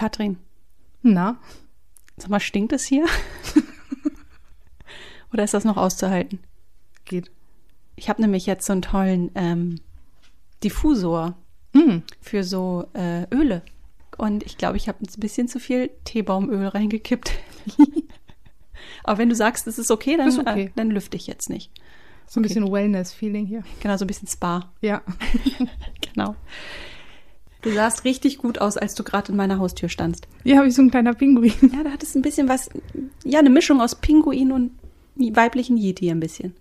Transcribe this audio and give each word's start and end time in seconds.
Katrin, 0.00 0.38
Na, 1.02 1.38
sag 2.16 2.30
mal, 2.30 2.40
stinkt 2.40 2.72
es 2.72 2.86
hier? 2.86 3.04
Oder 5.34 5.44
ist 5.44 5.52
das 5.52 5.64
noch 5.66 5.76
auszuhalten? 5.76 6.38
geht. 7.04 7.30
Ich 7.96 8.08
habe 8.08 8.22
nämlich 8.22 8.46
jetzt 8.46 8.64
so 8.64 8.72
einen 8.72 8.80
tollen 8.80 9.30
ähm, 9.34 9.78
Diffusor 10.64 11.36
Mm. 11.74 11.98
für 12.22 12.44
so 12.44 12.86
äh, 12.94 13.24
Öle. 13.30 13.60
Und 14.16 14.42
ich 14.42 14.56
glaube, 14.56 14.78
ich 14.78 14.88
habe 14.88 15.04
ein 15.04 15.20
bisschen 15.20 15.48
zu 15.48 15.60
viel 15.60 15.90
Teebaumöl 16.04 16.66
reingekippt. 16.68 17.32
Aber 19.04 19.18
wenn 19.18 19.28
du 19.28 19.34
sagst, 19.34 19.66
es 19.66 19.78
ist 19.78 19.90
okay, 19.90 20.16
dann, 20.16 20.28
Ist 20.28 20.38
okay. 20.38 20.64
Äh, 20.64 20.70
dann 20.76 20.90
lüfte 20.90 21.18
ich 21.18 21.26
jetzt 21.26 21.50
nicht. 21.50 21.70
So 22.26 22.40
ein 22.40 22.42
bisschen 22.42 22.72
Wellness-Feeling 22.72 23.44
hier. 23.44 23.64
Genau, 23.80 23.98
so 23.98 24.04
ein 24.06 24.08
bisschen 24.08 24.28
Spa. 24.28 24.72
Ja. 24.80 25.02
Genau. 26.12 26.34
Du 27.62 27.70
sahst 27.72 28.04
richtig 28.04 28.38
gut 28.38 28.58
aus, 28.58 28.76
als 28.76 28.94
du 28.94 29.04
gerade 29.04 29.32
in 29.32 29.36
meiner 29.36 29.58
Haustür 29.58 29.88
standst. 29.88 30.26
Habe 30.48 30.68
ich 30.68 30.74
so 30.74 30.82
ein 30.82 30.90
kleiner 30.90 31.12
Pinguin. 31.14 31.52
Ja, 31.74 31.82
da 31.84 31.90
hat 31.90 32.02
es 32.02 32.14
ein 32.14 32.22
bisschen 32.22 32.48
was, 32.48 32.70
ja, 33.24 33.38
eine 33.38 33.50
Mischung 33.50 33.80
aus 33.80 33.94
Pinguin 33.94 34.50
und 34.52 34.70
weiblichen 35.16 35.76
Yeti 35.76 36.10
ein 36.10 36.20
bisschen. 36.20 36.54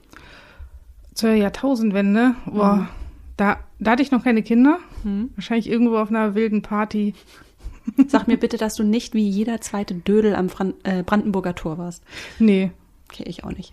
Zur 1.14 1.30
Jahrtausendwende. 1.30 2.34
Boah. 2.46 2.88
Da, 3.36 3.58
da 3.80 3.92
hatte 3.92 4.02
ich 4.02 4.10
noch 4.10 4.22
keine 4.22 4.42
Kinder. 4.42 4.78
Wahrscheinlich 5.34 5.68
irgendwo 5.68 5.96
auf 5.96 6.10
einer 6.10 6.34
wilden 6.34 6.62
Party. 6.62 7.14
Sag 8.06 8.28
mir 8.28 8.38
bitte, 8.38 8.56
dass 8.56 8.76
du 8.76 8.84
nicht 8.84 9.14
wie 9.14 9.28
jeder 9.28 9.60
zweite 9.60 9.94
Dödel 9.94 10.36
am 10.36 10.48
Fran 10.48 10.74
äh, 10.84 11.02
Brandenburger 11.02 11.54
Tor 11.54 11.78
warst. 11.78 12.02
Nee. 12.38 12.70
Okay, 13.14 13.24
ich 13.28 13.44
auch 13.44 13.52
nicht. 13.52 13.72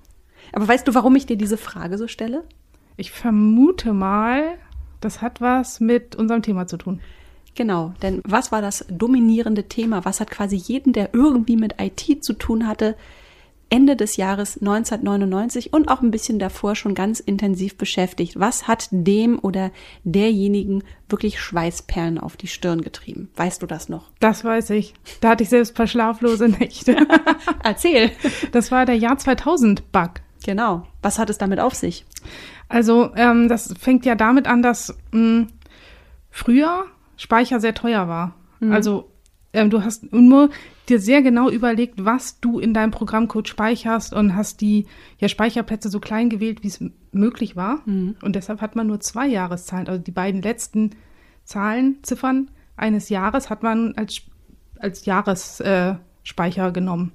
Aber 0.52 0.66
weißt 0.66 0.86
du, 0.86 0.94
warum 0.94 1.14
ich 1.14 1.26
dir 1.26 1.36
diese 1.36 1.56
Frage 1.56 1.96
so 1.98 2.08
stelle? 2.08 2.42
Ich 2.96 3.12
vermute 3.12 3.92
mal, 3.92 4.58
das 5.00 5.22
hat 5.22 5.40
was 5.40 5.80
mit 5.80 6.16
unserem 6.16 6.42
Thema 6.42 6.66
zu 6.66 6.76
tun. 6.76 7.00
Genau, 7.54 7.94
denn 8.02 8.20
was 8.24 8.50
war 8.50 8.60
das 8.60 8.84
dominierende 8.88 9.68
Thema? 9.68 10.04
Was 10.04 10.20
hat 10.20 10.30
quasi 10.30 10.56
jeden, 10.56 10.92
der 10.92 11.14
irgendwie 11.14 11.56
mit 11.56 11.80
IT 11.80 12.24
zu 12.24 12.32
tun 12.32 12.66
hatte, 12.66 12.96
Ende 13.72 13.96
des 13.96 14.18
Jahres 14.18 14.58
1999 14.58 15.72
und 15.72 15.88
auch 15.88 16.02
ein 16.02 16.10
bisschen 16.10 16.38
davor 16.38 16.76
schon 16.76 16.94
ganz 16.94 17.20
intensiv 17.20 17.78
beschäftigt? 17.78 18.38
Was 18.38 18.68
hat 18.68 18.88
dem 18.90 19.38
oder 19.38 19.70
derjenigen 20.04 20.84
wirklich 21.08 21.40
Schweißperlen 21.40 22.18
auf 22.18 22.36
die 22.36 22.48
Stirn 22.48 22.82
getrieben? 22.82 23.30
Weißt 23.34 23.62
du 23.62 23.66
das 23.66 23.88
noch? 23.88 24.10
Das 24.20 24.44
weiß 24.44 24.70
ich. 24.70 24.92
Da 25.22 25.30
hatte 25.30 25.42
ich 25.42 25.48
selbst 25.48 25.74
paar 25.74 25.86
schlaflose 25.86 26.50
Nächte. 26.50 26.96
Erzähl. 27.64 28.10
Das 28.52 28.70
war 28.70 28.84
der 28.84 28.98
Jahr 28.98 29.16
2000 29.16 29.90
Bug. 29.90 30.10
Genau. 30.44 30.86
Was 31.00 31.18
hat 31.18 31.30
es 31.30 31.38
damit 31.38 31.58
auf 31.58 31.74
sich? 31.74 32.04
Also 32.68 33.12
ähm, 33.16 33.48
das 33.48 33.72
fängt 33.80 34.04
ja 34.04 34.16
damit 34.16 34.46
an, 34.46 34.60
dass 34.60 34.94
mh, 35.12 35.46
früher 36.30 36.84
Speicher 37.16 37.58
sehr 37.58 37.72
teuer 37.74 38.06
war. 38.06 38.34
Also 38.70 39.11
ähm, 39.52 39.70
du 39.70 39.84
hast 39.84 40.12
nur 40.12 40.50
dir 40.88 40.98
sehr 40.98 41.22
genau 41.22 41.50
überlegt, 41.50 42.04
was 42.04 42.40
du 42.40 42.58
in 42.58 42.74
deinem 42.74 42.90
Programmcode 42.90 43.48
speicherst 43.48 44.12
und 44.14 44.34
hast 44.34 44.60
die 44.60 44.86
ja, 45.18 45.28
Speicherplätze 45.28 45.88
so 45.90 46.00
klein 46.00 46.30
gewählt, 46.30 46.62
wie 46.62 46.68
es 46.68 46.82
möglich 47.12 47.54
war. 47.56 47.82
Und 48.22 48.36
deshalb 48.36 48.60
hat 48.60 48.76
man 48.76 48.86
nur 48.86 49.00
zwei 49.00 49.26
Jahreszahlen, 49.26 49.88
also 49.88 50.02
die 50.02 50.10
beiden 50.10 50.42
letzten 50.42 50.90
Zahlen, 51.44 51.98
Ziffern 52.02 52.50
eines 52.76 53.08
Jahres 53.08 53.50
hat 53.50 53.62
man 53.62 53.94
als, 53.96 54.22
als 54.78 55.04
Jahresspeicher 55.04 56.68
äh, 56.68 56.72
genommen. 56.72 57.12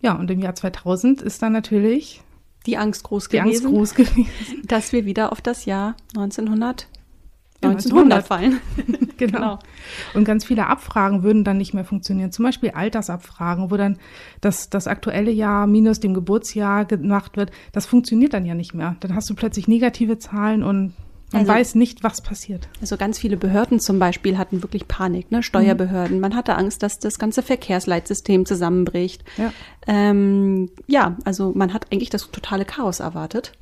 Ja, 0.00 0.14
und 0.14 0.30
im 0.30 0.40
Jahr 0.40 0.54
2000 0.54 1.22
ist 1.22 1.42
dann 1.42 1.52
natürlich 1.52 2.22
Die 2.66 2.76
Angst 2.76 3.02
groß 3.04 3.28
die 3.28 3.40
Angst 3.40 3.62
gewesen, 3.62 3.74
groß 3.74 3.94
gewesen. 3.96 4.62
dass 4.66 4.92
wir 4.92 5.04
wieder 5.04 5.32
auf 5.32 5.40
das 5.40 5.64
Jahr 5.64 5.96
1900, 6.14 6.82
Ja, 6.82 6.95
1900 7.62 8.26
fallen. 8.26 8.60
Genau. 9.18 9.38
Genau. 9.38 9.58
Und 10.12 10.24
ganz 10.26 10.44
viele 10.44 10.66
Abfragen 10.66 11.22
würden 11.22 11.42
dann 11.42 11.56
nicht 11.56 11.72
mehr 11.72 11.86
funktionieren. 11.86 12.32
Zum 12.32 12.44
Beispiel 12.44 12.72
Altersabfragen, 12.72 13.70
wo 13.70 13.76
dann 13.78 13.96
das, 14.42 14.68
das 14.68 14.86
aktuelle 14.86 15.30
Jahr 15.30 15.66
minus 15.66 16.00
dem 16.00 16.12
Geburtsjahr 16.12 16.84
gemacht 16.84 17.38
wird. 17.38 17.50
Das 17.72 17.86
funktioniert 17.86 18.34
dann 18.34 18.44
ja 18.44 18.54
nicht 18.54 18.74
mehr. 18.74 18.96
Dann 19.00 19.14
hast 19.14 19.30
du 19.30 19.34
plötzlich 19.34 19.68
negative 19.68 20.18
Zahlen 20.18 20.62
und 20.62 20.92
man 21.32 21.40
Also- 21.40 21.52
weiß 21.52 21.74
nicht, 21.76 22.04
was 22.04 22.20
passiert. 22.20 22.68
Also 22.82 22.98
ganz 22.98 23.18
viele 23.18 23.38
Behörden 23.38 23.80
zum 23.80 23.98
Beispiel 23.98 24.36
hatten 24.36 24.62
wirklich 24.62 24.86
Panik, 24.86 25.32
ne? 25.32 25.42
Steuerbehörden. 25.42 26.20
Man 26.20 26.36
hatte 26.36 26.54
Angst, 26.56 26.82
dass 26.82 26.98
das 26.98 27.18
ganze 27.18 27.42
Verkehrsleitsystem 27.42 28.44
zusammenbricht. 28.44 29.24
Ja. 29.38 29.50
Ähm, 29.86 30.68
ja, 30.86 31.16
also 31.24 31.52
man 31.54 31.72
hat 31.72 31.90
eigentlich 31.90 32.10
das 32.10 32.30
totale 32.30 32.66
Chaos 32.66 33.00
erwartet. 33.00 33.52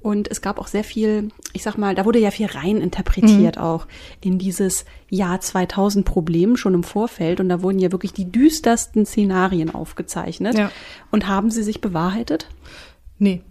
Und 0.00 0.30
es 0.30 0.40
gab 0.40 0.58
auch 0.58 0.68
sehr 0.68 0.84
viel, 0.84 1.30
ich 1.52 1.62
sag 1.62 1.76
mal, 1.76 1.94
da 1.94 2.04
wurde 2.04 2.20
ja 2.20 2.30
viel 2.30 2.46
rein 2.46 2.76
interpretiert 2.76 3.58
auch 3.58 3.86
in 4.20 4.38
dieses 4.38 4.84
Jahr 5.08 5.40
2000 5.40 6.04
Problem 6.04 6.56
schon 6.56 6.74
im 6.74 6.84
Vorfeld. 6.84 7.40
Und 7.40 7.48
da 7.48 7.62
wurden 7.62 7.80
ja 7.80 7.90
wirklich 7.90 8.12
die 8.12 8.30
düstersten 8.30 9.06
Szenarien 9.06 9.74
aufgezeichnet. 9.74 10.56
Ja. 10.56 10.70
Und 11.10 11.26
haben 11.26 11.50
sie 11.50 11.62
sich 11.62 11.80
bewahrheitet? 11.80 12.48
Nee. 13.18 13.42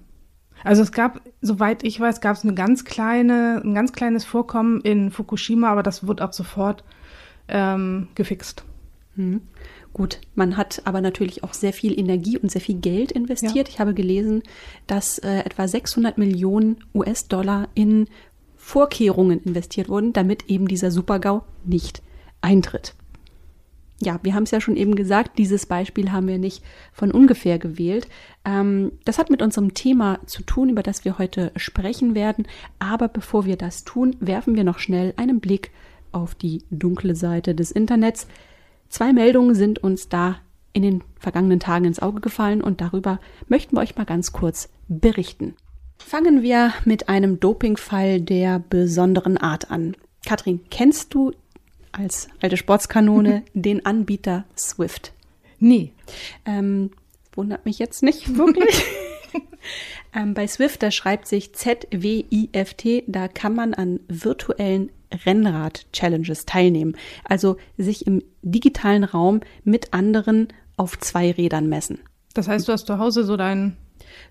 Also 0.63 0.81
es 0.81 0.91
gab, 0.91 1.21
soweit 1.41 1.83
ich 1.83 1.99
weiß, 1.99 2.21
gab 2.21 2.35
es 2.35 2.43
eine 2.43 2.53
ganz 2.53 2.85
kleine, 2.85 3.61
ein 3.63 3.75
ganz 3.75 3.93
kleines 3.93 4.25
Vorkommen 4.25 4.81
in 4.81 5.11
Fukushima, 5.11 5.69
aber 5.69 5.83
das 5.83 6.07
wurde 6.07 6.23
ab 6.23 6.33
sofort 6.33 6.83
ähm, 7.47 8.07
gefixt. 8.15 8.63
Gut, 9.93 10.19
man 10.35 10.57
hat 10.57 10.81
aber 10.85 11.01
natürlich 11.01 11.43
auch 11.43 11.53
sehr 11.53 11.73
viel 11.73 11.97
Energie 11.97 12.37
und 12.37 12.51
sehr 12.51 12.61
viel 12.61 12.75
Geld 12.75 13.11
investiert. 13.11 13.67
Ich 13.69 13.79
habe 13.79 13.93
gelesen, 13.93 14.43
dass 14.85 15.17
äh, 15.19 15.39
etwa 15.39 15.67
600 15.67 16.17
Millionen 16.17 16.77
US-Dollar 16.93 17.67
in 17.73 18.07
Vorkehrungen 18.55 19.41
investiert 19.43 19.89
wurden, 19.89 20.13
damit 20.13 20.49
eben 20.49 20.67
dieser 20.67 20.91
Supergau 20.91 21.43
nicht 21.65 22.01
eintritt. 22.41 22.95
Ja, 23.99 24.19
wir 24.21 24.35
haben 24.35 24.43
es 24.43 24.51
ja 24.51 24.61
schon 24.61 24.77
eben 24.77 24.95
gesagt, 24.95 25.39
dieses 25.39 25.65
Beispiel 25.65 26.11
haben 26.11 26.27
wir 26.27 26.37
nicht 26.37 26.63
von 26.93 27.11
ungefähr 27.11 27.57
gewählt. 27.57 28.07
Ähm, 28.45 28.91
das 29.05 29.17
hat 29.17 29.31
mit 29.31 29.41
unserem 29.41 29.73
Thema 29.73 30.19
zu 30.27 30.43
tun, 30.43 30.69
über 30.69 30.83
das 30.83 31.03
wir 31.03 31.17
heute 31.17 31.51
sprechen 31.55 32.13
werden. 32.13 32.47
Aber 32.77 33.07
bevor 33.07 33.45
wir 33.45 33.55
das 33.55 33.85
tun, 33.85 34.15
werfen 34.19 34.55
wir 34.55 34.63
noch 34.63 34.77
schnell 34.77 35.13
einen 35.17 35.39
Blick 35.39 35.71
auf 36.11 36.35
die 36.35 36.63
dunkle 36.69 37.15
Seite 37.15 37.55
des 37.55 37.71
Internets. 37.71 38.27
Zwei 38.89 39.13
Meldungen 39.13 39.55
sind 39.55 39.79
uns 39.79 40.09
da 40.09 40.37
in 40.73 40.81
den 40.83 41.03
vergangenen 41.19 41.59
Tagen 41.59 41.85
ins 41.85 41.99
Auge 41.99 42.21
gefallen 42.21 42.61
und 42.61 42.81
darüber 42.81 43.19
möchten 43.47 43.75
wir 43.75 43.81
euch 43.81 43.95
mal 43.95 44.05
ganz 44.05 44.31
kurz 44.31 44.69
berichten. 44.87 45.55
Fangen 45.97 46.41
wir 46.41 46.73
mit 46.85 47.09
einem 47.09 47.39
Dopingfall 47.39 48.21
der 48.21 48.59
besonderen 48.59 49.37
Art 49.37 49.71
an. 49.71 49.95
Katrin, 50.25 50.61
kennst 50.69 51.13
du 51.13 51.31
als 51.91 52.27
alte 52.41 52.57
Sportskanone 52.57 53.43
den 53.53 53.85
Anbieter 53.85 54.45
Swift? 54.55 55.13
Nee. 55.59 55.91
Ähm, 56.45 56.91
wundert 57.33 57.65
mich 57.65 57.79
jetzt 57.79 58.03
nicht 58.03 58.37
wirklich. 58.37 58.83
ähm, 60.15 60.33
bei 60.33 60.47
Swift, 60.47 60.83
da 60.83 60.91
schreibt 60.91 61.27
sich 61.27 61.53
Z-W-I-F-T, 61.53 63.03
da 63.07 63.27
kann 63.27 63.55
man 63.55 63.73
an 63.73 63.99
virtuellen 64.07 64.89
Rennrad-Challenges 65.25 66.45
teilnehmen. 66.45 66.97
Also 67.23 67.57
sich 67.77 68.07
im 68.07 68.23
digitalen 68.41 69.03
Raum 69.03 69.41
mit 69.63 69.93
anderen 69.93 70.49
auf 70.75 70.99
zwei 70.99 71.31
Rädern 71.31 71.67
messen. 71.67 71.99
Das 72.33 72.47
heißt, 72.47 72.67
du 72.67 72.73
hast 72.73 72.87
zu 72.87 72.99
Hause 72.99 73.23
so 73.23 73.37
dein 73.37 73.77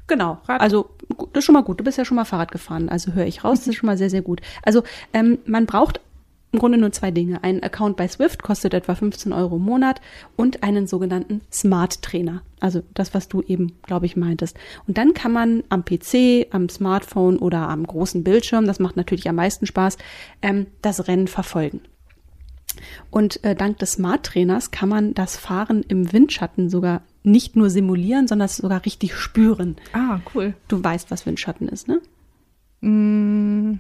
Genau. 0.07 0.39
Rad. 0.47 0.61
Also 0.61 0.91
das 1.33 1.41
ist 1.41 1.45
schon 1.45 1.55
mal 1.55 1.63
gut. 1.63 1.81
Du 1.81 1.85
bist 1.85 1.99
ja 1.99 2.05
schon 2.05 2.17
mal 2.17 2.25
Fahrrad 2.25 2.53
gefahren, 2.53 2.89
also 2.89 3.13
höre 3.13 3.27
ich 3.27 3.45
raus. 3.45 3.61
Das 3.61 3.69
ist 3.69 3.75
schon 3.77 3.87
mal 3.87 3.99
sehr, 3.99 4.11
sehr 4.11 4.23
gut. 4.23 4.41
Also 4.63 4.83
ähm, 5.13 5.39
man 5.47 5.67
braucht 5.67 6.01
im 6.57 6.61
Grunde 6.61 6.79
nur 6.79 6.91
zwei 6.91 7.11
Dinge. 7.11 7.45
Ein 7.45 7.63
Account 7.63 7.99
bei 7.99 8.09
Swift 8.09 8.43
kostet 8.43 8.73
etwa 8.73 8.95
15 8.95 9.35
Euro 9.35 9.57
im 9.57 9.63
Monat 9.63 10.01
und 10.37 10.63
einen 10.63 10.87
sogenannten 10.87 11.43
Smart 11.53 12.01
Trainer. 12.01 12.41
Also 12.61 12.83
das, 12.95 13.13
was 13.13 13.29
du 13.29 13.43
eben, 13.43 13.73
glaube 13.83 14.07
ich, 14.07 14.17
meintest. 14.17 14.57
Und 14.89 14.97
dann 14.97 15.13
kann 15.13 15.33
man 15.33 15.65
am 15.69 15.85
PC, 15.85 16.47
am 16.51 16.71
Smartphone 16.71 17.37
oder 17.37 17.69
am 17.69 17.87
großen 17.87 18.25
Bildschirm, 18.25 18.67
das 18.67 18.81
macht 18.81 18.97
natürlich 18.97 19.29
am 19.29 19.37
meisten 19.37 19.67
Spaß, 19.67 19.99
ähm, 20.41 20.67
das 20.81 21.09
Rennen 21.09 21.29
verfolgen. 21.29 21.83
Und 23.11 23.45
äh, 23.45 23.55
dank 23.55 23.79
des 23.79 23.93
Smart 23.93 24.25
Trainers 24.25 24.71
kann 24.71 24.89
man 24.89 25.13
das 25.13 25.37
Fahren 25.37 25.83
im 25.83 26.11
Windschatten 26.11 26.71
sogar 26.71 27.03
nicht 27.23 27.55
nur 27.55 27.69
simulieren, 27.69 28.29
sondern 28.29 28.47
es 28.47 28.57
sogar 28.57 28.87
richtig 28.87 29.15
spüren. 29.15 29.77
Ah, 29.93 30.21
cool. 30.35 30.55
Du 30.69 30.83
weißt, 30.83 31.11
was 31.11 31.27
Windschatten 31.27 31.69
ist, 31.69 31.87
ne? 31.87 32.01
Mm, 32.81 33.79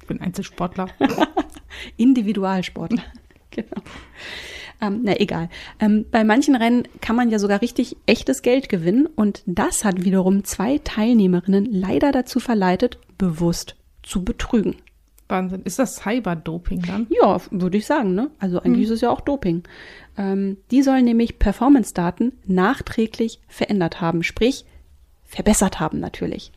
ich 0.00 0.06
bin 0.06 0.20
Einzelsportler. 0.20 0.88
Individualsportler. 1.96 3.02
genau. 3.50 3.82
Ähm, 4.80 5.00
na 5.04 5.18
egal. 5.18 5.48
Ähm, 5.80 6.04
bei 6.10 6.22
manchen 6.22 6.54
Rennen 6.54 6.86
kann 7.00 7.16
man 7.16 7.30
ja 7.30 7.38
sogar 7.38 7.62
richtig 7.62 7.96
echtes 8.06 8.42
Geld 8.42 8.68
gewinnen 8.68 9.06
und 9.06 9.42
das 9.46 9.84
hat 9.84 10.04
wiederum 10.04 10.44
zwei 10.44 10.78
Teilnehmerinnen 10.78 11.66
leider 11.70 12.12
dazu 12.12 12.40
verleitet, 12.40 12.98
bewusst 13.16 13.76
zu 14.02 14.22
betrügen. 14.22 14.76
Wahnsinn. 15.28 15.62
Ist 15.62 15.78
das 15.78 15.96
Cyberdoping 15.96 16.82
dann? 16.82 17.06
Ja, 17.10 17.40
würde 17.50 17.78
ich 17.78 17.86
sagen, 17.86 18.14
ne? 18.14 18.30
Also 18.38 18.60
eigentlich 18.60 18.86
hm. 18.86 18.92
ist 18.92 18.96
es 18.96 19.00
ja 19.00 19.10
auch 19.10 19.20
Doping. 19.20 19.64
Ähm, 20.16 20.58
die 20.70 20.82
sollen 20.82 21.04
nämlich 21.04 21.38
Performance-Daten 21.38 22.32
nachträglich 22.46 23.40
verändert 23.48 24.00
haben, 24.00 24.22
sprich 24.22 24.64
verbessert 25.24 25.80
haben 25.80 25.98
natürlich. 25.98 26.52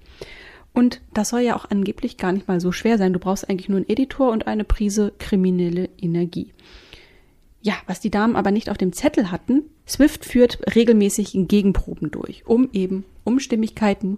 Und 0.73 1.01
das 1.13 1.29
soll 1.29 1.41
ja 1.41 1.55
auch 1.55 1.69
angeblich 1.69 2.17
gar 2.17 2.31
nicht 2.31 2.47
mal 2.47 2.59
so 2.59 2.71
schwer 2.71 2.97
sein. 2.97 3.13
Du 3.13 3.19
brauchst 3.19 3.49
eigentlich 3.49 3.69
nur 3.69 3.77
einen 3.77 3.89
Editor 3.89 4.31
und 4.31 4.47
eine 4.47 4.63
Prise 4.63 5.13
kriminelle 5.19 5.89
Energie. 5.99 6.53
Ja, 7.61 7.73
was 7.87 7.99
die 7.99 8.11
Damen 8.11 8.35
aber 8.35 8.51
nicht 8.51 8.69
auf 8.69 8.77
dem 8.77 8.93
Zettel 8.93 9.31
hatten, 9.31 9.63
Swift 9.87 10.23
führt 10.23 10.59
regelmäßig 10.75 11.33
Gegenproben 11.33 12.11
durch, 12.11 12.45
um 12.45 12.69
eben 12.71 13.03
Umstimmigkeiten 13.23 14.17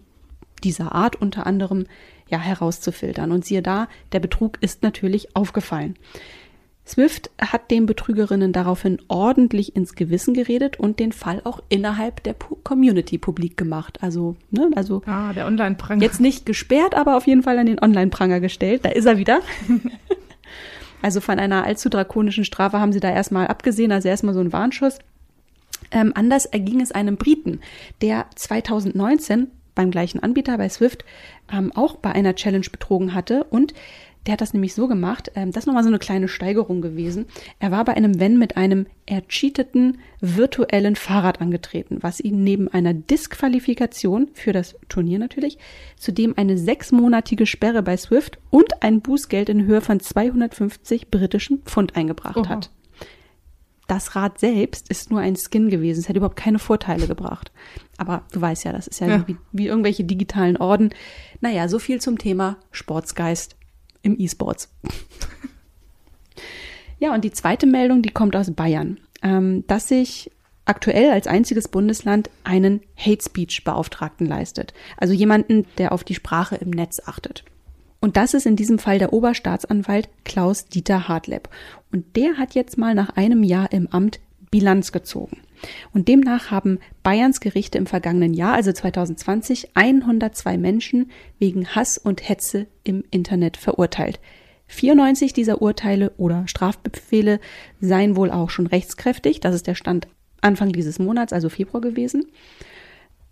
dieser 0.63 0.93
Art 0.93 1.15
unter 1.15 1.47
anderem 1.47 1.85
ja 2.29 2.37
herauszufiltern. 2.37 3.31
Und 3.31 3.45
siehe 3.45 3.61
da, 3.61 3.87
der 4.11 4.19
Betrug 4.19 4.57
ist 4.61 4.83
natürlich 4.83 5.35
aufgefallen. 5.35 5.95
Swift 6.91 7.31
hat 7.39 7.71
den 7.71 7.85
Betrügerinnen 7.85 8.51
daraufhin 8.51 8.99
ordentlich 9.07 9.77
ins 9.77 9.95
Gewissen 9.95 10.33
geredet 10.33 10.77
und 10.77 10.99
den 10.99 11.13
Fall 11.13 11.41
auch 11.45 11.63
innerhalb 11.69 12.21
der 12.23 12.35
Community 12.63 13.17
publik 13.17 13.55
gemacht. 13.55 13.99
Also, 14.01 14.35
ne, 14.49 14.69
also 14.75 15.01
ah, 15.05 15.31
der 15.31 15.45
Online-Pranger. 15.47 16.01
Jetzt 16.01 16.19
nicht 16.19 16.45
gesperrt, 16.45 16.93
aber 16.93 17.15
auf 17.15 17.27
jeden 17.27 17.43
Fall 17.43 17.57
an 17.57 17.65
den 17.65 17.81
Online-Pranger 17.81 18.41
gestellt. 18.41 18.83
Da 18.83 18.89
ist 18.89 19.05
er 19.05 19.17
wieder. 19.17 19.39
also 21.01 21.21
von 21.21 21.39
einer 21.39 21.65
allzu 21.65 21.87
drakonischen 21.87 22.43
Strafe 22.43 22.81
haben 22.81 22.91
sie 22.91 22.99
da 22.99 23.09
erstmal 23.09 23.47
abgesehen, 23.47 23.93
also 23.93 24.09
erstmal 24.09 24.33
so 24.33 24.41
ein 24.41 24.51
Warnschuss. 24.51 24.99
Ähm, 25.91 26.11
anders 26.13 26.45
erging 26.45 26.81
es 26.81 26.91
einem 26.91 27.15
Briten, 27.15 27.61
der 28.01 28.25
2019 28.35 29.47
beim 29.75 29.91
gleichen 29.91 30.21
Anbieter 30.21 30.57
bei 30.57 30.67
Swift 30.67 31.05
ähm, 31.51 31.71
auch 31.73 31.95
bei 31.95 32.11
einer 32.11 32.35
Challenge 32.35 32.67
betrogen 32.69 33.13
hatte 33.13 33.45
und 33.45 33.73
der 34.25 34.33
hat 34.33 34.41
das 34.41 34.53
nämlich 34.53 34.73
so 34.75 34.87
gemacht, 34.87 35.31
ähm, 35.35 35.51
das 35.51 35.63
ist 35.63 35.67
nochmal 35.67 35.83
so 35.83 35.89
eine 35.89 35.99
kleine 35.99 36.27
Steigerung 36.27 36.81
gewesen. 36.81 37.25
Er 37.59 37.71
war 37.71 37.83
bei 37.85 37.95
einem 37.95 38.19
Wenn 38.19 38.37
mit 38.37 38.55
einem 38.55 38.85
ercheateten 39.05 39.97
virtuellen 40.19 40.95
Fahrrad 40.95 41.41
angetreten, 41.41 41.97
was 42.01 42.19
ihn 42.19 42.43
neben 42.43 42.67
einer 42.67 42.93
Disqualifikation 42.93 44.29
für 44.33 44.53
das 44.53 44.75
Turnier 44.89 45.17
natürlich, 45.17 45.57
zudem 45.97 46.35
eine 46.37 46.57
sechsmonatige 46.57 47.45
Sperre 47.45 47.81
bei 47.81 47.97
Swift 47.97 48.37
und 48.51 48.83
ein 48.83 49.01
Bußgeld 49.01 49.49
in 49.49 49.65
Höhe 49.65 49.81
von 49.81 49.99
250 49.99 51.09
britischen 51.09 51.63
Pfund 51.63 51.95
eingebracht 51.95 52.37
Oha. 52.37 52.49
hat. 52.49 52.71
Das 53.87 54.15
Rad 54.15 54.39
selbst 54.39 54.89
ist 54.89 55.11
nur 55.11 55.19
ein 55.19 55.35
Skin 55.35 55.69
gewesen. 55.69 55.99
Es 55.99 56.07
hätte 56.07 56.19
überhaupt 56.19 56.37
keine 56.37 56.59
Vorteile 56.59 57.07
gebracht. 57.07 57.51
Aber 57.97 58.23
du 58.31 58.39
weißt 58.39 58.63
ja, 58.63 58.71
das 58.71 58.87
ist 58.87 59.01
ja, 59.01 59.07
ja. 59.07 59.27
Wie, 59.27 59.35
wie 59.51 59.67
irgendwelche 59.67 60.05
digitalen 60.05 60.55
Orden. 60.55 60.91
Naja, 61.41 61.67
so 61.67 61.77
viel 61.77 61.99
zum 61.99 62.17
Thema 62.17 62.55
Sportsgeist 62.71 63.57
im 64.01 64.19
E-Sports. 64.19 64.69
ja, 66.99 67.13
und 67.13 67.23
die 67.23 67.31
zweite 67.31 67.65
Meldung, 67.65 68.01
die 68.01 68.11
kommt 68.11 68.35
aus 68.35 68.51
Bayern, 68.51 68.99
ähm, 69.21 69.65
dass 69.67 69.87
sich 69.87 70.31
aktuell 70.65 71.11
als 71.11 71.27
einziges 71.27 71.67
Bundesland 71.67 72.29
einen 72.43 72.81
Hate 72.97 73.23
Speech 73.23 73.63
Beauftragten 73.63 74.25
leistet. 74.25 74.73
Also 74.97 75.13
jemanden, 75.13 75.65
der 75.77 75.91
auf 75.91 76.03
die 76.03 76.15
Sprache 76.15 76.55
im 76.55 76.69
Netz 76.69 77.01
achtet. 77.05 77.43
Und 77.99 78.17
das 78.17 78.33
ist 78.33 78.45
in 78.45 78.55
diesem 78.55 78.79
Fall 78.79 78.97
der 78.97 79.13
Oberstaatsanwalt 79.13 80.09
Klaus 80.23 80.65
Dieter 80.65 81.07
Hartleb. 81.07 81.49
Und 81.91 82.15
der 82.15 82.37
hat 82.37 82.55
jetzt 82.55 82.77
mal 82.77 82.95
nach 82.95 83.15
einem 83.15 83.43
Jahr 83.43 83.71
im 83.71 83.87
Amt 83.87 84.19
Bilanz 84.49 84.91
gezogen. 84.91 85.40
Und 85.93 86.07
demnach 86.07 86.51
haben 86.51 86.79
Bayerns 87.03 87.39
Gerichte 87.39 87.77
im 87.77 87.85
vergangenen 87.85 88.33
Jahr, 88.33 88.53
also 88.53 88.71
2020, 88.71 89.75
102 89.75 90.57
Menschen 90.57 91.11
wegen 91.39 91.67
Hass 91.67 91.97
und 91.97 92.27
Hetze 92.27 92.67
im 92.83 93.03
Internet 93.11 93.57
verurteilt. 93.57 94.19
94 94.67 95.33
dieser 95.33 95.61
Urteile 95.61 96.13
oder 96.17 96.47
Strafbefehle 96.47 97.39
seien 97.81 98.15
wohl 98.15 98.31
auch 98.31 98.49
schon 98.49 98.67
rechtskräftig. 98.67 99.41
Das 99.41 99.53
ist 99.53 99.67
der 99.67 99.75
Stand 99.75 100.07
Anfang 100.39 100.71
dieses 100.71 100.97
Monats, 100.97 101.33
also 101.33 101.49
Februar 101.49 101.81
gewesen. 101.81 102.25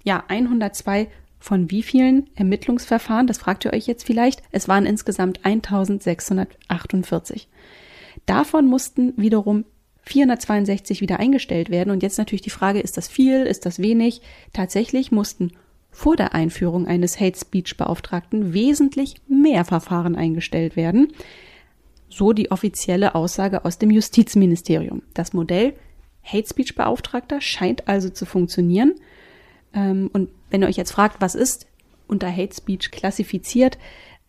Ja, 0.03 0.23
102 0.27 1.07
von 1.39 1.71
wie 1.71 1.83
vielen 1.83 2.29
Ermittlungsverfahren? 2.35 3.25
Das 3.25 3.37
fragt 3.37 3.65
ihr 3.65 3.73
euch 3.73 3.87
jetzt 3.87 4.05
vielleicht. 4.05 4.43
Es 4.51 4.67
waren 4.67 4.85
insgesamt 4.85 5.45
1648. 5.45 7.47
Davon 8.25 8.67
mussten 8.67 9.13
wiederum 9.15 9.63
462 10.09 11.01
wieder 11.01 11.19
eingestellt 11.19 11.69
werden. 11.69 11.91
Und 11.91 12.03
jetzt 12.03 12.17
natürlich 12.17 12.41
die 12.41 12.49
Frage, 12.49 12.79
ist 12.79 12.97
das 12.97 13.07
viel, 13.07 13.43
ist 13.43 13.65
das 13.65 13.79
wenig? 13.79 14.21
Tatsächlich 14.53 15.11
mussten 15.11 15.51
vor 15.91 16.15
der 16.15 16.33
Einführung 16.33 16.87
eines 16.87 17.19
Hate 17.19 17.37
Speech 17.37 17.77
Beauftragten 17.77 18.53
wesentlich 18.53 19.15
mehr 19.27 19.65
Verfahren 19.65 20.15
eingestellt 20.15 20.75
werden. 20.75 21.13
So 22.09 22.33
die 22.33 22.51
offizielle 22.51 23.13
Aussage 23.13 23.65
aus 23.65 23.77
dem 23.77 23.91
Justizministerium. 23.91 25.03
Das 25.13 25.33
Modell 25.33 25.73
Hate 26.23 26.47
Speech 26.47 26.75
Beauftragter 26.75 27.39
scheint 27.39 27.87
also 27.87 28.09
zu 28.09 28.25
funktionieren. 28.25 28.95
Ähm, 29.73 30.09
und 30.11 30.29
wenn 30.49 30.63
ihr 30.63 30.67
euch 30.67 30.77
jetzt 30.77 30.91
fragt, 30.91 31.21
was 31.21 31.35
ist 31.35 31.67
unter 32.07 32.35
Hate 32.35 32.55
Speech 32.55 32.89
klassifiziert, 32.89 33.77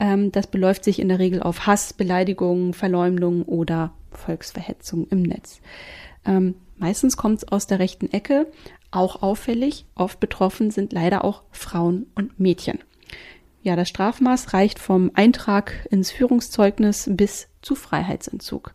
ähm, 0.00 0.32
das 0.32 0.46
beläuft 0.46 0.82
sich 0.82 0.98
in 0.98 1.08
der 1.08 1.18
Regel 1.18 1.42
auf 1.42 1.66
Hass, 1.66 1.92
Beleidigungen, 1.92 2.72
Verleumdung 2.72 3.42
oder 3.42 3.92
Volksverhetzung 4.10 5.06
im 5.10 5.22
Netz. 5.22 5.60
Ähm, 6.24 6.54
meistens 6.78 7.16
kommt 7.16 7.38
es 7.38 7.48
aus 7.48 7.66
der 7.66 7.78
rechten 7.78 8.10
Ecke, 8.10 8.46
auch 8.90 9.22
auffällig. 9.22 9.84
Oft 9.94 10.18
betroffen 10.18 10.70
sind 10.70 10.92
leider 10.92 11.24
auch 11.24 11.42
Frauen 11.52 12.06
und 12.14 12.40
Mädchen. 12.40 12.80
Ja, 13.62 13.76
das 13.76 13.90
Strafmaß 13.90 14.54
reicht 14.54 14.78
vom 14.78 15.10
Eintrag 15.14 15.86
ins 15.90 16.10
Führungszeugnis 16.10 17.08
bis 17.12 17.48
zu 17.60 17.74
Freiheitsentzug. 17.74 18.72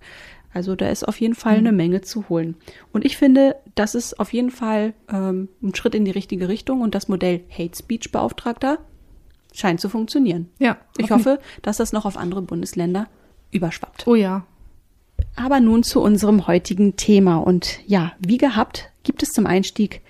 Also 0.54 0.76
da 0.76 0.88
ist 0.88 1.06
auf 1.06 1.20
jeden 1.20 1.36
Fall 1.36 1.58
eine 1.58 1.72
mhm. 1.72 1.78
Menge 1.78 2.02
zu 2.02 2.30
holen. 2.30 2.56
Und 2.94 3.04
ich 3.04 3.18
finde, 3.18 3.58
das 3.74 3.94
ist 3.94 4.20
auf 4.20 4.32
jeden 4.32 4.52
Fall 4.52 4.94
ähm, 5.12 5.50
ein 5.62 5.76
Schritt 5.76 5.96
in 5.96 6.06
die 6.06 6.12
richtige 6.12 6.48
Richtung 6.48 6.82
und 6.82 6.96
das 6.96 7.10
Modell 7.10 7.42
Hate 7.50 7.76
Speech 7.76 8.12
Beauftragter 8.12 8.78
scheint 9.56 9.82
zu 9.82 9.90
funktionieren. 9.90 10.50
Ja. 10.60 10.78
Ich 10.98 11.12
hoffe, 11.12 11.40
dass 11.62 11.78
das 11.78 11.94
noch 11.94 12.06
auf 12.06 12.18
andere 12.18 12.42
Bundesländer 12.42 13.08
überschwappt. 13.52 14.08
Oh 14.08 14.16
ja. 14.16 14.46
Aber 15.36 15.60
nun 15.60 15.84
zu 15.84 16.02
unserem 16.02 16.48
heutigen 16.48 16.96
Thema. 16.96 17.38
Und 17.38 17.80
ja, 17.88 18.14
wie 18.20 18.38
gehabt, 18.38 18.92
gibt 19.04 19.24
es 19.24 19.34
zum 19.34 19.46
Einstieg 19.46 20.02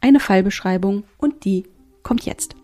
eine 0.00 0.20
Fallbeschreibung 0.20 1.04
und 1.16 1.44
die 1.44 1.64
kommt 2.02 2.24
jetzt. 2.24 2.54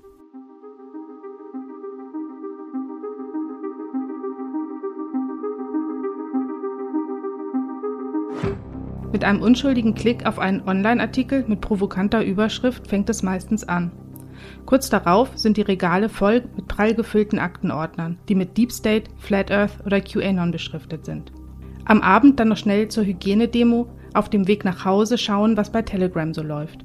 Mit 9.12 9.22
einem 9.22 9.42
unschuldigen 9.42 9.94
Klick 9.94 10.26
auf 10.26 10.40
einen 10.40 10.66
Online-Artikel 10.66 11.44
mit 11.46 11.60
provokanter 11.60 12.24
Überschrift 12.24 12.88
fängt 12.88 13.08
es 13.08 13.22
meistens 13.22 13.62
an. 13.62 13.92
Kurz 14.66 14.88
darauf 14.88 15.30
sind 15.36 15.56
die 15.56 15.62
Regale 15.62 16.08
voll 16.08 16.42
mit 16.56 16.68
prall 16.68 16.94
gefüllten 16.94 17.38
Aktenordnern, 17.38 18.18
die 18.28 18.34
mit 18.34 18.56
Deep 18.56 18.72
State, 18.72 19.10
Flat 19.18 19.50
Earth 19.50 19.84
oder 19.84 20.00
QAnon 20.00 20.50
beschriftet 20.50 21.04
sind. 21.04 21.32
Am 21.84 22.00
Abend 22.00 22.40
dann 22.40 22.48
noch 22.48 22.56
schnell 22.56 22.88
zur 22.88 23.04
Hygienedemo, 23.04 23.86
auf 24.14 24.30
dem 24.30 24.48
Weg 24.48 24.64
nach 24.64 24.84
Hause 24.84 25.18
schauen, 25.18 25.56
was 25.56 25.70
bei 25.70 25.82
Telegram 25.82 26.32
so 26.32 26.42
läuft. 26.42 26.84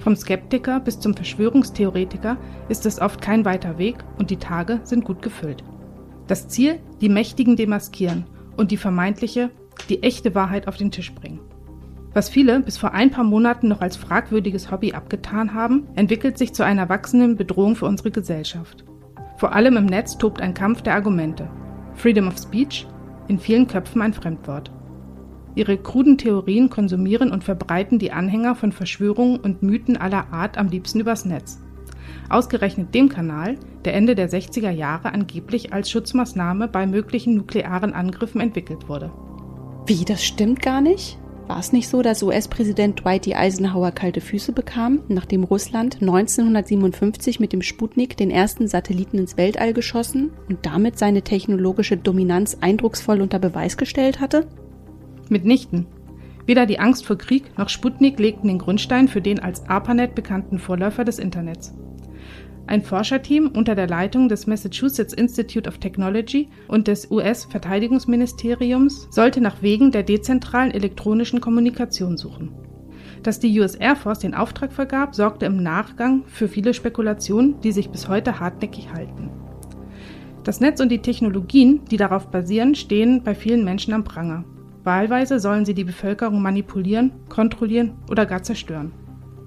Vom 0.00 0.16
Skeptiker 0.16 0.80
bis 0.80 0.98
zum 0.98 1.14
Verschwörungstheoretiker 1.14 2.36
ist 2.68 2.86
es 2.86 3.00
oft 3.00 3.20
kein 3.20 3.44
weiter 3.44 3.78
Weg 3.78 3.96
und 4.18 4.30
die 4.30 4.36
Tage 4.36 4.80
sind 4.84 5.04
gut 5.04 5.22
gefüllt. 5.22 5.62
Das 6.26 6.48
Ziel, 6.48 6.80
die 7.00 7.08
Mächtigen 7.08 7.56
demaskieren 7.56 8.26
und 8.56 8.70
die 8.70 8.76
vermeintliche, 8.76 9.50
die 9.88 10.02
echte 10.02 10.34
Wahrheit 10.34 10.66
auf 10.66 10.76
den 10.76 10.90
Tisch 10.90 11.14
bringen. 11.14 11.40
Was 12.14 12.28
viele 12.28 12.60
bis 12.60 12.78
vor 12.78 12.92
ein 12.92 13.10
paar 13.10 13.24
Monaten 13.24 13.68
noch 13.68 13.80
als 13.80 13.96
fragwürdiges 13.96 14.70
Hobby 14.70 14.92
abgetan 14.92 15.54
haben, 15.54 15.86
entwickelt 15.94 16.38
sich 16.38 16.54
zu 16.54 16.64
einer 16.64 16.88
wachsenden 16.88 17.36
Bedrohung 17.36 17.76
für 17.76 17.86
unsere 17.86 18.10
Gesellschaft. 18.10 18.84
Vor 19.36 19.52
allem 19.52 19.76
im 19.76 19.86
Netz 19.86 20.18
tobt 20.18 20.40
ein 20.40 20.54
Kampf 20.54 20.82
der 20.82 20.94
Argumente. 20.94 21.48
Freedom 21.94 22.28
of 22.28 22.38
Speech, 22.38 22.86
in 23.28 23.38
vielen 23.38 23.66
Köpfen 23.66 24.02
ein 24.02 24.14
Fremdwort. 24.14 24.70
Ihre 25.54 25.76
kruden 25.76 26.18
Theorien 26.18 26.70
konsumieren 26.70 27.30
und 27.30 27.44
verbreiten 27.44 27.98
die 27.98 28.12
Anhänger 28.12 28.54
von 28.54 28.72
Verschwörungen 28.72 29.38
und 29.38 29.62
Mythen 29.62 29.96
aller 29.96 30.32
Art 30.32 30.56
am 30.56 30.68
liebsten 30.68 31.00
übers 31.00 31.24
Netz. 31.24 31.60
Ausgerechnet 32.28 32.94
dem 32.94 33.08
Kanal, 33.08 33.56
der 33.84 33.94
Ende 33.94 34.14
der 34.14 34.30
60er 34.30 34.70
Jahre 34.70 35.12
angeblich 35.12 35.72
als 35.72 35.90
Schutzmaßnahme 35.90 36.68
bei 36.68 36.86
möglichen 36.86 37.34
nuklearen 37.34 37.92
Angriffen 37.92 38.40
entwickelt 38.40 38.88
wurde. 38.88 39.10
Wie, 39.86 40.04
das 40.04 40.24
stimmt 40.24 40.62
gar 40.62 40.80
nicht? 40.80 41.18
War 41.48 41.60
es 41.60 41.72
nicht 41.72 41.88
so, 41.88 42.02
dass 42.02 42.22
US-Präsident 42.22 43.02
Dwight 43.02 43.24
D. 43.24 43.34
Eisenhower 43.34 43.90
kalte 43.90 44.20
Füße 44.20 44.52
bekam, 44.52 45.00
nachdem 45.08 45.44
Russland 45.44 45.96
1957 46.02 47.40
mit 47.40 47.54
dem 47.54 47.62
Sputnik 47.62 48.18
den 48.18 48.30
ersten 48.30 48.68
Satelliten 48.68 49.16
ins 49.16 49.38
Weltall 49.38 49.72
geschossen 49.72 50.30
und 50.50 50.66
damit 50.66 50.98
seine 50.98 51.22
technologische 51.22 51.96
Dominanz 51.96 52.58
eindrucksvoll 52.60 53.22
unter 53.22 53.38
Beweis 53.38 53.78
gestellt 53.78 54.20
hatte? 54.20 54.46
Mitnichten. 55.30 55.86
Weder 56.44 56.66
die 56.66 56.80
Angst 56.80 57.06
vor 57.06 57.16
Krieg 57.16 57.56
noch 57.56 57.70
Sputnik 57.70 58.18
legten 58.18 58.48
den 58.48 58.58
Grundstein 58.58 59.08
für 59.08 59.22
den 59.22 59.40
als 59.40 59.66
ARPANET 59.66 60.14
bekannten 60.14 60.58
Vorläufer 60.58 61.04
des 61.04 61.18
Internets. 61.18 61.74
Ein 62.68 62.82
Forscherteam 62.82 63.48
unter 63.48 63.74
der 63.74 63.88
Leitung 63.88 64.28
des 64.28 64.46
Massachusetts 64.46 65.14
Institute 65.14 65.66
of 65.66 65.78
Technology 65.78 66.50
und 66.68 66.86
des 66.86 67.10
US-Verteidigungsministeriums 67.10 69.08
sollte 69.10 69.40
nach 69.40 69.62
Wegen 69.62 69.90
der 69.90 70.02
dezentralen 70.02 70.70
elektronischen 70.72 71.40
Kommunikation 71.40 72.18
suchen. 72.18 72.50
Dass 73.22 73.40
die 73.40 73.58
US 73.58 73.74
Air 73.74 73.96
Force 73.96 74.18
den 74.18 74.34
Auftrag 74.34 74.70
vergab, 74.70 75.14
sorgte 75.14 75.46
im 75.46 75.62
Nachgang 75.62 76.24
für 76.26 76.46
viele 76.46 76.74
Spekulationen, 76.74 77.58
die 77.62 77.72
sich 77.72 77.88
bis 77.88 78.06
heute 78.06 78.38
hartnäckig 78.38 78.92
halten. 78.92 79.30
Das 80.44 80.60
Netz 80.60 80.78
und 80.80 80.92
die 80.92 81.00
Technologien, 81.00 81.86
die 81.90 81.96
darauf 81.96 82.26
basieren, 82.26 82.74
stehen 82.74 83.22
bei 83.22 83.34
vielen 83.34 83.64
Menschen 83.64 83.94
am 83.94 84.04
Pranger. 84.04 84.44
Wahlweise 84.84 85.40
sollen 85.40 85.64
sie 85.64 85.74
die 85.74 85.84
Bevölkerung 85.84 86.42
manipulieren, 86.42 87.12
kontrollieren 87.30 87.92
oder 88.10 88.26
gar 88.26 88.42
zerstören. 88.42 88.92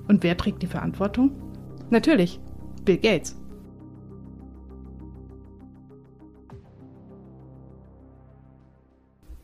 Und 0.08 0.24
wer 0.24 0.36
trägt 0.36 0.64
die 0.64 0.68
Verantwortung? 0.68 1.32
Natürlich, 1.92 2.40
Bill 2.86 2.98
Gates. 2.98 3.36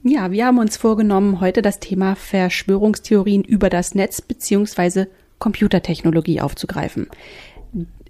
Ja, 0.03 0.31
wir 0.31 0.45
haben 0.45 0.57
uns 0.57 0.77
vorgenommen, 0.77 1.41
heute 1.41 1.61
das 1.61 1.79
Thema 1.79 2.15
Verschwörungstheorien 2.15 3.43
über 3.43 3.69
das 3.69 3.93
Netz 3.93 4.21
bzw. 4.21 5.07
Computertechnologie 5.37 6.39
aufzugreifen. 6.39 7.07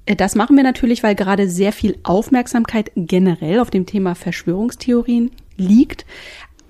Das 0.06 0.36
machen 0.36 0.56
wir 0.56 0.64
natürlich, 0.64 1.04
weil 1.04 1.16
gerade 1.16 1.50
sehr 1.50 1.74
viel 1.74 1.98
Aufmerksamkeit 2.04 2.92
generell 2.96 3.60
auf 3.60 3.72
dem 3.72 3.86
Thema 3.86 4.16
Verschwörungstheorien 4.16 5.32
liegt. 5.58 6.06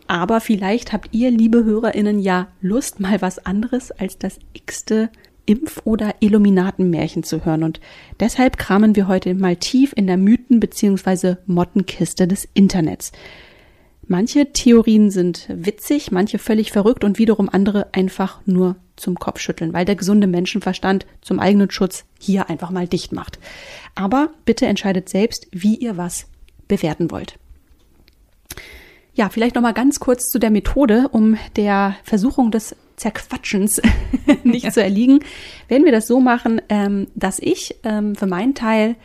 Aber 0.07 0.39
vielleicht 0.39 0.93
habt 0.93 1.09
ihr, 1.11 1.29
liebe 1.29 1.65
Hörerinnen, 1.65 2.19
ja 2.19 2.47
Lust, 2.61 2.99
mal 2.99 3.21
was 3.21 3.45
anderes 3.45 3.91
als 3.91 4.17
das 4.17 4.39
x-te 4.53 5.09
Impf- 5.47 5.81
oder 5.83 6.15
Illuminatenmärchen 6.19 7.23
zu 7.23 7.45
hören. 7.45 7.63
Und 7.63 7.79
deshalb 8.19 8.57
kramen 8.57 8.95
wir 8.95 9.07
heute 9.07 9.33
mal 9.33 9.55
tief 9.55 9.93
in 9.95 10.05
der 10.05 10.17
Mythen- 10.17 10.59
bzw. 10.59 11.37
Mottenkiste 11.47 12.27
des 12.27 12.47
Internets. 12.53 13.11
Manche 14.09 14.53
Theorien 14.53 15.11
sind 15.11 15.47
witzig, 15.49 16.11
manche 16.11 16.37
völlig 16.37 16.71
verrückt 16.71 17.03
und 17.03 17.17
wiederum 17.17 17.49
andere 17.49 17.93
einfach 17.93 18.39
nur 18.45 18.77
zum 18.95 19.15
Kopfschütteln, 19.15 19.73
weil 19.73 19.85
der 19.85 19.95
gesunde 19.95 20.27
Menschenverstand 20.27 21.05
zum 21.21 21.39
eigenen 21.39 21.71
Schutz 21.71 22.05
hier 22.19 22.49
einfach 22.49 22.71
mal 22.71 22.87
dicht 22.87 23.11
macht. 23.11 23.37
Aber 23.95 24.29
bitte 24.45 24.65
entscheidet 24.65 25.09
selbst, 25.09 25.47
wie 25.51 25.75
ihr 25.75 25.97
was 25.97 26.27
bewerten 26.67 27.11
wollt. 27.11 27.37
Ja, 29.13 29.29
vielleicht 29.29 29.55
noch 29.55 29.61
mal 29.61 29.73
ganz 29.73 29.99
kurz 29.99 30.29
zu 30.29 30.39
der 30.39 30.51
Methode, 30.51 31.09
um 31.11 31.37
der 31.55 31.95
Versuchung 32.03 32.51
des 32.51 32.75
Zerquatschens 32.97 33.81
nicht 34.43 34.73
zu 34.73 34.83
erliegen, 34.83 35.19
werden 35.67 35.85
wir 35.85 35.91
das 35.91 36.07
so 36.07 36.19
machen, 36.19 36.61
ähm, 36.67 37.07
dass 37.15 37.39
ich 37.39 37.75
ähm, 37.83 38.15
für 38.15 38.27
meinen 38.27 38.55
Teil 38.55 38.95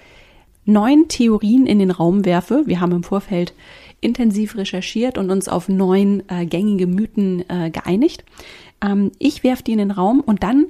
neun 0.65 1.09
Theorien 1.09 1.67
in 1.67 1.79
den 1.79 1.91
Raum 1.91 2.25
werfe. 2.25 2.63
Wir 2.67 2.81
haben 2.81 2.93
im 2.93 3.03
Vorfeld 3.03 3.53
intensiv 4.01 4.57
recherchiert 4.57 5.19
und 5.19 5.31
uns 5.31 5.49
auf 5.49 5.69
neun 5.69 6.23
äh, 6.29 6.47
gängige 6.47 6.87
Mythen 6.87 7.49
äh, 7.49 7.71
geeinigt. 7.71 8.25
Ähm, 8.83 9.13
ich 9.19 9.45
werfe 9.45 9.63
die 9.63 9.73
in 9.73 9.79
den 9.79 9.91
Raum 9.91 10.21
und 10.21 10.43
dann 10.43 10.67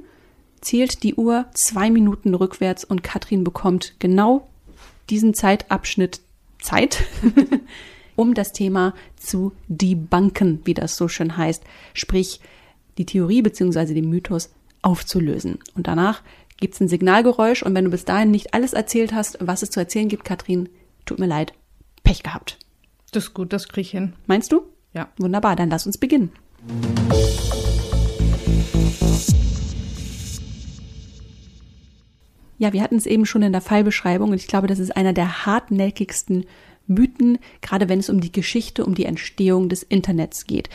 zählt 0.61 1.03
die 1.03 1.15
Uhr 1.15 1.47
zwei 1.55 1.91
Minuten 1.91 2.35
rückwärts 2.35 2.85
und 2.85 3.03
Katrin 3.03 3.45
bekommt 3.45 3.95
genau 3.99 4.49
diesen 5.11 5.35
Zeitabschnitt 5.35 6.21
Zeit, 6.61 7.05
um 8.17 8.35
das 8.35 8.53
Thema 8.53 8.95
zu 9.17 9.53
debunken, 9.69 10.61
wie 10.65 10.75
das 10.75 10.97
so 10.97 11.09
schön 11.09 11.37
heißt. 11.37 11.63
Sprich, 11.95 12.41
die 12.99 13.07
Theorie 13.07 13.43
bzw. 13.43 13.95
den 13.95 14.09
Mythos 14.09 14.51
aufzulösen. 14.83 15.59
Und 15.75 15.87
danach 15.87 16.23
gibt 16.59 16.75
es 16.75 16.81
ein 16.81 16.89
Signalgeräusch 16.89 17.63
und 17.63 17.75
wenn 17.75 17.85
du 17.85 17.91
bis 17.91 18.05
dahin 18.05 18.31
nicht 18.31 18.55
alles 18.55 18.73
erzählt 18.73 19.13
hast, 19.13 19.39
was 19.41 19.63
es 19.63 19.71
zu 19.71 19.81
erzählen 19.81 20.09
gibt, 20.09 20.25
Katrin, 20.25 20.69
tut 21.07 21.19
mir 21.19 21.27
leid, 21.27 21.53
Pech 22.05 22.23
gehabt. 22.23 22.59
Das 23.11 23.25
ist 23.25 23.35
gut, 23.35 23.53
das 23.53 23.69
krieg 23.69 23.87
ich 23.87 23.91
hin. 23.91 24.15
Meinst 24.27 24.53
du? 24.53 24.63
Ja. 24.93 25.09
Wunderbar, 25.19 25.57
dann 25.57 25.71
lass 25.71 25.87
uns 25.87 25.99
beginnen. 25.99 26.33
Ja, 32.59 32.73
wir 32.73 32.83
hatten 32.83 32.97
es 32.97 33.07
eben 33.07 33.27
schon 33.27 33.43
in 33.43 33.51
der 33.51 33.61
Fallbeschreibung 33.61 34.31
und 34.31 34.37
ich 34.37 34.47
glaube, 34.47 34.69
das 34.69 34.79
ist 34.79 34.97
einer 34.97 35.13
der 35.13 35.47
hartnäckigsten 35.47 36.47
Mythen, 36.87 37.39
gerade 37.61 37.89
wenn 37.89 37.99
es 37.99 38.09
um 38.09 38.21
die 38.21 38.31
Geschichte, 38.31 38.87
um 38.87 38.95
die 38.95 39.05
Entstehung 39.05 39.69
des 39.69 39.83
Internets 39.83 40.47
geht. 40.47 40.71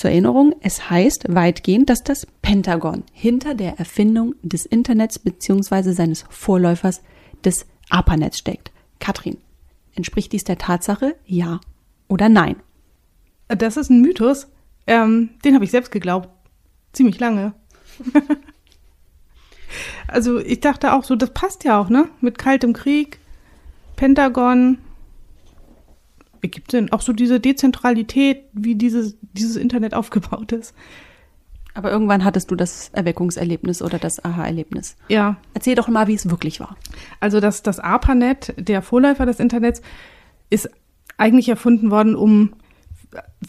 Zur 0.00 0.08
Erinnerung, 0.08 0.54
es 0.62 0.88
heißt 0.88 1.26
weitgehend, 1.28 1.90
dass 1.90 2.02
das 2.02 2.26
Pentagon 2.40 3.04
hinter 3.12 3.54
der 3.54 3.78
Erfindung 3.78 4.34
des 4.40 4.64
Internets 4.64 5.18
bzw. 5.18 5.92
seines 5.92 6.24
Vorläufers 6.30 7.02
des 7.44 7.66
ARPANETs 7.90 8.38
steckt. 8.38 8.72
Katrin, 8.98 9.36
entspricht 9.94 10.32
dies 10.32 10.44
der 10.44 10.56
Tatsache, 10.56 11.16
ja 11.26 11.60
oder 12.08 12.30
nein? 12.30 12.56
Das 13.48 13.76
ist 13.76 13.90
ein 13.90 14.00
Mythos. 14.00 14.48
Ähm, 14.86 15.34
den 15.44 15.54
habe 15.54 15.66
ich 15.66 15.70
selbst 15.70 15.92
geglaubt. 15.92 16.30
Ziemlich 16.94 17.20
lange. 17.20 17.52
also 20.08 20.38
ich 20.38 20.60
dachte 20.60 20.94
auch 20.94 21.04
so, 21.04 21.14
das 21.14 21.34
passt 21.34 21.64
ja 21.64 21.78
auch, 21.78 21.90
ne? 21.90 22.08
Mit 22.22 22.38
kaltem 22.38 22.72
Krieg, 22.72 23.18
Pentagon, 23.96 24.78
wie 26.40 26.48
gibt 26.48 26.68
es 26.68 26.78
denn 26.78 26.92
auch 26.92 27.00
so 27.00 27.12
diese 27.12 27.40
Dezentralität, 27.40 28.44
wie 28.52 28.74
dieses, 28.74 29.16
dieses 29.32 29.56
Internet 29.56 29.94
aufgebaut 29.94 30.52
ist? 30.52 30.74
Aber 31.72 31.92
irgendwann 31.92 32.24
hattest 32.24 32.50
du 32.50 32.56
das 32.56 32.90
Erweckungserlebnis 32.92 33.80
oder 33.80 33.98
das 33.98 34.24
Aha-Erlebnis. 34.24 34.96
Ja. 35.08 35.36
Erzähl 35.54 35.76
doch 35.76 35.86
mal, 35.86 36.08
wie 36.08 36.14
es 36.14 36.28
wirklich 36.28 36.58
war. 36.58 36.76
Also 37.20 37.38
das, 37.38 37.62
das 37.62 37.78
ARPANET, 37.78 38.54
der 38.58 38.82
Vorläufer 38.82 39.24
des 39.24 39.38
Internets, 39.38 39.80
ist 40.50 40.68
eigentlich 41.16 41.48
erfunden 41.48 41.90
worden, 41.90 42.16
um 42.16 42.54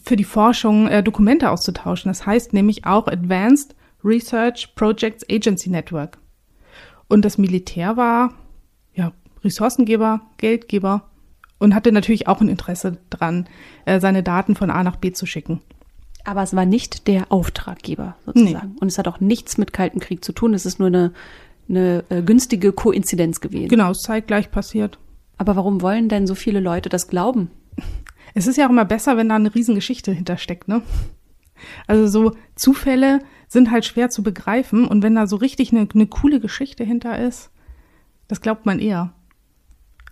für 0.04 0.16
die 0.16 0.24
Forschung 0.24 0.88
äh, 0.88 1.02
Dokumente 1.02 1.50
auszutauschen. 1.50 2.10
Das 2.10 2.26
heißt 2.26 2.52
nämlich 2.52 2.84
auch 2.84 3.08
Advanced 3.08 3.74
Research 4.04 4.74
Projects 4.74 5.24
Agency 5.30 5.70
Network. 5.70 6.18
Und 7.08 7.24
das 7.24 7.38
Militär 7.38 7.96
war 7.96 8.34
ja 8.94 9.12
Ressourcengeber, 9.44 10.20
Geldgeber 10.38 11.10
und 11.62 11.74
hatte 11.74 11.92
natürlich 11.92 12.28
auch 12.28 12.40
ein 12.40 12.48
Interesse 12.48 12.98
dran, 13.08 13.46
äh, 13.84 14.00
seine 14.00 14.22
Daten 14.22 14.54
von 14.54 14.70
A 14.70 14.82
nach 14.82 14.96
B 14.96 15.12
zu 15.12 15.26
schicken. 15.26 15.60
Aber 16.24 16.42
es 16.42 16.54
war 16.54 16.66
nicht 16.66 17.06
der 17.08 17.30
Auftraggeber 17.30 18.16
sozusagen. 18.26 18.72
Nee. 18.72 18.78
Und 18.80 18.88
es 18.88 18.98
hat 18.98 19.08
auch 19.08 19.20
nichts 19.20 19.58
mit 19.58 19.72
Kalten 19.72 20.00
Krieg 20.00 20.24
zu 20.24 20.32
tun. 20.32 20.54
Es 20.54 20.66
ist 20.66 20.78
nur 20.78 20.88
eine, 20.88 21.12
eine 21.68 22.04
äh, 22.10 22.22
günstige 22.22 22.72
Koinzidenz 22.72 23.40
gewesen. 23.40 23.68
Genau, 23.68 23.90
es 23.90 23.98
ist 23.98 24.04
zeitgleich 24.04 24.50
passiert. 24.50 24.98
Aber 25.38 25.56
warum 25.56 25.82
wollen 25.82 26.08
denn 26.08 26.26
so 26.26 26.34
viele 26.34 26.60
Leute 26.60 26.88
das 26.88 27.08
glauben? 27.08 27.50
Es 28.34 28.46
ist 28.46 28.56
ja 28.56 28.66
auch 28.66 28.70
immer 28.70 28.84
besser, 28.84 29.16
wenn 29.16 29.28
da 29.28 29.36
eine 29.36 29.54
Riesengeschichte 29.54 30.12
hintersteckt, 30.12 30.68
ne? 30.68 30.82
Also 31.86 32.06
so 32.06 32.36
Zufälle 32.54 33.20
sind 33.46 33.70
halt 33.70 33.84
schwer 33.84 34.10
zu 34.10 34.22
begreifen 34.22 34.86
und 34.86 35.02
wenn 35.02 35.14
da 35.14 35.26
so 35.26 35.36
richtig 35.36 35.72
eine, 35.72 35.86
eine 35.94 36.06
coole 36.06 36.40
Geschichte 36.40 36.82
hinter 36.82 37.18
ist, 37.18 37.50
das 38.26 38.40
glaubt 38.40 38.66
man 38.66 38.78
eher. 38.78 39.12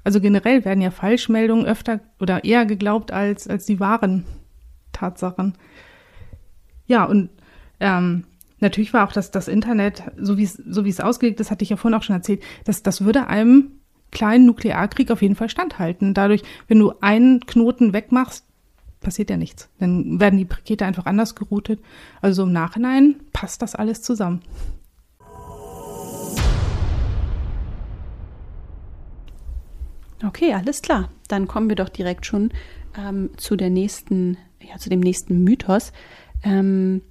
Also 0.05 0.21
generell 0.21 0.65
werden 0.65 0.81
ja 0.81 0.91
Falschmeldungen 0.91 1.67
öfter 1.67 2.01
oder 2.19 2.45
eher 2.45 2.67
geglaubt 2.67 3.13
als, 3.13 3.49
als 3.49 3.67
die 3.67 3.81
wahren 3.81 4.25
Tatsachen. 4.93 5.55
Ja, 6.87 7.05
und 7.05 7.31
ähm, 7.81 8.25
natürlich 8.59 8.93
war 8.93 9.07
auch 9.07 9.13
das, 9.13 9.31
das 9.31 9.49
Internet, 9.49 10.03
so 10.19 10.37
wie 10.37 10.45
es 10.45 10.55
so 10.55 10.85
wie 10.85 10.91
es 10.91 11.01
ausgelegt 11.01 11.41
ist, 11.41 11.51
hatte 11.51 11.63
ich 11.63 11.71
ja 11.71 11.77
vorhin 11.77 11.99
auch 11.99 12.03
schon 12.03 12.17
erzählt, 12.17 12.43
dass 12.65 12.83
das 12.83 13.05
würde 13.05 13.27
einem 13.27 13.73
kleinen 14.11 14.47
Nuklearkrieg 14.47 15.11
auf 15.11 15.23
jeden 15.23 15.37
Fall 15.37 15.49
standhalten. 15.49 16.15
Dadurch, 16.15 16.43
wenn 16.69 16.79
du 16.79 16.93
einen 17.01 17.41
Knoten 17.47 17.93
wegmachst, 17.93 18.45
passiert 19.01 19.31
ja 19.31 19.37
nichts. 19.37 19.69
Dann 19.79 20.21
werden 20.21 20.39
die 20.39 20.45
Pakete 20.45 20.85
einfach 20.85 21.07
anders 21.07 21.35
geroutet. 21.35 21.81
Also 22.21 22.43
im 22.43 22.53
Nachhinein 22.53 23.17
passt 23.33 23.63
das 23.63 23.75
alles 23.75 24.03
zusammen. 24.03 24.43
Okay, 30.25 30.53
alles 30.53 30.83
klar. 30.83 31.11
Dann 31.29 31.49
kommen 31.49 31.69
wir 31.69 31.77
doch 31.77 31.89
direkt 31.89 32.27
schon 32.27 32.51
ähm, 32.97 33.31
zu 33.37 33.57
der 33.57 33.71
nächsten, 33.71 34.37
ja, 34.61 34.77
zu 34.79 34.91
dem 34.91 35.01
nächsten 35.01 35.45
Mythos. 35.45 35.93
Ähm, 36.43 37.03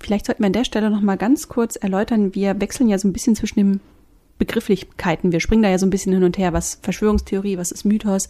vielleicht 0.00 0.26
sollten 0.26 0.42
wir 0.42 0.46
an 0.46 0.52
der 0.52 0.64
Stelle 0.64 0.90
noch 0.90 1.00
mal 1.00 1.16
ganz 1.16 1.48
kurz 1.48 1.76
erläutern. 1.76 2.34
Wir 2.34 2.60
wechseln 2.60 2.88
ja 2.88 2.98
so 2.98 3.08
ein 3.08 3.12
bisschen 3.12 3.36
zwischen 3.36 3.58
den 3.58 3.80
Begrifflichkeiten. 4.38 5.32
Wir 5.32 5.40
springen 5.40 5.62
da 5.62 5.68
ja 5.68 5.78
so 5.78 5.84
ein 5.84 5.90
bisschen 5.90 6.14
hin 6.14 6.24
und 6.24 6.38
her. 6.38 6.54
Was 6.54 6.78
Verschwörungstheorie, 6.82 7.58
was 7.58 7.70
ist 7.70 7.84
Mythos? 7.84 8.28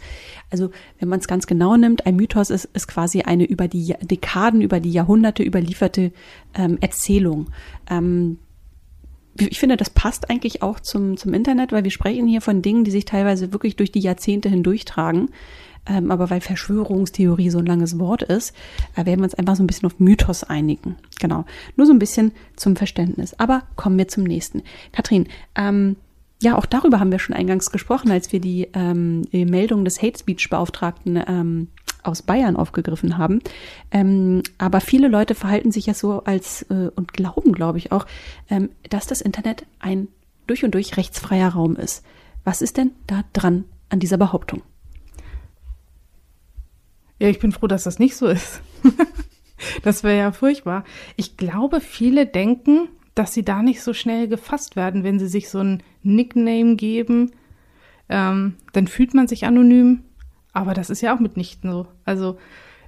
Also, 0.50 0.70
wenn 0.98 1.08
man 1.08 1.20
es 1.20 1.28
ganz 1.28 1.46
genau 1.46 1.76
nimmt, 1.76 2.04
ein 2.04 2.16
Mythos 2.16 2.50
ist, 2.50 2.64
ist 2.64 2.88
quasi 2.88 3.22
eine 3.22 3.44
über 3.44 3.68
die 3.68 3.94
Dekaden, 4.02 4.60
über 4.60 4.80
die 4.80 4.90
Jahrhunderte 4.90 5.44
überlieferte 5.44 6.12
ähm, 6.54 6.78
Erzählung. 6.80 7.50
Ähm, 7.88 8.38
ich 9.40 9.58
finde, 9.58 9.76
das 9.76 9.90
passt 9.90 10.30
eigentlich 10.30 10.62
auch 10.62 10.80
zum, 10.80 11.16
zum 11.16 11.34
Internet, 11.34 11.72
weil 11.72 11.84
wir 11.84 11.90
sprechen 11.90 12.26
hier 12.26 12.40
von 12.40 12.62
Dingen, 12.62 12.84
die 12.84 12.90
sich 12.90 13.04
teilweise 13.04 13.52
wirklich 13.52 13.76
durch 13.76 13.92
die 13.92 14.00
Jahrzehnte 14.00 14.48
hindurchtragen. 14.48 15.30
Ähm, 15.86 16.10
aber 16.10 16.28
weil 16.28 16.40
Verschwörungstheorie 16.40 17.50
so 17.50 17.58
ein 17.58 17.66
langes 17.66 17.98
Wort 17.98 18.22
ist, 18.22 18.54
äh, 18.96 19.06
werden 19.06 19.20
wir 19.20 19.24
uns 19.24 19.34
einfach 19.34 19.56
so 19.56 19.62
ein 19.62 19.66
bisschen 19.66 19.86
auf 19.86 19.98
Mythos 19.98 20.44
einigen. 20.44 20.96
Genau. 21.20 21.46
Nur 21.76 21.86
so 21.86 21.92
ein 21.92 21.98
bisschen 21.98 22.32
zum 22.56 22.76
Verständnis. 22.76 23.34
Aber 23.38 23.62
kommen 23.76 23.96
wir 23.96 24.06
zum 24.06 24.24
nächsten. 24.24 24.62
Kathrin, 24.92 25.26
ähm, 25.56 25.96
ja, 26.42 26.56
auch 26.56 26.66
darüber 26.66 27.00
haben 27.00 27.12
wir 27.12 27.18
schon 27.18 27.36
eingangs 27.36 27.70
gesprochen, 27.70 28.10
als 28.10 28.32
wir 28.32 28.40
die, 28.40 28.68
ähm, 28.72 29.22
die 29.32 29.44
Meldung 29.44 29.84
des 29.84 30.00
Hate 30.00 30.18
Speech 30.18 30.48
Beauftragten 30.48 31.22
ähm, 31.26 31.68
aus 32.02 32.22
Bayern 32.22 32.56
aufgegriffen 32.56 33.18
haben. 33.18 33.40
Ähm, 33.90 34.42
aber 34.58 34.80
viele 34.80 35.08
Leute 35.08 35.34
verhalten 35.34 35.72
sich 35.72 35.86
ja 35.86 35.94
so 35.94 36.24
als 36.24 36.62
äh, 36.70 36.90
und 36.94 37.12
glauben, 37.12 37.52
glaube 37.52 37.78
ich, 37.78 37.92
auch, 37.92 38.06
ähm, 38.48 38.70
dass 38.88 39.06
das 39.06 39.20
Internet 39.20 39.66
ein 39.78 40.08
durch 40.46 40.64
und 40.64 40.74
durch 40.74 40.96
rechtsfreier 40.96 41.50
Raum 41.50 41.76
ist. 41.76 42.04
Was 42.44 42.62
ist 42.62 42.76
denn 42.76 42.92
da 43.06 43.22
dran 43.32 43.64
an 43.88 44.00
dieser 44.00 44.16
Behauptung? 44.16 44.62
Ja, 47.18 47.28
ich 47.28 47.38
bin 47.38 47.52
froh, 47.52 47.66
dass 47.66 47.84
das 47.84 47.98
nicht 47.98 48.16
so 48.16 48.26
ist. 48.26 48.62
das 49.82 50.02
wäre 50.02 50.18
ja 50.18 50.32
furchtbar. 50.32 50.84
Ich 51.16 51.36
glaube, 51.36 51.80
viele 51.80 52.26
denken, 52.26 52.88
dass 53.14 53.34
sie 53.34 53.44
da 53.44 53.62
nicht 53.62 53.82
so 53.82 53.92
schnell 53.92 54.26
gefasst 54.26 54.74
werden, 54.74 55.04
wenn 55.04 55.18
sie 55.18 55.28
sich 55.28 55.50
so 55.50 55.58
ein 55.58 55.82
Nickname 56.02 56.76
geben. 56.76 57.32
Ähm, 58.08 58.54
dann 58.72 58.86
fühlt 58.86 59.14
man 59.14 59.28
sich 59.28 59.44
anonym, 59.44 60.02
aber 60.52 60.74
das 60.74 60.90
ist 60.90 61.00
ja 61.00 61.14
auch 61.14 61.20
mitnichten 61.20 61.70
so. 61.70 61.86
Also 62.04 62.38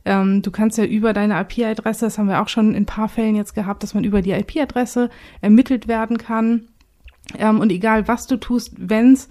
ähm, 0.04 0.42
du 0.42 0.50
kannst 0.50 0.78
ja 0.78 0.85
über 0.85 1.12
deine 1.12 1.40
IP-Adresse, 1.40 2.07
das 2.07 2.19
haben 2.19 2.28
wir 2.28 2.42
auch 2.42 2.49
schon 2.49 2.71
in 2.71 2.83
ein 2.83 2.87
paar 2.87 3.09
Fällen 3.09 3.37
jetzt 3.37 3.54
gehabt, 3.54 3.83
dass 3.83 3.95
man 3.95 4.04
über 4.04 4.23
die 4.23 4.33
IP-Adresse 4.33 5.11
ermittelt 5.40 5.87
werden 5.88 6.19
kann. 6.19 6.69
Ähm, 7.38 7.61
und 7.61 7.71
egal 7.71 8.09
was 8.09 8.26
du 8.26 8.37
tust, 8.37 8.75
wenn 8.76 9.12
es 9.12 9.28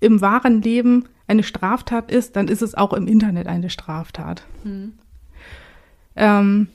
im 0.00 0.20
wahren 0.20 0.60
Leben 0.60 1.08
eine 1.26 1.42
Straftat 1.42 2.10
ist, 2.10 2.36
dann 2.36 2.48
ist 2.48 2.60
es 2.60 2.74
auch 2.74 2.92
im 2.92 3.06
Internet 3.06 3.46
eine 3.46 3.70
Straftat. 3.70 4.44
Mhm. 4.62 4.92
Ähm, 6.16 6.68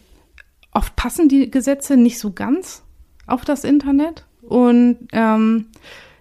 oft 0.72 0.96
passen 0.96 1.30
die 1.30 1.52
Gesetze 1.52 1.98
nicht 1.98 2.20
so 2.20 2.32
ganz 2.32 2.84
auf 3.28 3.46
das 3.46 3.63
Internet 3.63 4.26
und 4.42 5.08
ähm, 5.12 5.68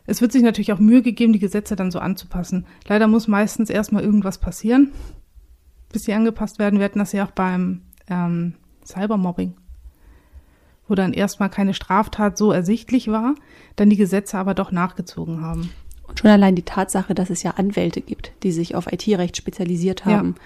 es 0.08 0.22
wird 0.22 0.32
sich 0.32 0.42
natürlich 0.42 0.72
auch 0.72 0.78
Mühe 0.78 1.02
gegeben, 1.02 1.34
die 1.34 1.38
Gesetze 1.38 1.76
dann 1.76 1.90
so 1.90 1.98
anzupassen. 1.98 2.64
Leider 2.86 3.06
muss 3.08 3.28
meistens 3.28 3.68
erstmal 3.68 4.02
irgendwas 4.02 4.38
passieren, 4.38 4.90
bis 5.92 6.04
sie 6.04 6.14
angepasst 6.14 6.58
werden. 6.58 6.78
Wir 6.78 6.86
hatten 6.86 6.98
das 6.98 7.12
ja 7.12 7.26
auch 7.26 7.30
beim 7.30 7.82
ähm, 8.08 8.54
Cybermobbing, 8.86 9.54
wo 10.88 10.94
dann 10.94 11.12
erstmal 11.12 11.50
keine 11.50 11.74
Straftat 11.74 12.38
so 12.38 12.52
ersichtlich 12.52 13.08
war, 13.08 13.34
dann 13.76 13.90
die 13.90 13.98
Gesetze 13.98 14.38
aber 14.38 14.54
doch 14.54 14.72
nachgezogen 14.72 15.42
haben. 15.42 15.68
Und 16.06 16.20
schon 16.20 16.30
allein 16.30 16.54
die 16.54 16.62
Tatsache, 16.62 17.14
dass 17.14 17.28
es 17.28 17.42
ja 17.42 17.50
Anwälte 17.52 18.00
gibt, 18.00 18.32
die 18.42 18.52
sich 18.52 18.74
auf 18.74 18.90
IT-Recht 18.90 19.36
spezialisiert 19.36 20.06
haben, 20.06 20.36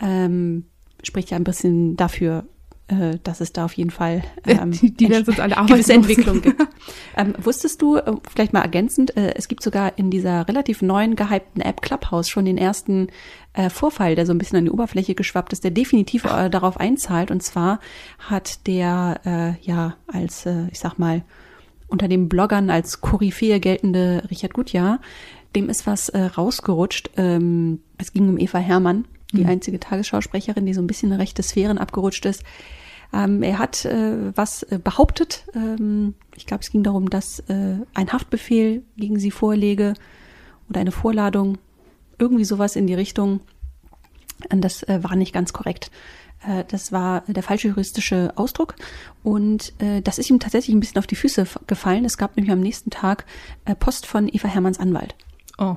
ja. 0.00 0.06
ähm, 0.06 0.66
spricht 1.02 1.30
ja 1.30 1.36
ein 1.36 1.44
bisschen 1.44 1.96
dafür, 1.96 2.44
äh, 2.88 3.18
dass 3.22 3.40
es 3.40 3.52
da 3.52 3.64
auf 3.64 3.74
jeden 3.74 3.90
Fall 3.90 4.22
ähm, 4.46 4.72
die, 4.72 4.92
die 4.92 5.06
uns 5.06 5.38
alle 5.38 5.54
gewisse 5.66 5.92
Entwicklung 5.92 6.42
gibt. 6.42 6.60
ähm, 7.16 7.34
wusstest 7.38 7.82
du, 7.82 7.96
äh, 7.96 8.14
vielleicht 8.30 8.52
mal 8.52 8.62
ergänzend, 8.62 9.16
äh, 9.16 9.34
es 9.34 9.48
gibt 9.48 9.62
sogar 9.62 9.98
in 9.98 10.10
dieser 10.10 10.48
relativ 10.48 10.82
neuen 10.82 11.16
gehypten 11.16 11.60
App 11.60 11.82
Clubhouse 11.82 12.28
schon 12.28 12.44
den 12.44 12.58
ersten 12.58 13.08
äh, 13.52 13.70
Vorfall, 13.70 14.14
der 14.14 14.26
so 14.26 14.32
ein 14.32 14.38
bisschen 14.38 14.58
an 14.58 14.64
die 14.64 14.70
Oberfläche 14.70 15.14
geschwappt 15.14 15.52
ist, 15.52 15.64
der 15.64 15.70
definitiv 15.70 16.24
äh, 16.24 16.48
darauf 16.48 16.78
einzahlt. 16.78 17.30
Und 17.30 17.42
zwar 17.42 17.80
hat 18.18 18.66
der, 18.66 19.20
äh, 19.24 19.66
ja, 19.66 19.96
als, 20.06 20.46
äh, 20.46 20.68
ich 20.70 20.78
sag 20.78 20.98
mal, 20.98 21.22
unter 21.88 22.08
den 22.08 22.28
Bloggern 22.28 22.70
als 22.70 23.00
Koryphäe 23.00 23.60
geltende 23.60 24.22
Richard 24.30 24.54
Gutjahr, 24.54 25.00
dem 25.56 25.68
ist 25.68 25.86
was 25.86 26.08
äh, 26.10 26.20
rausgerutscht. 26.20 27.10
Ähm, 27.16 27.80
es 27.96 28.12
ging 28.12 28.28
um 28.28 28.38
Eva 28.38 28.58
Herrmann, 28.58 29.06
die 29.32 29.42
mhm. 29.42 29.50
einzige 29.50 29.80
Tagesschausprecherin, 29.80 30.66
die 30.66 30.74
so 30.74 30.82
ein 30.82 30.86
bisschen 30.86 31.12
in 31.12 31.18
rechte 31.18 31.42
Sphären 31.42 31.78
abgerutscht 31.78 32.26
ist. 32.26 32.44
Ähm, 33.12 33.42
er 33.42 33.58
hat 33.58 33.84
äh, 33.84 34.36
was 34.36 34.62
äh, 34.64 34.78
behauptet. 34.82 35.44
Ähm, 35.54 36.14
ich 36.36 36.46
glaube, 36.46 36.62
es 36.62 36.70
ging 36.70 36.82
darum, 36.82 37.08
dass 37.08 37.40
äh, 37.40 37.76
ein 37.94 38.12
Haftbefehl 38.12 38.82
gegen 38.96 39.18
sie 39.18 39.30
vorlege 39.30 39.94
oder 40.68 40.80
eine 40.80 40.92
Vorladung, 40.92 41.58
irgendwie 42.18 42.44
sowas 42.44 42.76
in 42.76 42.86
die 42.86 42.94
Richtung. 42.94 43.40
Und 44.52 44.62
das 44.62 44.82
äh, 44.84 45.02
war 45.02 45.16
nicht 45.16 45.32
ganz 45.32 45.52
korrekt. 45.52 45.90
Äh, 46.46 46.64
das 46.68 46.92
war 46.92 47.22
der 47.26 47.42
falsche 47.42 47.68
juristische 47.68 48.32
Ausdruck 48.36 48.74
und 49.22 49.72
äh, 49.80 50.02
das 50.02 50.18
ist 50.18 50.30
ihm 50.30 50.38
tatsächlich 50.38 50.74
ein 50.74 50.80
bisschen 50.80 50.98
auf 50.98 51.06
die 51.06 51.16
Füße 51.16 51.46
gefallen. 51.66 52.04
Es 52.04 52.18
gab 52.18 52.36
nämlich 52.36 52.52
am 52.52 52.60
nächsten 52.60 52.90
Tag 52.90 53.24
Post 53.80 54.06
von 54.06 54.28
Eva 54.28 54.48
Hermanns 54.48 54.78
Anwalt. 54.78 55.14
Oh. 55.58 55.76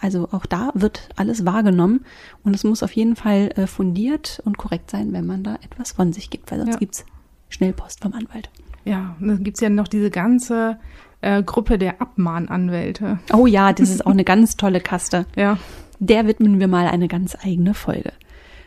Also 0.00 0.28
auch 0.32 0.46
da 0.46 0.70
wird 0.74 1.08
alles 1.16 1.46
wahrgenommen 1.46 2.04
und 2.42 2.54
es 2.54 2.64
muss 2.64 2.82
auf 2.82 2.92
jeden 2.92 3.16
Fall 3.16 3.50
äh, 3.56 3.66
fundiert 3.66 4.42
und 4.44 4.58
korrekt 4.58 4.90
sein, 4.90 5.12
wenn 5.12 5.26
man 5.26 5.44
da 5.44 5.54
etwas 5.56 5.92
von 5.92 6.12
sich 6.12 6.30
gibt, 6.30 6.50
weil 6.50 6.58
sonst 6.58 6.74
ja. 6.74 6.78
gibt's 6.78 7.04
Schnellpost 7.48 8.02
vom 8.02 8.12
Anwalt. 8.12 8.50
Ja, 8.84 9.16
dann 9.20 9.42
gibt's 9.44 9.60
ja 9.60 9.70
noch 9.70 9.88
diese 9.88 10.10
ganze 10.10 10.78
äh, 11.20 11.42
Gruppe 11.42 11.78
der 11.78 12.02
Abmahnanwälte. 12.02 13.18
Oh 13.32 13.46
ja, 13.46 13.72
das 13.72 13.90
ist 13.90 14.04
auch 14.06 14.10
eine 14.10 14.24
ganz 14.24 14.56
tolle 14.56 14.80
Kaste. 14.80 15.26
Ja. 15.36 15.58
Der 16.00 16.26
widmen 16.26 16.60
wir 16.60 16.68
mal 16.68 16.86
eine 16.86 17.08
ganz 17.08 17.36
eigene 17.42 17.72
Folge. 17.72 18.12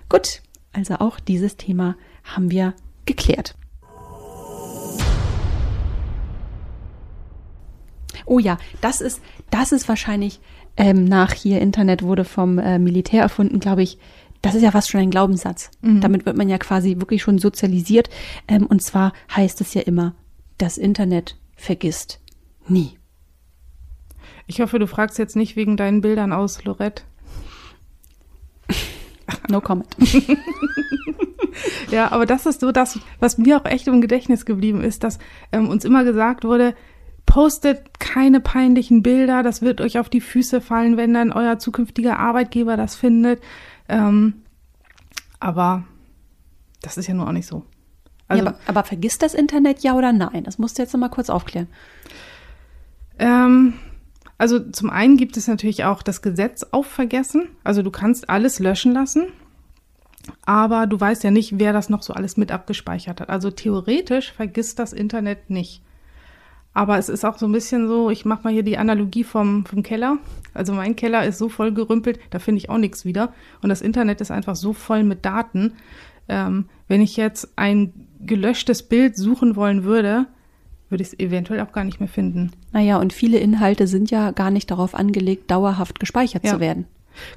Gut, 0.09 0.41
also 0.73 0.95
auch 0.95 1.19
dieses 1.19 1.57
Thema 1.57 1.95
haben 2.23 2.49
wir 2.49 2.73
geklärt. 3.05 3.55
Oh 8.25 8.39
ja, 8.39 8.57
das 8.81 9.01
ist, 9.01 9.21
das 9.49 9.71
ist 9.71 9.87
wahrscheinlich 9.87 10.41
ähm, 10.77 11.05
nach 11.05 11.33
hier 11.33 11.59
Internet 11.59 12.03
wurde 12.03 12.23
vom 12.23 12.59
äh, 12.59 12.79
Militär 12.79 13.21
erfunden, 13.21 13.59
glaube 13.59 13.83
ich. 13.83 13.97
Das 14.41 14.53
ist 14.53 14.61
ja 14.61 14.71
fast 14.71 14.89
schon 14.89 15.01
ein 15.01 15.09
Glaubenssatz. 15.09 15.71
Mhm. 15.81 16.01
Damit 16.01 16.25
wird 16.25 16.37
man 16.37 16.47
ja 16.47 16.59
quasi 16.59 16.97
wirklich 16.97 17.23
schon 17.23 17.39
sozialisiert. 17.39 18.09
Ähm, 18.47 18.65
und 18.67 18.83
zwar 18.83 19.13
heißt 19.35 19.59
es 19.61 19.73
ja 19.73 19.81
immer, 19.81 20.15
das 20.57 20.77
Internet 20.77 21.37
vergisst 21.55 22.19
nie. 22.67 22.97
Ich 24.45 24.61
hoffe, 24.61 24.79
du 24.79 24.87
fragst 24.87 25.17
jetzt 25.17 25.35
nicht 25.35 25.55
wegen 25.55 25.75
deinen 25.75 26.01
Bildern 26.01 26.31
aus 26.31 26.63
Lorette. 26.63 27.03
No 29.49 29.59
comment. 29.59 29.87
ja, 31.91 32.11
aber 32.13 32.25
das 32.25 32.45
ist 32.45 32.61
so 32.61 32.71
das, 32.71 32.97
was 33.19 33.37
mir 33.37 33.59
auch 33.59 33.65
echt 33.65 33.85
im 33.87 33.99
Gedächtnis 33.99 34.45
geblieben 34.45 34.81
ist, 34.81 35.03
dass 35.03 35.19
ähm, 35.51 35.67
uns 35.67 35.83
immer 35.83 36.05
gesagt 36.05 36.45
wurde, 36.45 36.75
postet 37.27 37.99
keine 37.99 38.39
peinlichen 38.39 39.03
Bilder, 39.03 39.43
das 39.43 39.61
wird 39.61 39.81
euch 39.81 39.99
auf 39.99 40.09
die 40.09 40.21
Füße 40.21 40.59
fallen, 40.61 40.97
wenn 40.97 41.13
dann 41.13 41.31
euer 41.31 41.59
zukünftiger 41.59 42.17
Arbeitgeber 42.17 42.77
das 42.77 42.95
findet. 42.95 43.43
Ähm, 43.87 44.41
aber 45.39 45.83
das 46.81 46.97
ist 46.97 47.05
ja 47.05 47.13
nur 47.13 47.27
auch 47.27 47.33
nicht 47.33 47.45
so. 47.45 47.63
Also, 48.27 48.43
ja, 48.43 48.49
aber, 48.49 48.59
aber 48.65 48.83
vergisst 48.83 49.21
das 49.21 49.35
Internet 49.35 49.81
ja 49.83 49.93
oder 49.93 50.11
nein? 50.11 50.43
Das 50.45 50.57
musst 50.57 50.77
du 50.77 50.81
jetzt 50.81 50.93
nochmal 50.93 51.11
kurz 51.11 51.29
aufklären. 51.29 51.67
Ähm, 53.19 53.73
also 54.37 54.59
zum 54.59 54.89
einen 54.89 55.17
gibt 55.17 55.37
es 55.37 55.47
natürlich 55.47 55.83
auch 55.83 56.01
das 56.01 56.21
Gesetz 56.21 56.63
auf 56.71 56.87
Vergessen. 56.87 57.49
Also 57.63 57.83
du 57.83 57.91
kannst 57.91 58.29
alles 58.29 58.59
löschen 58.59 58.93
lassen, 58.93 59.27
aber 60.45 60.87
du 60.87 60.99
weißt 60.99 61.23
ja 61.23 61.31
nicht, 61.31 61.59
wer 61.59 61.73
das 61.73 61.89
noch 61.89 62.03
so 62.03 62.13
alles 62.13 62.37
mit 62.37 62.51
abgespeichert 62.51 63.21
hat. 63.21 63.29
Also 63.29 63.51
theoretisch 63.51 64.31
vergisst 64.31 64.79
das 64.79 64.93
Internet 64.93 65.49
nicht. 65.49 65.83
Aber 66.77 66.99
es 66.99 67.09
ist 67.09 67.25
auch 67.25 67.39
so 67.39 67.47
ein 67.47 67.51
bisschen 67.51 67.87
so, 67.87 68.11
ich 68.11 68.23
mache 68.23 68.43
mal 68.43 68.53
hier 68.53 68.61
die 68.61 68.77
Analogie 68.77 69.23
vom, 69.23 69.65
vom 69.65 69.81
Keller. 69.81 70.19
Also 70.53 70.73
mein 70.73 70.95
Keller 70.95 71.25
ist 71.25 71.39
so 71.39 71.49
voll 71.49 71.73
gerümpelt, 71.73 72.19
da 72.29 72.37
finde 72.37 72.59
ich 72.59 72.69
auch 72.69 72.77
nichts 72.77 73.03
wieder. 73.03 73.33
Und 73.63 73.69
das 73.69 73.81
Internet 73.81 74.21
ist 74.21 74.29
einfach 74.29 74.55
so 74.55 74.73
voll 74.73 75.03
mit 75.03 75.25
Daten. 75.25 75.73
Ähm, 76.29 76.65
wenn 76.87 77.01
ich 77.01 77.17
jetzt 77.17 77.49
ein 77.55 77.93
gelöschtes 78.19 78.83
Bild 78.83 79.17
suchen 79.17 79.55
wollen 79.55 79.85
würde, 79.85 80.27
würde 80.89 81.01
ich 81.01 81.13
es 81.13 81.19
eventuell 81.19 81.61
auch 81.61 81.71
gar 81.71 81.83
nicht 81.83 81.99
mehr 81.99 82.09
finden. 82.09 82.51
Naja, 82.73 82.97
und 82.97 83.11
viele 83.11 83.39
Inhalte 83.39 83.87
sind 83.87 84.11
ja 84.11 84.29
gar 84.29 84.51
nicht 84.51 84.69
darauf 84.69 84.93
angelegt, 84.93 85.49
dauerhaft 85.49 85.99
gespeichert 85.99 86.43
ja. 86.43 86.53
zu 86.53 86.59
werden. 86.59 86.85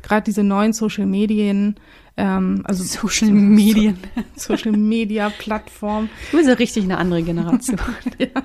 gerade 0.03 0.25
diese 0.25 0.43
neuen 0.43 0.75
Social 0.75 1.07
Medien, 1.07 1.77
ähm, 2.19 2.61
also 2.65 2.85
Social 3.09 3.31
Medien, 3.31 3.97
so, 4.37 4.55
Social 4.55 4.73
Media 4.73 5.31
Plattform. 5.31 6.11
Du 6.31 6.37
bist 6.37 6.49
ja 6.51 6.57
richtig 6.57 6.85
eine 6.85 6.99
andere 6.99 7.23
Generation. 7.23 7.79
ja. 8.19 8.43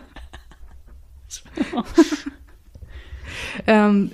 ähm, 3.68 4.12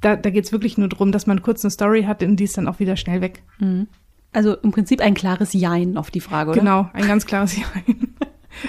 da 0.00 0.16
da 0.16 0.30
geht 0.30 0.44
es 0.44 0.52
wirklich 0.52 0.78
nur 0.78 0.88
darum, 0.88 1.12
dass 1.12 1.26
man 1.26 1.42
kurz 1.42 1.64
eine 1.64 1.70
Story 1.70 2.04
hat 2.04 2.22
und 2.22 2.36
die 2.36 2.44
ist 2.44 2.56
dann 2.56 2.68
auch 2.68 2.78
wieder 2.78 2.96
schnell 2.96 3.20
weg. 3.20 3.42
Mhm. 3.58 3.88
Also 4.32 4.54
im 4.54 4.70
Prinzip 4.70 5.00
ein 5.00 5.14
klares 5.14 5.52
Jein 5.52 5.96
auf 5.96 6.10
die 6.10 6.20
Frage, 6.20 6.50
oder? 6.50 6.60
Genau, 6.60 6.90
ein 6.92 7.06
ganz 7.06 7.26
klares 7.26 7.56
Jein. 7.56 8.14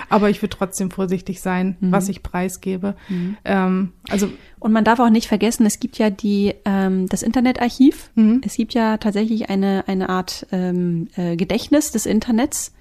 Aber 0.07 0.29
ich 0.29 0.41
würde 0.41 0.55
trotzdem 0.55 0.91
vorsichtig 0.91 1.41
sein, 1.41 1.77
mhm. 1.79 1.91
was 1.91 2.09
ich 2.09 2.23
preisgebe. 2.23 2.95
Mhm. 3.07 3.37
Ähm, 3.43 3.93
also 4.09 4.29
und 4.59 4.71
man 4.71 4.83
darf 4.83 4.99
auch 4.99 5.09
nicht 5.09 5.27
vergessen, 5.27 5.65
es 5.65 5.79
gibt 5.79 5.97
ja 5.97 6.09
die 6.09 6.53
ähm, 6.65 7.07
das 7.07 7.23
Internetarchiv. 7.23 8.11
Mhm. 8.15 8.41
Es 8.45 8.55
gibt 8.55 8.73
ja 8.73 8.97
tatsächlich 8.97 9.49
eine 9.49 9.83
eine 9.87 10.09
Art 10.09 10.47
ähm, 10.51 11.07
äh, 11.15 11.35
Gedächtnis 11.35 11.91
des 11.91 12.05
Internets, 12.05 12.73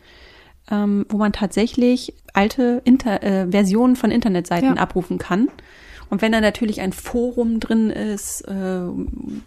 ähm, 0.70 1.06
wo 1.08 1.16
man 1.16 1.32
tatsächlich 1.32 2.14
alte 2.32 2.82
Inter 2.84 3.22
äh, 3.22 3.50
Versionen 3.50 3.96
von 3.96 4.10
Internetseiten 4.10 4.76
ja. 4.76 4.82
abrufen 4.82 5.18
kann. 5.18 5.48
Und 6.10 6.22
wenn 6.22 6.32
da 6.32 6.40
natürlich 6.40 6.80
ein 6.80 6.92
Forum 6.92 7.60
drin 7.60 7.90
ist 7.90 8.40
äh, 8.48 8.80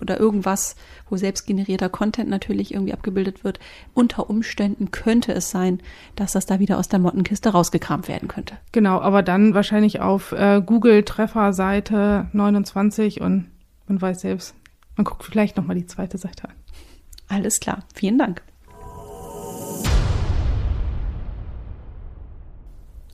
oder 0.01 0.19
irgendwas, 0.19 0.75
wo 1.09 1.17
selbstgenerierter 1.17 1.89
Content 1.89 2.29
natürlich 2.29 2.73
irgendwie 2.73 2.93
abgebildet 2.93 3.43
wird, 3.43 3.59
unter 3.93 4.29
Umständen 4.29 4.91
könnte 4.91 5.33
es 5.33 5.49
sein, 5.49 5.79
dass 6.15 6.33
das 6.33 6.45
da 6.45 6.59
wieder 6.59 6.77
aus 6.77 6.87
der 6.87 6.99
Mottenkiste 6.99 7.49
rausgekramt 7.49 8.07
werden 8.07 8.27
könnte. 8.27 8.57
Genau, 8.71 9.01
aber 9.01 9.23
dann 9.23 9.55
wahrscheinlich 9.55 10.01
auf 10.01 10.33
äh, 10.33 10.61
Google 10.63 11.03
Treffer 11.03 11.53
Seite 11.53 12.27
29 12.33 13.21
und 13.21 13.47
man 13.87 14.01
weiß 14.01 14.21
selbst, 14.21 14.53
man 14.95 15.05
guckt 15.05 15.23
vielleicht 15.23 15.57
nochmal 15.57 15.75
die 15.75 15.87
zweite 15.87 16.17
Seite 16.17 16.47
an. 16.47 16.55
Alles 17.27 17.59
klar, 17.59 17.85
vielen 17.95 18.19
Dank. 18.19 18.43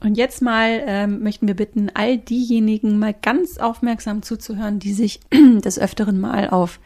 Und 0.08 0.16
jetzt 0.16 0.40
mal 0.40 0.82
ähm, 0.86 1.22
möchten 1.22 1.48
wir 1.48 1.54
bitten, 1.54 1.90
all 1.92 2.16
diejenigen 2.16 2.98
mal 2.98 3.12
ganz 3.12 3.58
aufmerksam 3.58 4.22
zuzuhören, 4.22 4.78
die 4.78 4.94
sich 4.94 5.20
des 5.34 5.78
Öfteren 5.78 6.18
mal 6.18 6.48
auf, 6.48 6.80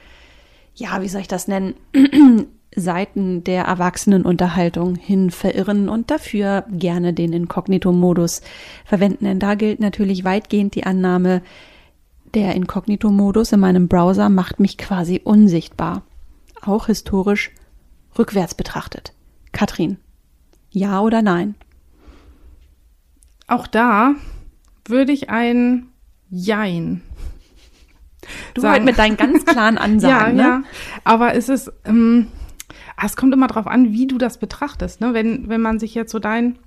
ja, 0.74 1.00
wie 1.02 1.08
soll 1.08 1.20
ich 1.20 1.28
das 1.28 1.46
nennen, 1.46 1.74
Seiten 2.74 3.44
der 3.44 3.66
Erwachsenenunterhaltung 3.66 4.96
hin 4.96 5.30
verirren 5.30 5.88
und 5.88 6.10
dafür 6.10 6.64
gerne 6.72 7.12
den 7.12 7.32
Inkognito-Modus 7.32 8.42
verwenden. 8.84 9.26
Denn 9.26 9.38
da 9.38 9.54
gilt 9.54 9.78
natürlich 9.78 10.24
weitgehend 10.24 10.74
die 10.74 10.82
Annahme, 10.82 11.42
der 12.34 12.56
Inkognito-Modus 12.56 13.52
in 13.52 13.60
meinem 13.60 13.86
Browser 13.86 14.30
macht 14.30 14.58
mich 14.58 14.78
quasi 14.78 15.20
unsichtbar. 15.22 16.02
Auch 16.60 16.86
historisch 16.86 17.52
rückwärts 18.18 18.56
betrachtet. 18.56 19.12
Katrin, 19.52 19.98
ja 20.72 21.00
oder 21.00 21.22
nein? 21.22 21.54
Auch 23.52 23.66
da 23.66 24.14
würde 24.86 25.12
ich 25.12 25.28
ein 25.28 25.88
Jein. 26.30 27.02
Du 28.54 28.62
sagen. 28.62 28.72
halt 28.72 28.84
mit 28.84 28.98
deinen 28.98 29.18
ganz 29.18 29.44
klaren 29.44 29.76
Ansagen. 29.76 30.38
ja, 30.38 30.42
ne? 30.42 30.42
ja. 30.42 30.62
Aber 31.04 31.34
es 31.34 31.50
ist, 31.50 31.70
ähm, 31.84 32.28
ah, 32.96 33.04
es 33.04 33.14
kommt 33.14 33.34
immer 33.34 33.48
darauf 33.48 33.66
an, 33.66 33.92
wie 33.92 34.06
du 34.06 34.16
das 34.16 34.38
betrachtest. 34.38 35.02
Ne? 35.02 35.12
Wenn, 35.12 35.50
wenn 35.50 35.60
man 35.60 35.78
sich 35.78 35.94
jetzt 35.94 36.12
so 36.12 36.18
deinen 36.18 36.58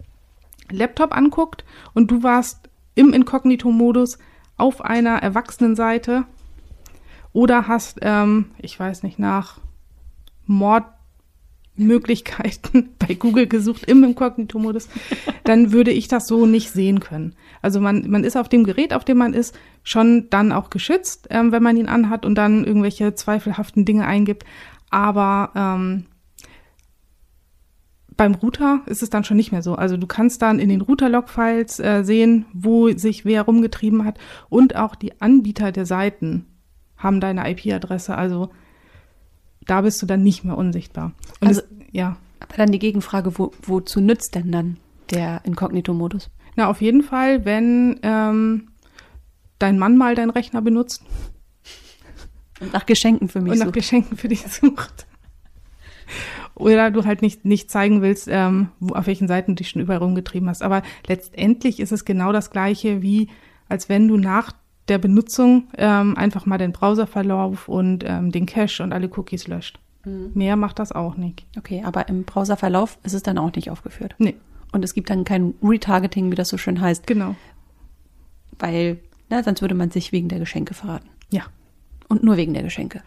Laptop 0.69 1.17
anguckt 1.17 1.65
und 1.95 2.12
du 2.12 2.21
warst 2.21 2.69
im 2.93 3.13
Inkognito-Modus 3.13 4.19
auf 4.58 4.86
einer 4.86 5.24
Erwachsenenseite 5.24 6.26
oder 7.34 7.67
hast, 7.67 7.98
ähm, 8.04 8.52
ich 8.60 8.80
weiß 8.80 9.02
nicht, 9.02 9.17
nach 9.17 9.58
Mord 10.45 10.86
Möglichkeiten 11.78 12.90
bei 13.00 13.16
Google 13.16 13.48
gesucht 13.48 13.86
im 13.86 14.04
Inkognito-Modus, 14.04 14.88
dann 15.44 15.72
würde 15.72 15.92
ich 15.92 16.08
das 16.08 16.28
so 16.28 16.46
nicht 16.46 16.72
sehen 16.72 17.00
können. 17.00 17.36
Also 17.62 17.80
man, 17.80 18.10
man 18.10 18.24
ist 18.24 18.38
auf 18.38 18.50
dem 18.50 18.64
Gerät, 18.64 18.94
auf 18.94 19.06
dem 19.06 19.18
man 19.18 19.34
ist, 19.34 19.58
schon 19.84 20.30
dann 20.30 20.52
auch 20.52 20.70
geschützt, 20.70 21.28
ähm, 21.30 21.52
wenn 21.52 21.64
man 21.64 21.78
ihn 21.78 21.88
anhat 21.88 22.26
und 22.26 22.36
dann 22.36 22.64
irgendwelche 22.64 23.14
zweifelhaften 23.16 23.86
Dinge 23.86 24.06
eingibt. 24.06 24.46
Aber 24.90 25.52
ähm, 25.56 26.06
beim 28.18 28.36
Router 28.36 28.82
ist 28.86 29.04
es 29.04 29.10
dann 29.10 29.24
schon 29.24 29.38
nicht 29.38 29.52
mehr 29.52 29.62
so. 29.62 29.76
Also 29.76 29.98
du 29.98 30.08
kannst 30.08 30.42
dann 30.42 30.60
in 30.60 30.70
den 30.70 30.82
Router-Log-Files 30.82 31.80
äh, 31.80 32.04
sehen, 32.04 32.46
wo 32.54 32.90
sich 32.90 33.26
wer 33.26 33.44
rumgetrieben 33.44 34.06
hat 34.06 34.18
und 34.50 34.76
auch 34.76 34.96
die 34.96 35.20
Anbieter 35.22 35.72
der 35.72 35.86
Seiten 35.86 36.46
haben 36.98 37.20
deine 37.20 37.50
IP-Adresse. 37.50 38.16
Also 38.16 38.52
da 39.65 39.82
bist 39.82 40.01
du 40.01 40.06
dann 40.06 40.23
nicht 40.23 40.43
mehr 40.43 40.58
unsichtbar. 40.58 41.13
Und 41.39 41.47
also, 41.49 41.62
es, 41.62 41.67
ja. 41.91 42.17
Aber 42.39 42.56
dann 42.58 42.71
die 42.71 42.80
Gegenfrage, 42.80 43.38
wo, 43.38 43.51
wozu 43.63 44.01
nützt 44.01 44.36
denn 44.36 44.51
dann 44.51 44.78
der 45.12 45.41
Inkognito-Modus? 45.45 46.30
Na, 46.56 46.67
auf 46.67 46.82
jeden 46.82 47.04
Fall, 47.04 47.45
wenn 47.45 47.99
ähm, 48.04 48.69
dein 49.60 49.78
Mann 49.78 49.97
mal 49.97 50.15
deinen 50.15 50.30
Rechner 50.30 50.62
benutzt. 50.62 51.04
Und 52.60 52.73
nach 52.73 52.86
Geschenken 52.86 53.28
für 53.28 53.41
mich 53.41 53.54
Und 53.54 53.60
nach 53.60 53.65
sucht. 53.65 53.75
Geschenken 53.75 54.17
für 54.17 54.28
dich 54.28 54.41
sucht. 54.47 55.08
Oder 56.54 56.89
du 56.89 57.04
halt 57.04 57.21
nicht, 57.21 57.43
nicht 57.43 57.69
zeigen 57.69 58.01
willst, 58.01 58.28
ähm, 58.32 58.69
wo, 58.80 58.93
auf 58.93 59.08
welchen 59.08 59.28
Seiten 59.28 59.51
du 59.51 59.56
dich 59.56 59.69
schon 59.69 59.82
überall 59.82 59.99
rumgetrieben 59.99 60.47
hast. 60.47 60.63
Aber 60.63 60.84
letztendlich 61.08 61.80
ist 61.82 61.91
es 61.91 62.06
genau 62.06 62.32
das 62.32 62.51
Gleiche, 62.51 63.01
wie 63.01 63.30
als 63.67 63.89
wenn 63.89 64.08
du 64.08 64.17
nach 64.17 64.54
der 64.88 64.98
Benutzung 64.98 65.67
ähm, 65.78 66.15
einfach 66.17 66.45
mal 66.45 66.58
den 66.58 66.71
Browserverlauf 66.71 67.67
und 67.67 68.04
ähm, 68.06 68.32
den 68.32 68.45
Cache 68.45 68.84
und 68.84 68.93
alle 68.93 69.10
Cookies 69.15 69.48
löscht. 69.48 69.80
Mhm. 70.06 70.32
Mehr 70.34 70.56
macht 70.56 70.80
das 70.80 70.91
auch 70.91 71.17
nicht. 71.17 71.45
Okay, 71.58 71.82
aber 71.84 72.08
im 72.08 72.24
Browserverlauf 72.24 72.98
ist 73.04 73.13
es 73.13 73.24
dann 73.24 73.38
auch 73.38 73.54
nicht 73.56 73.71
aufgeführt. 73.71 74.15
Nee. 74.17 74.36
Und 74.71 74.84
es 74.84 74.93
gibt 74.93 75.10
dann 75.10 75.24
kein 75.24 75.54
Retargeting, 75.63 76.32
wie 76.32 76.36
das 76.36 76.50
so 76.50 76.58
schön 76.58 76.82
heißt. 76.82 77.08
Genau. 77.08 77.36
Weil, 78.60 79.00
na, 79.30 79.41
sonst 79.41 79.62
würde 79.62 79.76
man 79.76 79.89
sich 79.89 80.12
wegen 80.12 80.28
der 80.28 80.39
Geschenke 80.39 80.74
verraten. 80.74 81.10
Ja. 81.32 81.43
Und 82.08 82.24
nur 82.24 82.38
wegen 82.38 82.54
der 82.54 82.63
Geschenke. 82.63 83.02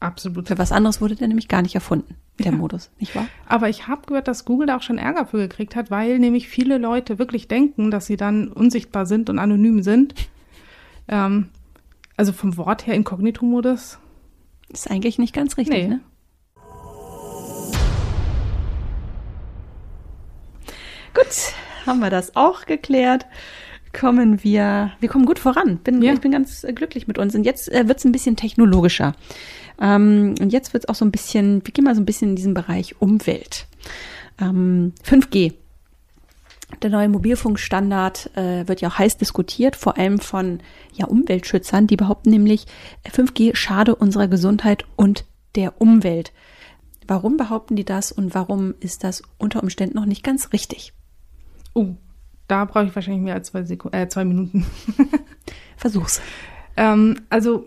Absolut. 0.00 0.46
Für 0.46 0.58
was 0.58 0.72
anderes 0.72 1.00
wurde 1.00 1.16
der 1.16 1.26
nämlich 1.26 1.48
gar 1.48 1.60
nicht 1.60 1.74
erfunden, 1.74 2.14
der 2.38 2.52
ja. 2.52 2.56
Modus, 2.56 2.90
nicht 3.00 3.16
wahr? 3.16 3.26
Aber 3.46 3.68
ich 3.68 3.88
habe 3.88 4.06
gehört, 4.06 4.28
dass 4.28 4.44
Google 4.44 4.68
da 4.68 4.76
auch 4.76 4.82
schon 4.82 4.96
Ärger 4.96 5.26
für 5.26 5.38
gekriegt 5.38 5.74
hat, 5.74 5.90
weil 5.90 6.20
nämlich 6.20 6.48
viele 6.48 6.78
Leute 6.78 7.18
wirklich 7.18 7.48
denken, 7.48 7.90
dass 7.90 8.06
sie 8.06 8.16
dann 8.16 8.48
unsichtbar 8.48 9.06
sind 9.06 9.28
und 9.28 9.40
anonym 9.40 9.82
sind 9.82 10.14
ähm, 11.08 11.48
also 12.16 12.32
vom 12.32 12.56
Wort 12.56 12.86
her 12.86 12.94
Inkognito-Modus. 12.94 13.98
Ist 14.70 14.90
eigentlich 14.90 15.18
nicht 15.18 15.34
ganz 15.34 15.56
richtig, 15.56 15.76
nee. 15.76 15.88
ne? 15.88 16.00
Gut, 21.14 21.54
haben 21.86 22.00
wir 22.00 22.10
das 22.10 22.36
auch 22.36 22.66
geklärt. 22.66 23.26
Kommen 23.98 24.44
wir, 24.44 24.92
wir 25.00 25.08
kommen 25.08 25.24
gut 25.24 25.38
voran. 25.38 25.78
Bin, 25.78 26.02
ja. 26.02 26.12
Ich 26.12 26.20
bin 26.20 26.30
ganz 26.30 26.66
glücklich 26.74 27.08
mit 27.08 27.18
uns. 27.18 27.34
Und 27.34 27.44
jetzt 27.44 27.72
äh, 27.72 27.88
wird 27.88 27.98
es 27.98 28.04
ein 28.04 28.12
bisschen 28.12 28.36
technologischer. 28.36 29.14
Ähm, 29.80 30.34
und 30.40 30.52
jetzt 30.52 30.74
wird 30.74 30.84
es 30.84 30.88
auch 30.88 30.94
so 30.94 31.04
ein 31.04 31.10
bisschen, 31.10 31.64
wir 31.64 31.72
gehen 31.72 31.84
mal 31.84 31.94
so 31.94 32.00
ein 32.02 32.06
bisschen 32.06 32.30
in 32.30 32.36
diesen 32.36 32.54
Bereich 32.54 33.00
Umwelt. 33.00 33.66
Ähm, 34.40 34.92
5G 35.04 35.54
der 36.82 36.90
neue 36.90 37.08
Mobilfunkstandard 37.08 38.36
äh, 38.36 38.66
wird 38.68 38.80
ja 38.80 38.88
auch 38.88 38.98
heiß 38.98 39.16
diskutiert, 39.16 39.76
vor 39.76 39.96
allem 39.96 40.18
von 40.18 40.60
ja, 40.92 41.06
Umweltschützern, 41.06 41.86
die 41.86 41.96
behaupten 41.96 42.30
nämlich, 42.30 42.66
5G 43.06 43.54
schade 43.54 43.94
unserer 43.94 44.28
Gesundheit 44.28 44.84
und 44.96 45.24
der 45.54 45.80
Umwelt. 45.80 46.32
Warum 47.06 47.36
behaupten 47.36 47.74
die 47.74 47.84
das 47.84 48.12
und 48.12 48.34
warum 48.34 48.74
ist 48.80 49.02
das 49.02 49.22
unter 49.38 49.62
Umständen 49.62 49.96
noch 49.96 50.04
nicht 50.04 50.22
ganz 50.22 50.52
richtig? 50.52 50.92
Oh, 51.74 51.94
da 52.48 52.64
brauche 52.64 52.86
ich 52.86 52.94
wahrscheinlich 52.94 53.22
mehr 53.22 53.34
als 53.34 53.48
zwei, 53.48 53.62
Sek 53.62 53.84
äh, 53.92 54.08
zwei 54.08 54.24
Minuten. 54.24 54.66
Versuch's. 55.76 56.20
Ähm, 56.76 57.20
also 57.30 57.66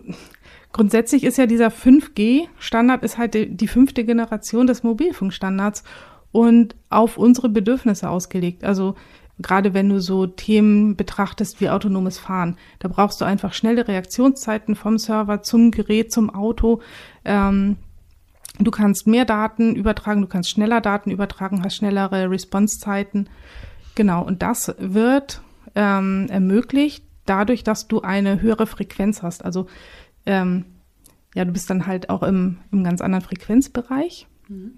grundsätzlich 0.72 1.24
ist 1.24 1.38
ja 1.38 1.46
dieser 1.46 1.68
5G-Standard 1.68 3.02
ist 3.02 3.18
halt 3.18 3.34
die, 3.34 3.56
die 3.56 3.68
fünfte 3.68 4.04
Generation 4.04 4.66
des 4.66 4.82
Mobilfunkstandards 4.82 5.84
und 6.32 6.74
auf 6.90 7.18
unsere 7.18 7.48
Bedürfnisse 7.48 8.08
ausgelegt. 8.08 8.64
Also 8.64 8.96
gerade 9.38 9.74
wenn 9.74 9.88
du 9.88 10.00
so 10.00 10.26
Themen 10.26 10.96
betrachtest 10.96 11.60
wie 11.60 11.70
autonomes 11.70 12.18
Fahren, 12.18 12.56
da 12.78 12.88
brauchst 12.88 13.20
du 13.20 13.24
einfach 13.24 13.52
schnelle 13.52 13.86
Reaktionszeiten 13.86 14.74
vom 14.74 14.98
Server 14.98 15.42
zum 15.42 15.70
Gerät, 15.70 16.12
zum 16.12 16.30
Auto. 16.30 16.80
Ähm, 17.24 17.76
du 18.58 18.70
kannst 18.70 19.06
mehr 19.06 19.24
Daten 19.24 19.74
übertragen, 19.74 20.22
du 20.22 20.26
kannst 20.26 20.50
schneller 20.50 20.80
Daten 20.80 21.10
übertragen, 21.10 21.62
hast 21.64 21.76
schnellere 21.76 22.30
Responsezeiten. 22.30 23.28
Genau, 23.94 24.24
und 24.24 24.42
das 24.42 24.74
wird 24.78 25.42
ähm, 25.74 26.26
ermöglicht 26.30 27.04
dadurch, 27.26 27.62
dass 27.64 27.88
du 27.88 28.00
eine 28.00 28.40
höhere 28.40 28.66
Frequenz 28.66 29.22
hast. 29.22 29.44
Also 29.44 29.66
ähm, 30.26 30.64
ja, 31.34 31.44
du 31.44 31.52
bist 31.52 31.70
dann 31.70 31.86
halt 31.86 32.10
auch 32.10 32.22
im, 32.22 32.58
im 32.70 32.84
ganz 32.84 33.00
anderen 33.00 33.24
Frequenzbereich. 33.24 34.26
Mhm. 34.48 34.72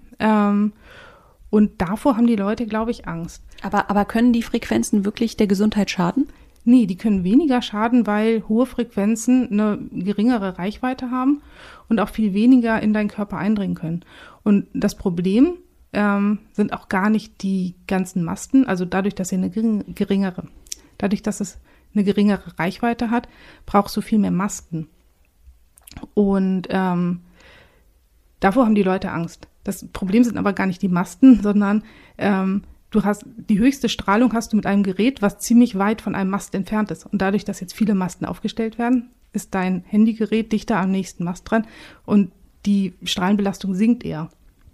Und 1.49 1.81
davor 1.81 2.17
haben 2.17 2.27
die 2.27 2.35
Leute, 2.35 2.65
glaube 2.65 2.91
ich, 2.91 3.07
Angst. 3.07 3.43
Aber, 3.61 3.89
aber 3.89 4.05
können 4.05 4.33
die 4.33 4.43
Frequenzen 4.43 5.05
wirklich 5.05 5.37
der 5.37 5.47
Gesundheit 5.47 5.89
schaden? 5.89 6.27
Nee, 6.63 6.87
die 6.87 6.97
können 6.97 7.23
weniger 7.23 7.61
schaden, 7.61 8.07
weil 8.07 8.43
hohe 8.49 8.65
Frequenzen 8.65 9.51
eine 9.51 9.77
geringere 9.91 10.57
Reichweite 10.57 11.11
haben 11.11 11.41
und 11.89 11.99
auch 11.99 12.09
viel 12.09 12.33
weniger 12.33 12.81
in 12.81 12.91
deinen 12.91 13.07
Körper 13.07 13.37
eindringen 13.37 13.75
können. 13.75 14.03
Und 14.43 14.65
das 14.73 14.95
Problem 14.95 15.53
ähm, 15.93 16.39
sind 16.53 16.73
auch 16.73 16.89
gar 16.89 17.11
nicht 17.11 17.43
die 17.43 17.75
ganzen 17.87 18.23
Masten, 18.23 18.65
also 18.67 18.83
dadurch, 18.83 19.13
dass 19.13 19.29
sie 19.29 19.35
eine 19.35 19.49
geringere, 19.49 20.47
dadurch, 20.97 21.21
dass 21.21 21.39
es 21.39 21.59
eine 21.93 22.03
geringere 22.03 22.59
Reichweite 22.59 23.11
hat, 23.11 23.29
brauchst 23.65 23.95
du 23.95 24.01
viel 24.01 24.19
mehr 24.19 24.31
Masten. 24.31 24.87
Und 26.13 26.67
ähm, 26.69 27.21
davor 28.39 28.65
haben 28.65 28.75
die 28.75 28.83
Leute 28.83 29.11
Angst. 29.11 29.47
Das 29.65 29.85
Problem 29.91 30.23
sind 30.23 30.37
aber 30.37 30.53
gar 30.53 30.67
nicht 30.67 30.81
die 30.81 30.87
Masten, 30.87 31.41
sondern 31.41 31.83
ähm, 32.17 32.61
du 32.91 33.03
hast 33.03 33.25
die 33.49 33.59
höchste 33.59 33.89
Strahlung 33.89 34.31
hast 34.31 34.53
du 34.53 34.55
mit 34.55 34.65
einem 34.65 34.83
Gerät, 34.83 35.21
was 35.21 35.39
ziemlich 35.39 35.77
weit 35.77 36.01
von 36.01 36.15
einem 36.15 36.29
Mast 36.29 36.55
entfernt 36.55 36.91
ist. 36.91 37.05
Und 37.05 37.21
dadurch, 37.21 37.43
dass 37.43 37.59
jetzt 37.59 37.75
viele 37.75 37.95
Masten 37.95 38.25
aufgestellt 38.25 38.77
werden, 38.77 39.09
ist 39.33 39.53
dein 39.53 39.83
Handygerät 39.87 40.53
dichter 40.53 40.77
am 40.77 40.91
nächsten 40.91 41.25
Mast 41.25 41.49
dran 41.49 41.67
und 42.05 42.31
die 42.65 42.93
Strahlenbelastung 43.03 43.73
sinkt 43.75 44.05
eher. 44.05 44.29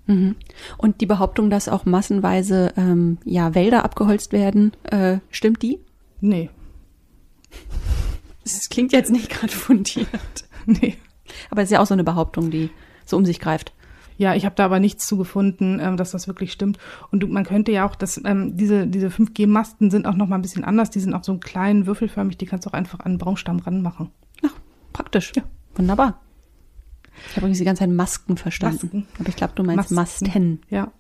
Mhm. 0.07 0.35
Und 0.77 1.01
die 1.01 1.05
Behauptung, 1.05 1.49
dass 1.49 1.69
auch 1.69 1.85
massenweise 1.85 2.73
ähm, 2.75 3.17
ja, 3.23 3.55
Wälder 3.55 3.85
abgeholzt 3.85 4.33
werden, 4.33 4.73
äh, 4.83 5.19
stimmt 5.29 5.61
die? 5.61 5.79
Nee. 6.19 6.49
Das 8.43 8.69
klingt 8.69 8.91
jetzt 8.91 9.11
nicht 9.11 9.29
gerade 9.29 9.53
fundiert. 9.53 10.07
Nee. 10.65 10.97
Aber 11.49 11.61
es 11.61 11.69
ist 11.69 11.73
ja 11.73 11.81
auch 11.81 11.87
so 11.87 11.93
eine 11.93 12.03
Behauptung, 12.03 12.51
die 12.51 12.69
so 13.05 13.15
um 13.15 13.25
sich 13.25 13.39
greift. 13.39 13.73
Ja, 14.17 14.35
ich 14.35 14.45
habe 14.45 14.55
da 14.55 14.65
aber 14.65 14.79
nichts 14.79 15.07
zu 15.07 15.17
gefunden, 15.17 15.79
ähm, 15.81 15.97
dass 15.97 16.11
das 16.11 16.27
wirklich 16.27 16.51
stimmt. 16.51 16.77
Und 17.11 17.29
man 17.31 17.43
könnte 17.43 17.71
ja 17.71 17.87
auch, 17.87 17.95
dass 17.95 18.21
ähm, 18.23 18.55
diese, 18.55 18.87
diese 18.87 19.07
5G-Masten 19.07 19.89
sind 19.89 20.05
auch 20.05 20.15
noch 20.15 20.27
mal 20.27 20.35
ein 20.35 20.41
bisschen 20.41 20.63
anders. 20.63 20.89
Die 20.89 20.99
sind 20.99 21.13
auch 21.13 21.23
so 21.23 21.37
klein, 21.37 21.85
würfelförmig, 21.85 22.37
die 22.37 22.45
kannst 22.45 22.65
du 22.65 22.69
auch 22.69 22.73
einfach 22.73 22.99
an 22.99 23.13
den 23.13 23.17
Baumstamm 23.17 23.59
ranmachen. 23.59 24.11
Ach, 24.45 24.53
praktisch. 24.93 25.31
Ja. 25.35 25.43
Wunderbar. 25.75 26.19
Ich 27.27 27.31
habe 27.31 27.41
übrigens 27.41 27.59
die 27.59 27.65
ganze 27.65 27.81
Zeit 27.81 27.89
Masken 27.89 28.37
verstanden. 28.37 28.79
Masken. 28.81 29.07
Aber 29.19 29.29
ich 29.29 29.35
glaube, 29.35 29.53
du 29.55 29.63
meinst 29.63 29.91
Masken. 29.91 30.25
Masten. 30.25 30.61
Ja. 30.69 30.91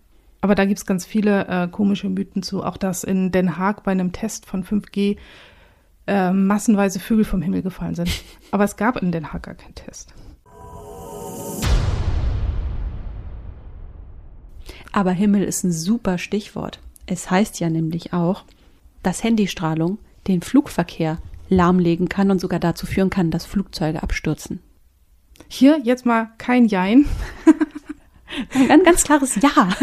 Aber 0.41 0.55
da 0.55 0.65
gibt's 0.65 0.85
ganz 0.85 1.05
viele 1.05 1.47
äh, 1.47 1.67
komische 1.67 2.09
Mythen 2.09 2.41
zu. 2.41 2.63
Auch 2.63 2.77
dass 2.77 3.03
in 3.03 3.31
Den 3.31 3.57
Haag 3.57 3.83
bei 3.83 3.91
einem 3.91 4.11
Test 4.11 4.45
von 4.45 4.63
5G 4.63 5.17
äh, 6.07 6.31
massenweise 6.31 6.99
Vögel 6.99 7.25
vom 7.25 7.41
Himmel 7.41 7.61
gefallen 7.61 7.95
sind. 7.95 8.09
Aber 8.51 8.63
es 8.63 8.75
gab 8.75 8.97
in 8.97 9.11
Den 9.11 9.31
Haag 9.31 9.43
gar 9.43 9.55
keinen 9.55 9.75
Test. 9.75 10.13
Aber 14.91 15.11
Himmel 15.11 15.43
ist 15.43 15.63
ein 15.63 15.71
super 15.71 16.17
Stichwort. 16.17 16.79
Es 17.05 17.31
heißt 17.31 17.59
ja 17.59 17.69
nämlich 17.69 18.13
auch, 18.13 18.43
dass 19.03 19.23
Handystrahlung 19.23 19.97
den 20.27 20.41
Flugverkehr 20.41 21.19
lahmlegen 21.49 22.09
kann 22.09 22.31
und 22.31 22.39
sogar 22.39 22.59
dazu 22.59 22.85
führen 22.85 23.09
kann, 23.09 23.31
dass 23.31 23.45
Flugzeuge 23.45 24.03
abstürzen. 24.03 24.59
Hier 25.47 25.79
jetzt 25.83 26.05
mal 26.05 26.29
kein 26.37 26.65
Jein. 26.65 27.05
Ein 28.69 28.83
ganz, 28.83 29.03
klares 29.03 29.35
Ja. 29.35 29.69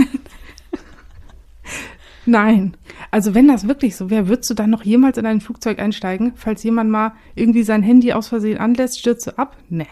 Nein. 2.26 2.76
Also 3.10 3.34
wenn 3.34 3.48
das 3.48 3.68
wirklich 3.68 3.96
so 3.96 4.10
wäre, 4.10 4.28
würdest 4.28 4.50
du 4.50 4.54
dann 4.54 4.70
noch 4.70 4.84
jemals 4.84 5.18
in 5.18 5.26
ein 5.26 5.40
Flugzeug 5.40 5.78
einsteigen, 5.78 6.32
falls 6.36 6.62
jemand 6.62 6.90
mal 6.90 7.12
irgendwie 7.34 7.62
sein 7.62 7.82
Handy 7.82 8.12
aus 8.12 8.28
Versehen 8.28 8.58
anlässt, 8.58 8.98
stürzt 8.98 9.26
du 9.26 9.38
ab? 9.38 9.56
Nee. 9.68 9.86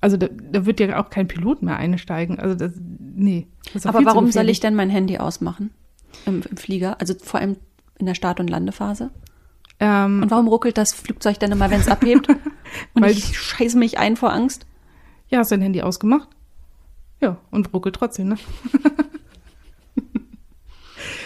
Also 0.00 0.16
da, 0.16 0.28
da 0.28 0.64
wird 0.64 0.80
ja 0.80 1.02
auch 1.02 1.10
kein 1.10 1.26
Pilot 1.26 1.62
mehr 1.62 1.76
einsteigen. 1.76 2.38
Also 2.38 2.54
das, 2.54 2.72
nee. 2.98 3.48
Das 3.72 3.86
Aber 3.86 4.04
warum 4.04 4.30
soll 4.30 4.48
ich 4.48 4.60
denn 4.60 4.74
mein 4.74 4.90
Handy 4.90 5.18
ausmachen 5.18 5.70
im, 6.24 6.42
im, 6.48 6.56
Flieger? 6.56 7.00
Also 7.00 7.14
vor 7.20 7.40
allem 7.40 7.56
in 7.98 8.06
der 8.06 8.14
Start- 8.14 8.38
und 8.38 8.48
Landephase? 8.48 9.10
Ähm, 9.80 10.22
und 10.22 10.30
warum 10.30 10.48
ruckelt 10.48 10.78
das 10.78 10.92
Flugzeug 10.92 11.38
denn 11.40 11.52
immer, 11.52 11.70
wenn 11.70 11.80
es 11.80 11.88
abhebt? 11.88 12.28
und 12.94 13.06
ich 13.06 13.38
scheiße 13.38 13.76
mich 13.76 13.98
ein 13.98 14.16
vor 14.16 14.32
Angst? 14.32 14.66
Ja, 15.28 15.38
hast 15.38 15.50
dein 15.50 15.62
Handy 15.62 15.82
ausgemacht? 15.82 16.28
Ja, 17.20 17.38
und 17.50 17.72
ruckelt 17.72 17.96
trotzdem, 17.96 18.28
ne? 18.28 18.38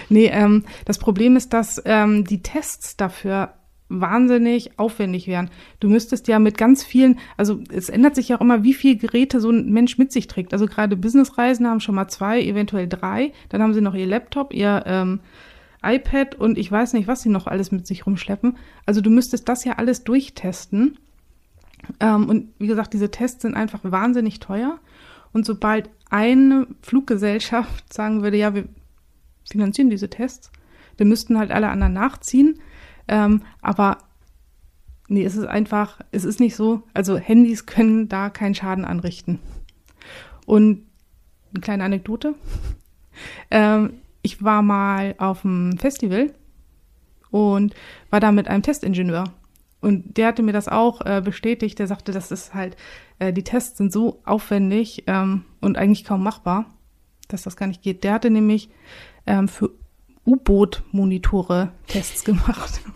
nee, 0.09 0.27
ähm, 0.27 0.65
das 0.87 0.99
Problem 0.99 1.37
ist, 1.37 1.53
dass 1.53 1.81
ähm, 1.85 2.25
die 2.25 2.43
Tests 2.43 2.97
dafür 2.97 3.55
wahnsinnig 4.00 4.78
aufwendig 4.78 5.26
wären. 5.26 5.50
Du 5.81 5.88
müsstest 5.88 6.28
ja 6.28 6.38
mit 6.38 6.57
ganz 6.57 6.85
vielen, 6.85 7.18
also 7.37 7.61
es 7.72 7.88
ändert 7.88 8.14
sich 8.14 8.28
ja 8.28 8.37
auch 8.37 8.40
immer, 8.40 8.62
wie 8.62 8.74
viele 8.74 8.96
Geräte 8.96 9.40
so 9.40 9.50
ein 9.50 9.70
Mensch 9.70 9.98
mit 9.98 10.12
sich 10.12 10.26
trägt. 10.26 10.52
Also 10.52 10.66
gerade 10.66 10.96
Businessreisen 10.96 11.66
haben 11.66 11.81
schon 11.81 11.94
mal 11.94 12.09
zwei, 12.09 12.42
eventuell 12.42 12.88
drei. 12.88 13.33
Dann 13.48 13.62
haben 13.62 13.74
sie 13.74 13.81
noch 13.81 13.94
ihr 13.94 14.07
Laptop, 14.07 14.52
ihr 14.52 14.83
ähm, 14.87 15.20
iPad 15.83 16.35
und 16.37 16.59
ich 16.59 16.70
weiß 16.70 16.92
nicht, 16.94 17.09
was 17.09 17.22
sie 17.22 17.28
noch 17.28 17.46
alles 17.46 17.72
mit 17.72 17.87
sich 17.87 18.07
rumschleppen. 18.07 18.57
Also 18.87 19.00
du 19.00 19.11
müsstest 19.11 19.48
das 19.48 19.64
ja 19.64 19.74
alles 19.74 20.05
durchtesten. 20.05 20.98
Ähm, 22.00 22.28
und 22.28 22.48
wie 22.59 22.68
gesagt, 22.68 22.94
diese 22.94 23.11
Tests 23.11 23.42
sind 23.42 23.55
einfach 23.55 23.81
wahnsinnig 23.83 24.40
teuer. 24.40 24.78
Und 25.33 25.46
sobald 25.46 25.90
eine 26.11 26.66
Fluggesellschaft 26.83 27.92
sagen 27.92 28.22
würde, 28.22 28.37
ja, 28.37 28.55
wir 28.55 28.64
finanzieren 29.50 29.90
diese 29.90 30.09
Tests, 30.09 30.50
dann 30.96 31.09
müssten 31.09 31.38
halt 31.38 31.50
alle 31.50 31.68
anderen 31.68 31.94
nachziehen. 31.94 32.61
Ähm, 33.09 33.43
aber 33.61 33.99
nee, 35.09 35.25
es 35.25 35.37
ist 35.37 35.47
einfach, 35.47 36.01
es 36.11 36.25
ist 36.25 36.41
nicht 36.41 36.57
so. 36.57 36.83
Also 36.95 37.17
Handys 37.17 37.67
können 37.67 38.09
da 38.09 38.31
keinen 38.31 38.55
Schaden 38.55 38.85
anrichten. 38.85 39.38
Und 40.47 40.85
eine 41.53 41.61
kleine 41.61 41.85
Anekdote. 41.85 42.35
Ähm, 43.51 44.01
ich 44.23 44.43
war 44.43 44.62
mal 44.62 45.15
auf 45.19 45.45
einem 45.45 45.77
Festival 45.77 46.33
und 47.31 47.75
war 48.09 48.21
da 48.21 48.33
mit 48.33 48.49
einem 48.49 48.62
Testingenieur. 48.62 49.25
Und 49.83 50.17
der 50.17 50.29
hatte 50.29 50.43
mir 50.43 50.53
das 50.53 50.67
auch 50.67 51.03
äh, 51.05 51.21
bestätigt. 51.23 51.79
Der 51.79 51.87
sagte, 51.87 52.11
das 52.12 52.31
ist 52.31 52.55
halt, 52.55 52.77
äh, 53.19 53.33
die 53.33 53.43
Tests 53.45 53.77
sind 53.77 53.93
so 53.93 54.23
aufwendig 54.25 55.05
ähm, 55.09 55.45
und 55.61 55.77
eigentlich 55.77 56.05
kaum 56.05 56.23
machbar, 56.23 56.67
dass 57.29 57.43
das 57.43 57.57
gar 57.57 57.67
nicht 57.67 57.83
geht. 57.83 58.03
Der 58.03 58.15
hatte 58.15 58.31
nämlich 58.31 58.71
ähm, 59.27 59.47
für 59.47 59.71
U-Boot-Monitore 60.27 61.73
Tests 61.87 62.25
gemacht. 62.25 62.81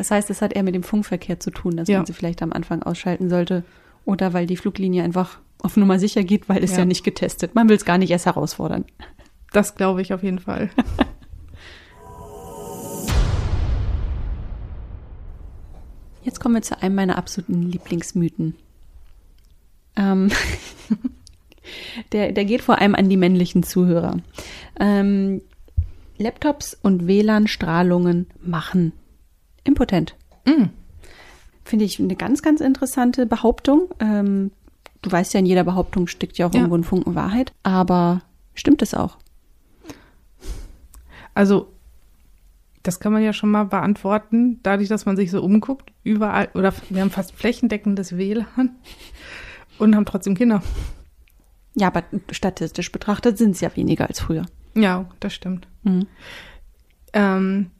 Das 0.00 0.10
heißt, 0.10 0.30
es 0.30 0.40
hat 0.40 0.54
eher 0.54 0.62
mit 0.62 0.74
dem 0.74 0.82
Funkverkehr 0.82 1.40
zu 1.40 1.50
tun, 1.50 1.76
dass 1.76 1.86
ja. 1.86 1.98
man 1.98 2.06
sie 2.06 2.14
vielleicht 2.14 2.40
am 2.40 2.54
Anfang 2.54 2.82
ausschalten 2.82 3.28
sollte. 3.28 3.64
Oder 4.06 4.32
weil 4.32 4.46
die 4.46 4.56
Fluglinie 4.56 5.02
einfach 5.04 5.40
auf 5.58 5.76
Nummer 5.76 5.98
sicher 5.98 6.24
geht, 6.24 6.48
weil 6.48 6.64
es 6.64 6.70
ja, 6.72 6.78
ja 6.78 6.84
nicht 6.86 7.04
getestet. 7.04 7.54
Man 7.54 7.68
will 7.68 7.76
es 7.76 7.84
gar 7.84 7.98
nicht 7.98 8.10
erst 8.10 8.24
herausfordern. 8.24 8.86
Das 9.52 9.74
glaube 9.74 10.00
ich 10.00 10.14
auf 10.14 10.22
jeden 10.22 10.38
Fall. 10.38 10.70
Jetzt 16.22 16.40
kommen 16.40 16.54
wir 16.54 16.62
zu 16.62 16.80
einem 16.80 16.94
meiner 16.94 17.18
absoluten 17.18 17.60
Lieblingsmythen. 17.62 18.56
Ähm 19.96 20.30
der, 22.12 22.32
der 22.32 22.46
geht 22.46 22.62
vor 22.62 22.78
allem 22.78 22.94
an 22.94 23.10
die 23.10 23.18
männlichen 23.18 23.62
Zuhörer. 23.62 24.16
Ähm, 24.78 25.42
Laptops 26.20 26.78
und 26.80 27.06
WLAN-Strahlungen 27.06 28.26
machen 28.42 28.92
impotent. 29.64 30.16
Mm. 30.46 30.66
Finde 31.64 31.84
ich 31.84 31.98
eine 31.98 32.16
ganz, 32.16 32.42
ganz 32.42 32.60
interessante 32.60 33.26
Behauptung. 33.26 33.88
Ähm, 34.00 34.50
du 35.02 35.10
weißt 35.10 35.34
ja, 35.34 35.40
in 35.40 35.46
jeder 35.46 35.64
Behauptung 35.64 36.06
steckt 36.06 36.38
ja 36.38 36.46
auch 36.46 36.52
ja. 36.52 36.58
irgendwo 36.60 36.76
ein 36.76 36.84
Funken 36.84 37.14
Wahrheit. 37.14 37.52
Aber 37.62 38.22
stimmt 38.54 38.82
es 38.82 38.94
auch? 38.94 39.18
Also, 41.34 41.72
das 42.82 43.00
kann 43.00 43.12
man 43.12 43.22
ja 43.22 43.32
schon 43.32 43.50
mal 43.50 43.64
beantworten, 43.64 44.60
dadurch, 44.62 44.88
dass 44.88 45.06
man 45.06 45.16
sich 45.16 45.30
so 45.30 45.42
umguckt, 45.42 45.92
überall, 46.02 46.48
oder 46.54 46.72
wir 46.88 47.02
haben 47.02 47.10
fast 47.10 47.32
flächendeckendes 47.32 48.16
WLAN 48.16 48.76
und 49.78 49.94
haben 49.94 50.06
trotzdem 50.06 50.34
Kinder. 50.34 50.62
Ja, 51.74 51.86
aber 51.86 52.04
statistisch 52.30 52.90
betrachtet 52.90 53.38
sind 53.38 53.52
es 53.52 53.60
ja 53.60 53.74
weniger 53.76 54.08
als 54.08 54.20
früher. 54.20 54.44
Ja, 54.74 55.08
das 55.20 55.34
stimmt. 55.34 55.68
Mhm. 55.82 56.06
Ähm, 57.12 57.70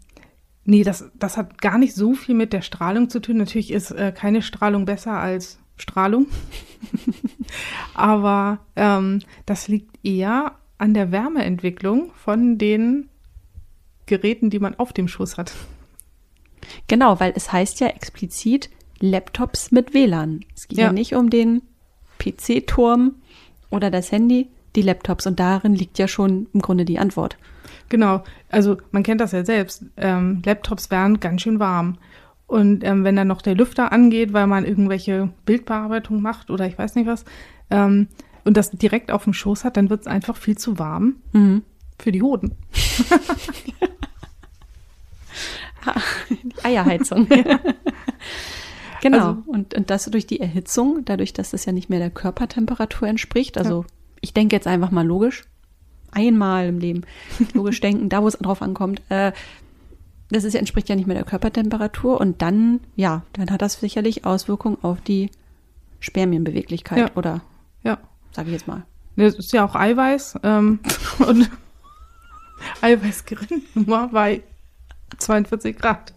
nee, 0.64 0.83
das, 0.83 1.11
das 1.14 1.37
hat 1.37 1.61
gar 1.61 1.79
nicht 1.79 1.94
so 1.94 2.14
viel 2.14 2.35
mit 2.35 2.53
der 2.53 2.62
Strahlung 2.62 3.11
zu 3.11 3.20
tun. 3.20 3.37
Natürlich 3.37 3.70
ist 3.70 3.90
äh, 3.90 4.12
keine 4.12 4.42
Strahlung 4.42 4.85
besser 4.85 5.12
als 5.12 5.59
Strahlung. 5.76 6.26
Aber 7.94 8.61
ähm, 8.76 9.20
das 9.46 9.68
liegt 9.68 10.05
eher 10.05 10.57
an 10.79 10.94
der 10.94 11.12
Wärmeentwicklung 11.12 12.12
von 12.14 12.59
den 12.59 13.09
Geräten, 14.07 14.50
die 14.50 14.59
man 14.59 14.74
auf 14.76 14.92
dem 14.92 15.09
Schoß 15.09 15.37
hat. 15.37 15.53
Genau, 16.88 17.20
weil 17.20 17.33
es 17.37 17.53
heißt 17.53 17.81
ja 17.81 17.88
explizit 17.88 18.70
Laptops 18.98 19.70
mit 19.70 19.94
WLAN. 19.94 20.44
Es 20.55 20.68
geht 20.68 20.79
ja, 20.79 20.87
ja 20.87 20.92
nicht 20.92 21.14
um 21.14 21.31
den 21.31 21.62
PC-Turm 22.18 23.16
oder 23.70 23.90
das 23.90 24.12
Handy, 24.12 24.48
die 24.76 24.83
Laptops. 24.83 25.26
Und 25.26 25.40
darin 25.40 25.74
liegt 25.74 25.98
ja 25.98 26.09
schon 26.09 26.46
im 26.52 26.61
Grunde 26.61 26.85
die 26.85 26.98
Antwort. 26.98 27.37
Genau, 27.88 28.22
also 28.50 28.76
man 28.92 29.02
kennt 29.02 29.20
das 29.20 29.33
ja 29.33 29.44
selbst. 29.44 29.85
Ähm, 29.96 30.42
Laptops 30.44 30.90
werden 30.90 31.20
ganz 31.20 31.42
schön 31.42 31.59
warm. 31.59 31.98
Und 32.46 32.85
ähm, 32.85 33.04
wenn 33.04 33.16
dann 33.16 33.28
noch 33.28 33.42
der 33.42 33.54
Lüfter 33.54 33.92
angeht, 33.92 34.33
weil 34.33 34.46
man 34.46 34.64
irgendwelche 34.64 35.30
Bildbearbeitung 35.44 36.20
macht 36.20 36.50
oder 36.50 36.66
ich 36.66 36.76
weiß 36.76 36.94
nicht 36.96 37.06
was, 37.06 37.24
ähm, 37.70 38.09
und 38.44 38.56
das 38.56 38.70
direkt 38.70 39.11
auf 39.12 39.24
dem 39.24 39.33
Schoß 39.33 39.64
hat, 39.64 39.76
dann 39.76 39.90
wird 39.90 40.00
es 40.02 40.06
einfach 40.06 40.37
viel 40.37 40.56
zu 40.56 40.78
warm 40.78 41.16
mhm. 41.33 41.62
für 41.98 42.11
die 42.11 42.22
Hoden. 42.22 42.56
die 43.66 43.74
Eierheizung. 46.64 47.28
genau. 49.00 49.18
Also, 49.18 49.42
und, 49.46 49.74
und 49.74 49.90
das 49.90 50.06
durch 50.06 50.26
die 50.26 50.40
Erhitzung, 50.40 51.04
dadurch, 51.04 51.33
dass 51.33 51.50
das 51.50 51.64
ja 51.64 51.72
nicht 51.72 51.90
mehr 51.90 52.00
der 52.00 52.11
Körpertemperatur 52.11 53.09
entspricht. 53.09 53.59
Also 53.59 53.83
ja. 53.83 53.87
Ich 54.20 54.35
denke 54.35 54.56
jetzt 54.56 54.66
einfach 54.66 54.90
mal 54.90 55.06
logisch. 55.06 55.44
Einmal 56.12 56.66
im 56.66 56.78
Leben. 56.78 57.02
Logisch 57.54 57.80
denken, 57.80 58.09
da 58.09 58.22
wo 58.22 58.28
es 58.28 58.37
drauf 58.37 58.62
ankommt. 58.62 59.00
Äh, 59.11 59.33
das 60.30 60.44
ist, 60.44 60.54
entspricht 60.54 60.88
ja 60.88 60.96
nicht 60.96 61.06
mehr 61.06 61.16
der 61.16 61.24
Körpertemperatur. 61.24 62.20
Und 62.20 62.42
dann, 62.42 62.80
ja, 62.96 63.22
dann 63.33 63.50
hat 63.50 63.62
das 63.62 63.80
sicherlich 63.80 64.24
Auswirkungen 64.24 64.78
auf 64.83 65.00
die 65.00 65.30
Spermienbeweglichkeit, 66.00 66.98
ja. 66.98 67.11
oder? 67.14 67.42
Ja. 67.83 67.98
Sag 68.33 68.46
ich 68.46 68.52
jetzt 68.52 68.66
mal. 68.66 68.85
Das 69.16 69.35
ist 69.35 69.52
ja 69.52 69.64
auch 69.64 69.74
Eiweiß. 69.74 70.40
Ähm, 70.42 70.80
und 71.18 71.50
Eiweißgerinnung 72.80 73.62
nur 73.74 74.09
bei 74.09 74.42
42 75.18 75.76
Grad. 75.76 76.12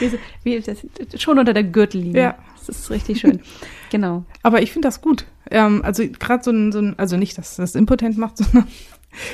Wie, 0.00 0.12
wie, 0.42 0.60
das, 0.60 0.86
schon 1.20 1.38
unter 1.38 1.52
der 1.52 1.64
Gürtellinie. 1.64 2.22
Ja. 2.22 2.38
Das 2.66 2.78
ist 2.78 2.90
richtig 2.90 3.20
schön. 3.20 3.40
genau. 3.90 4.24
Aber 4.42 4.62
ich 4.62 4.72
finde 4.72 4.88
das 4.88 5.00
gut. 5.00 5.26
Ähm, 5.50 5.82
also 5.84 6.06
gerade 6.06 6.42
so 6.42 6.50
ein, 6.50 6.72
so 6.72 6.78
ein, 6.78 6.98
also 6.98 7.16
nicht, 7.16 7.36
dass 7.36 7.56
das 7.56 7.74
impotent 7.74 8.16
macht, 8.16 8.36
sondern 8.38 8.66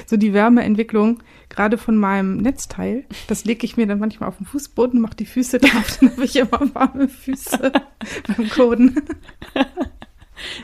so 0.06 0.16
die 0.16 0.34
Wärmeentwicklung, 0.34 1.22
gerade 1.48 1.78
von 1.78 1.96
meinem 1.96 2.38
Netzteil, 2.38 3.04
das 3.28 3.44
lege 3.44 3.64
ich 3.64 3.76
mir 3.76 3.86
dann 3.86 3.98
manchmal 3.98 4.28
auf 4.28 4.36
den 4.36 4.46
Fußboden, 4.46 5.00
mache 5.00 5.16
die 5.16 5.26
Füße 5.26 5.58
drauf, 5.60 5.98
dann 6.00 6.10
habe 6.10 6.24
ich 6.24 6.36
immer 6.36 6.74
warme 6.74 7.08
Füße 7.08 7.72
beim 8.26 8.48
Coden. 8.50 8.96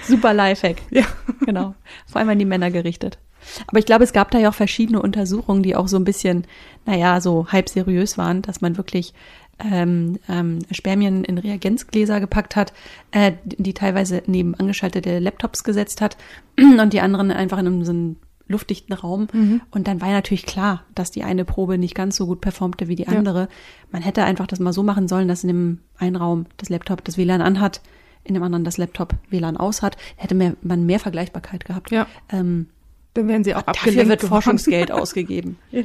Super 0.03 0.33
Lifehack. 0.33 0.83
Ja. 0.91 1.05
Genau. 1.45 1.75
Vor 2.07 2.21
allem 2.21 2.31
an 2.31 2.39
die 2.39 2.45
Männer 2.45 2.71
gerichtet. 2.71 3.19
Aber 3.67 3.79
ich 3.79 3.87
glaube, 3.87 4.05
es 4.05 4.13
gab 4.13 4.31
da 4.31 4.39
ja 4.39 4.49
auch 4.51 4.55
verschiedene 4.55 5.01
Untersuchungen, 5.01 5.63
die 5.63 5.77
auch 5.77 5.89
so 5.89 5.97
ein 5.97 6.05
bisschen, 6.05 6.47
naja, 6.85 7.21
so 7.21 7.47
halb 7.49 7.69
seriös 7.69 8.19
waren, 8.19 8.43
dass 8.43 8.61
man 8.61 8.77
wirklich 8.77 9.15
ähm, 9.59 10.19
ähm, 10.29 10.59
Spermien 10.71 11.25
in 11.25 11.38
Reagenzgläser 11.38 12.21
gepackt 12.21 12.57
hat, 12.57 12.73
äh, 13.11 13.33
die 13.45 13.75
teilweise 13.75 14.23
neben 14.27 14.55
angeschaltete 14.55 15.19
Laptops 15.19 15.64
gesetzt 15.64 16.01
hat 16.01 16.16
und 16.59 16.92
die 16.92 17.01
anderen 17.01 17.31
einfach 17.31 17.59
in 17.59 17.66
einem, 17.66 17.85
so 17.85 17.92
einem 17.92 18.16
luftdichten 18.49 18.95
Raum. 18.95 19.29
Mhm. 19.33 19.61
Und 19.71 19.88
dann 19.88 20.01
war 20.01 20.09
ja 20.09 20.14
natürlich 20.14 20.47
klar, 20.47 20.85
dass 20.95 21.11
die 21.11 21.25
eine 21.25 21.45
Probe 21.45 21.79
nicht 21.79 21.95
ganz 21.95 22.16
so 22.16 22.27
gut 22.27 22.40
performte 22.40 22.88
wie 22.88 22.97
die 22.97 23.09
andere. 23.09 23.40
Ja. 23.40 23.49
Man 23.90 24.03
hätte 24.03 24.25
einfach 24.25 24.47
das 24.47 24.61
mal 24.61 24.73
so 24.73 24.83
machen 24.83 25.09
sollen, 25.09 25.29
dass 25.29 25.42
in 25.42 25.49
dem 25.49 25.79
einen 25.99 26.16
Raum 26.16 26.47
das 26.57 26.69
Laptop 26.69 27.05
das 27.05 27.19
WLAN 27.19 27.40
anhat, 27.40 27.81
in 28.25 28.35
dem 28.35 28.42
anderen 28.42 28.64
das 28.64 28.77
Laptop 28.77 29.14
WLAN 29.31 29.57
aus 29.57 29.83
hat. 29.83 29.97
Hätte 30.16 30.35
mehr, 30.35 30.55
man 30.62 30.87
mehr 30.87 31.01
Vergleichbarkeit 31.01 31.64
gehabt. 31.64 31.90
Ja. 31.90 32.07
Ähm, 32.31 32.69
dann 33.14 33.29
werden 33.29 33.45
sie 33.45 33.55
auch 33.55 33.66
abgelenkt. 33.66 33.99
Dafür 33.99 34.09
wird 34.09 34.23
Forschungsgeld 34.23 34.92
ausgegeben. 34.92 35.59
Ja. 35.71 35.83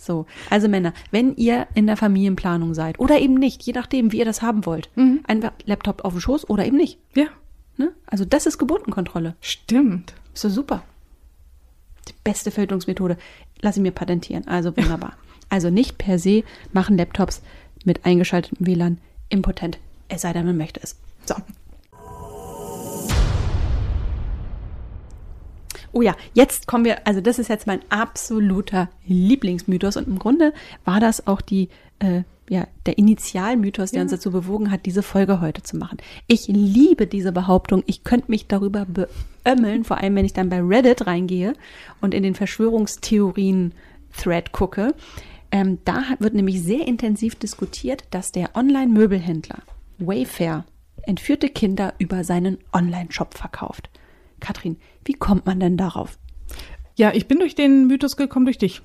So, 0.00 0.26
also 0.50 0.68
Männer, 0.68 0.92
wenn 1.10 1.34
ihr 1.36 1.66
in 1.74 1.86
der 1.86 1.96
Familienplanung 1.96 2.74
seid 2.74 2.98
oder 2.98 3.18
eben 3.18 3.34
nicht, 3.34 3.62
je 3.62 3.72
nachdem, 3.72 4.12
wie 4.12 4.18
ihr 4.18 4.24
das 4.24 4.42
haben 4.42 4.64
wollt, 4.64 4.90
mhm. 4.96 5.20
ein 5.26 5.50
Laptop 5.64 6.04
auf 6.04 6.12
dem 6.12 6.20
Schoß 6.20 6.48
oder 6.48 6.64
eben 6.64 6.76
nicht. 6.76 6.98
Ja. 7.14 7.26
Ne? 7.76 7.92
Also 8.06 8.24
das 8.24 8.46
ist 8.46 8.58
Geburtenkontrolle. 8.58 9.34
Stimmt. 9.40 10.14
Ist 10.34 10.44
doch 10.44 10.50
super 10.50 10.82
die 12.08 12.14
beste 12.24 12.50
Filterungsmethode. 12.50 13.16
Lass 13.60 13.76
ich 13.76 13.82
mir 13.82 13.92
patentieren. 13.92 14.46
Also 14.46 14.76
wunderbar. 14.76 15.14
Also 15.50 15.70
nicht 15.70 15.96
per 15.96 16.18
se 16.18 16.44
machen 16.74 16.98
Laptops 16.98 17.40
mit 17.82 18.04
eingeschaltetem 18.04 18.66
WLAN 18.66 18.98
impotent. 19.30 19.78
Es 20.08 20.20
sei 20.20 20.34
denn, 20.34 20.44
man 20.44 20.58
möchte 20.58 20.78
es. 20.82 20.96
So. 21.24 21.36
Oh 25.92 26.02
ja, 26.02 26.14
jetzt 26.34 26.66
kommen 26.66 26.84
wir, 26.84 27.06
also 27.06 27.20
das 27.20 27.38
ist 27.38 27.48
jetzt 27.48 27.66
mein 27.66 27.80
absoluter 27.88 28.88
Lieblingsmythos 29.06 29.96
und 29.96 30.08
im 30.08 30.18
Grunde 30.18 30.52
war 30.84 31.00
das 31.00 31.26
auch 31.26 31.40
die 31.40 31.68
äh, 31.98 32.22
ja, 32.48 32.66
der 32.86 32.96
Initialmythos, 32.98 33.90
der 33.90 33.98
ja. 33.98 34.02
uns 34.02 34.12
dazu 34.12 34.30
bewogen 34.30 34.70
hat, 34.70 34.86
diese 34.86 35.02
Folge 35.02 35.40
heute 35.40 35.62
zu 35.62 35.76
machen. 35.76 35.98
Ich 36.26 36.48
liebe 36.48 37.06
diese 37.06 37.32
Behauptung. 37.32 37.82
Ich 37.86 38.04
könnte 38.04 38.30
mich 38.30 38.46
darüber 38.46 38.86
beömmeln, 38.86 39.84
vor 39.84 39.98
allem 39.98 40.14
wenn 40.16 40.24
ich 40.24 40.32
dann 40.32 40.48
bei 40.48 40.60
Reddit 40.60 41.06
reingehe 41.06 41.52
und 42.00 42.14
in 42.14 42.22
den 42.22 42.34
Verschwörungstheorien-Thread 42.34 44.52
gucke. 44.52 44.94
Ähm, 45.50 45.78
da 45.84 46.04
wird 46.18 46.34
nämlich 46.34 46.62
sehr 46.62 46.86
intensiv 46.86 47.34
diskutiert, 47.34 48.04
dass 48.10 48.32
der 48.32 48.56
Online-Möbelhändler 48.56 49.58
Wayfair 49.98 50.64
entführte 51.02 51.48
Kinder 51.48 51.94
über 51.98 52.24
seinen 52.24 52.58
Online-Shop 52.72 53.34
verkauft. 53.34 53.90
Katrin, 54.40 54.78
wie 55.04 55.14
kommt 55.14 55.46
man 55.46 55.60
denn 55.60 55.76
darauf? 55.76 56.18
Ja, 56.96 57.12
ich 57.12 57.28
bin 57.28 57.38
durch 57.38 57.54
den 57.54 57.86
Mythos 57.86 58.16
gekommen, 58.16 58.46
durch 58.46 58.58
dich. 58.58 58.82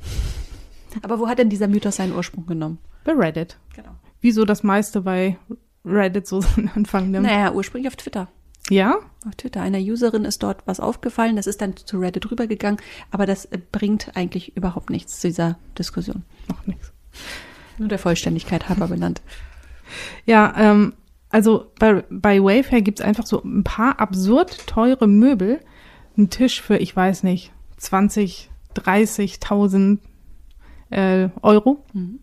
Aber 1.02 1.20
wo 1.20 1.28
hat 1.28 1.40
denn 1.40 1.50
dieser 1.50 1.68
Mythos 1.68 1.96
seinen 1.96 2.14
Ursprung 2.14 2.46
genommen? 2.46 2.78
Bei 3.04 3.14
Reddit. 3.14 3.58
Genau. 3.76 3.92
Wieso 4.22 4.46
das 4.46 4.64
meiste 4.64 5.02
bei 5.02 5.38
Reddit 5.84 6.28
so 6.28 6.42
seinen 6.42 6.70
Anfang 6.70 7.12
nimmt? 7.12 7.26
Naja, 7.26 7.52
ursprünglich 7.54 7.88
auf 7.88 7.96
Twitter. 7.96 8.28
Ja? 8.70 9.00
Auf 9.28 9.36
Twitter. 9.36 9.62
Einer 9.62 9.80
Userin 9.80 10.26
ist 10.26 10.44
dort 10.44 10.62
was 10.66 10.80
aufgefallen. 10.80 11.36
Das 11.36 11.48
ist 11.48 11.62
dann 11.62 11.76
zu 11.76 11.98
Reddit 12.00 12.30
rübergegangen. 12.30 12.80
Aber 13.12 13.26
das 13.26 13.46
äh, 13.46 13.60
bringt 13.72 14.16
eigentlich 14.16 14.56
überhaupt 14.56 14.90
nichts 14.90 15.20
zu 15.20 15.28
dieser 15.28 15.58
Diskussion. 15.78 16.24
Noch 16.48 16.66
nichts. 16.66 16.94
Nur 17.78 17.90
der 17.90 18.00
Vollständigkeit 18.00 18.70
halber 18.70 18.88
benannt. 18.88 19.22
Ja, 20.26 20.54
ähm, 20.58 20.94
also 21.34 21.72
bei, 21.80 22.04
bei 22.12 22.44
Wayfair 22.44 22.84
gibt's 22.84 23.02
einfach 23.02 23.26
so 23.26 23.42
ein 23.42 23.64
paar 23.64 24.00
absurd 24.00 24.68
teure 24.68 25.08
Möbel. 25.08 25.60
Ein 26.16 26.30
Tisch 26.30 26.62
für, 26.62 26.78
ich 26.78 26.96
weiß 26.96 27.24
nicht, 27.24 27.52
20, 27.78 28.52
30.000 28.76 29.98
äh, 30.92 31.30
Euro. 31.42 31.84
Mhm. 31.94 32.20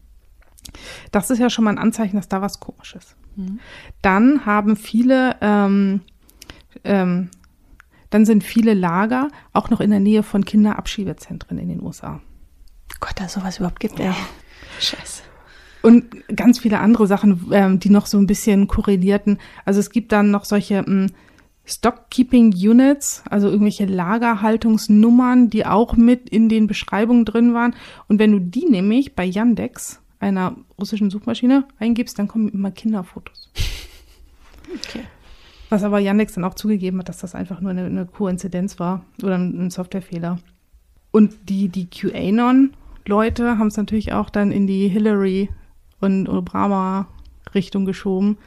Das 1.10 1.28
ist 1.30 1.40
ja 1.40 1.50
schon 1.50 1.64
mal 1.64 1.72
ein 1.72 1.78
Anzeichen, 1.78 2.14
dass 2.14 2.28
da 2.28 2.40
was 2.40 2.60
komisch 2.60 2.94
ist. 2.94 3.16
Mhm. 3.34 3.58
Dann 4.00 4.46
haben 4.46 4.76
viele, 4.76 5.36
ähm, 5.40 6.02
ähm, 6.84 7.30
dann 8.10 8.24
sind 8.24 8.44
viele 8.44 8.74
Lager 8.74 9.26
auch 9.52 9.70
noch 9.70 9.80
in 9.80 9.90
der 9.90 9.98
Nähe 9.98 10.22
von 10.22 10.44
Kinderabschiebezentren 10.44 11.58
in 11.58 11.68
den 11.68 11.82
USA. 11.82 12.20
Gott, 13.00 13.18
dass 13.18 13.32
sowas 13.32 13.58
überhaupt 13.58 13.80
gibt, 13.80 13.98
ja. 13.98 14.14
Scheiße. 14.78 15.24
Und 15.82 16.04
ganz 16.34 16.58
viele 16.58 16.80
andere 16.80 17.06
Sachen, 17.06 17.46
ähm, 17.52 17.80
die 17.80 17.90
noch 17.90 18.06
so 18.06 18.18
ein 18.18 18.26
bisschen 18.26 18.68
korrelierten. 18.68 19.38
Also 19.64 19.80
es 19.80 19.90
gibt 19.90 20.12
dann 20.12 20.30
noch 20.30 20.44
solche 20.44 20.84
ähm, 20.86 21.06
Stockkeeping 21.64 22.52
Units, 22.52 23.22
also 23.30 23.48
irgendwelche 23.48 23.86
Lagerhaltungsnummern, 23.86 25.50
die 25.50 25.66
auch 25.66 25.96
mit 25.96 26.28
in 26.28 26.48
den 26.48 26.66
Beschreibungen 26.66 27.24
drin 27.24 27.54
waren. 27.54 27.74
Und 28.08 28.18
wenn 28.18 28.32
du 28.32 28.40
die 28.40 28.66
nämlich 28.66 29.14
bei 29.14 29.24
Yandex 29.24 30.00
einer 30.18 30.56
russischen 30.78 31.10
Suchmaschine 31.10 31.66
eingibst, 31.78 32.18
dann 32.18 32.28
kommen 32.28 32.48
immer 32.48 32.70
Kinderfotos. 32.70 33.50
Okay. 34.72 35.00
Was 35.68 35.82
aber 35.82 35.98
Yandex 35.98 36.34
dann 36.34 36.44
auch 36.44 36.54
zugegeben 36.54 37.00
hat, 37.00 37.08
dass 37.08 37.18
das 37.18 37.34
einfach 37.34 37.60
nur 37.60 37.72
eine, 37.72 37.86
eine 37.86 38.06
Koinzidenz 38.06 38.78
war 38.78 39.04
oder 39.20 39.36
ein, 39.36 39.66
ein 39.66 39.70
Softwarefehler. 39.70 40.38
Und 41.10 41.48
die, 41.48 41.68
die 41.68 41.90
QAnon-Leute 41.90 43.58
haben 43.58 43.66
es 43.66 43.76
natürlich 43.76 44.12
auch 44.12 44.30
dann 44.30 44.52
in 44.52 44.68
die 44.68 44.86
Hillary 44.86 45.48
und 46.00 46.28
Obama-Richtung 46.28 47.84
geschoben. 47.84 48.38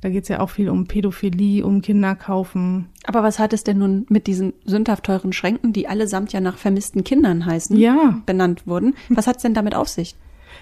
Da 0.00 0.10
geht 0.10 0.24
es 0.24 0.28
ja 0.28 0.40
auch 0.40 0.50
viel 0.50 0.68
um 0.68 0.86
Pädophilie, 0.86 1.66
um 1.66 1.82
Kinderkaufen. 1.82 2.86
Aber 3.04 3.24
was 3.24 3.40
hat 3.40 3.52
es 3.52 3.64
denn 3.64 3.78
nun 3.78 4.06
mit 4.08 4.28
diesen 4.28 4.52
sündhaft 4.64 5.04
teuren 5.04 5.32
Schränken, 5.32 5.72
die 5.72 5.88
allesamt 5.88 6.32
ja 6.32 6.40
nach 6.40 6.56
vermissten 6.56 7.02
Kindern 7.02 7.46
heißen, 7.46 7.76
ja. 7.76 8.20
benannt 8.24 8.66
wurden? 8.66 8.94
Was 9.08 9.26
hat 9.26 9.36
es 9.36 9.42
denn 9.42 9.54
damit 9.54 9.74
auf 9.74 9.88
sich? 9.88 10.14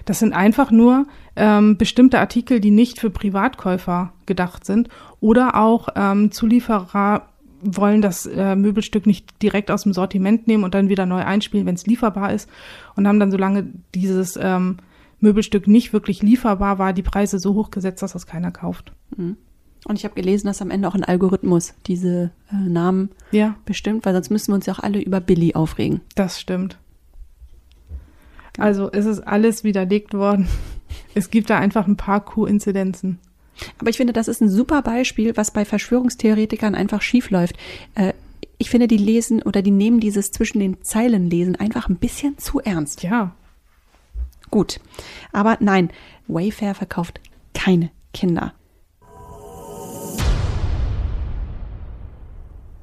Das 0.04 0.18
sind 0.18 0.32
einfach 0.32 0.70
nur 0.70 1.06
ähm, 1.36 1.76
bestimmte 1.76 2.18
Artikel, 2.18 2.60
die 2.60 2.70
nicht 2.70 2.98
für 2.98 3.10
Privatkäufer 3.10 4.12
gedacht 4.24 4.64
sind 4.64 4.88
oder 5.20 5.56
auch 5.56 5.88
ähm, 5.96 6.30
Zulieferer 6.32 7.28
wollen 7.62 8.02
das 8.02 8.26
äh, 8.26 8.54
Möbelstück 8.54 9.06
nicht 9.06 9.42
direkt 9.42 9.70
aus 9.70 9.84
dem 9.84 9.92
Sortiment 9.92 10.46
nehmen 10.46 10.64
und 10.64 10.74
dann 10.74 10.88
wieder 10.88 11.06
neu 11.06 11.24
einspielen, 11.24 11.66
wenn 11.66 11.74
es 11.74 11.86
lieferbar 11.86 12.32
ist 12.32 12.48
und 12.94 13.08
haben 13.08 13.18
dann, 13.18 13.30
solange 13.30 13.68
dieses 13.94 14.38
ähm, 14.40 14.76
Möbelstück 15.20 15.66
nicht 15.66 15.92
wirklich 15.92 16.22
lieferbar 16.22 16.78
war, 16.78 16.92
die 16.92 17.02
Preise 17.02 17.38
so 17.38 17.54
hoch 17.54 17.70
gesetzt, 17.70 18.02
dass 18.02 18.12
das 18.12 18.26
keiner 18.26 18.50
kauft. 18.50 18.92
Mhm. 19.16 19.36
Und 19.86 19.98
ich 19.98 20.04
habe 20.04 20.14
gelesen, 20.14 20.48
dass 20.48 20.62
am 20.62 20.70
Ende 20.70 20.88
auch 20.88 20.94
ein 20.94 21.04
Algorithmus 21.04 21.74
diese 21.86 22.32
äh, 22.50 22.56
Namen 22.56 23.10
ja. 23.30 23.56
bestimmt, 23.64 24.04
weil 24.04 24.14
sonst 24.14 24.30
müssten 24.30 24.50
wir 24.50 24.56
uns 24.56 24.66
ja 24.66 24.74
auch 24.74 24.80
alle 24.80 25.00
über 25.00 25.20
Billy 25.20 25.54
aufregen. 25.54 26.00
Das 26.16 26.40
stimmt. 26.40 26.78
Also 28.58 28.90
es 28.90 29.06
ist 29.06 29.20
alles 29.20 29.64
widerlegt 29.64 30.14
worden. 30.14 30.48
Es 31.14 31.30
gibt 31.30 31.50
da 31.50 31.58
einfach 31.58 31.86
ein 31.86 31.96
paar 31.96 32.24
Koinzidenzen. 32.24 33.18
Aber 33.78 33.90
ich 33.90 33.96
finde, 33.96 34.12
das 34.12 34.28
ist 34.28 34.40
ein 34.40 34.48
super 34.48 34.82
Beispiel, 34.82 35.36
was 35.36 35.50
bei 35.50 35.64
Verschwörungstheoretikern 35.64 36.74
einfach 36.74 37.02
schiefläuft. 37.02 37.56
Äh, 37.94 38.12
ich 38.58 38.70
finde, 38.70 38.86
die 38.86 38.96
lesen 38.96 39.42
oder 39.42 39.62
die 39.62 39.70
nehmen 39.70 39.98
dieses 39.98 40.30
zwischen 40.30 40.60
den 40.60 40.82
Zeilen 40.82 41.28
lesen 41.28 41.56
einfach 41.56 41.88
ein 41.88 41.96
bisschen 41.96 42.38
zu 42.38 42.60
ernst. 42.60 43.02
Ja. 43.02 43.34
Gut. 44.50 44.80
Aber 45.32 45.56
nein, 45.60 45.90
Wayfair 46.28 46.74
verkauft 46.74 47.20
keine 47.54 47.90
Kinder. 48.12 48.54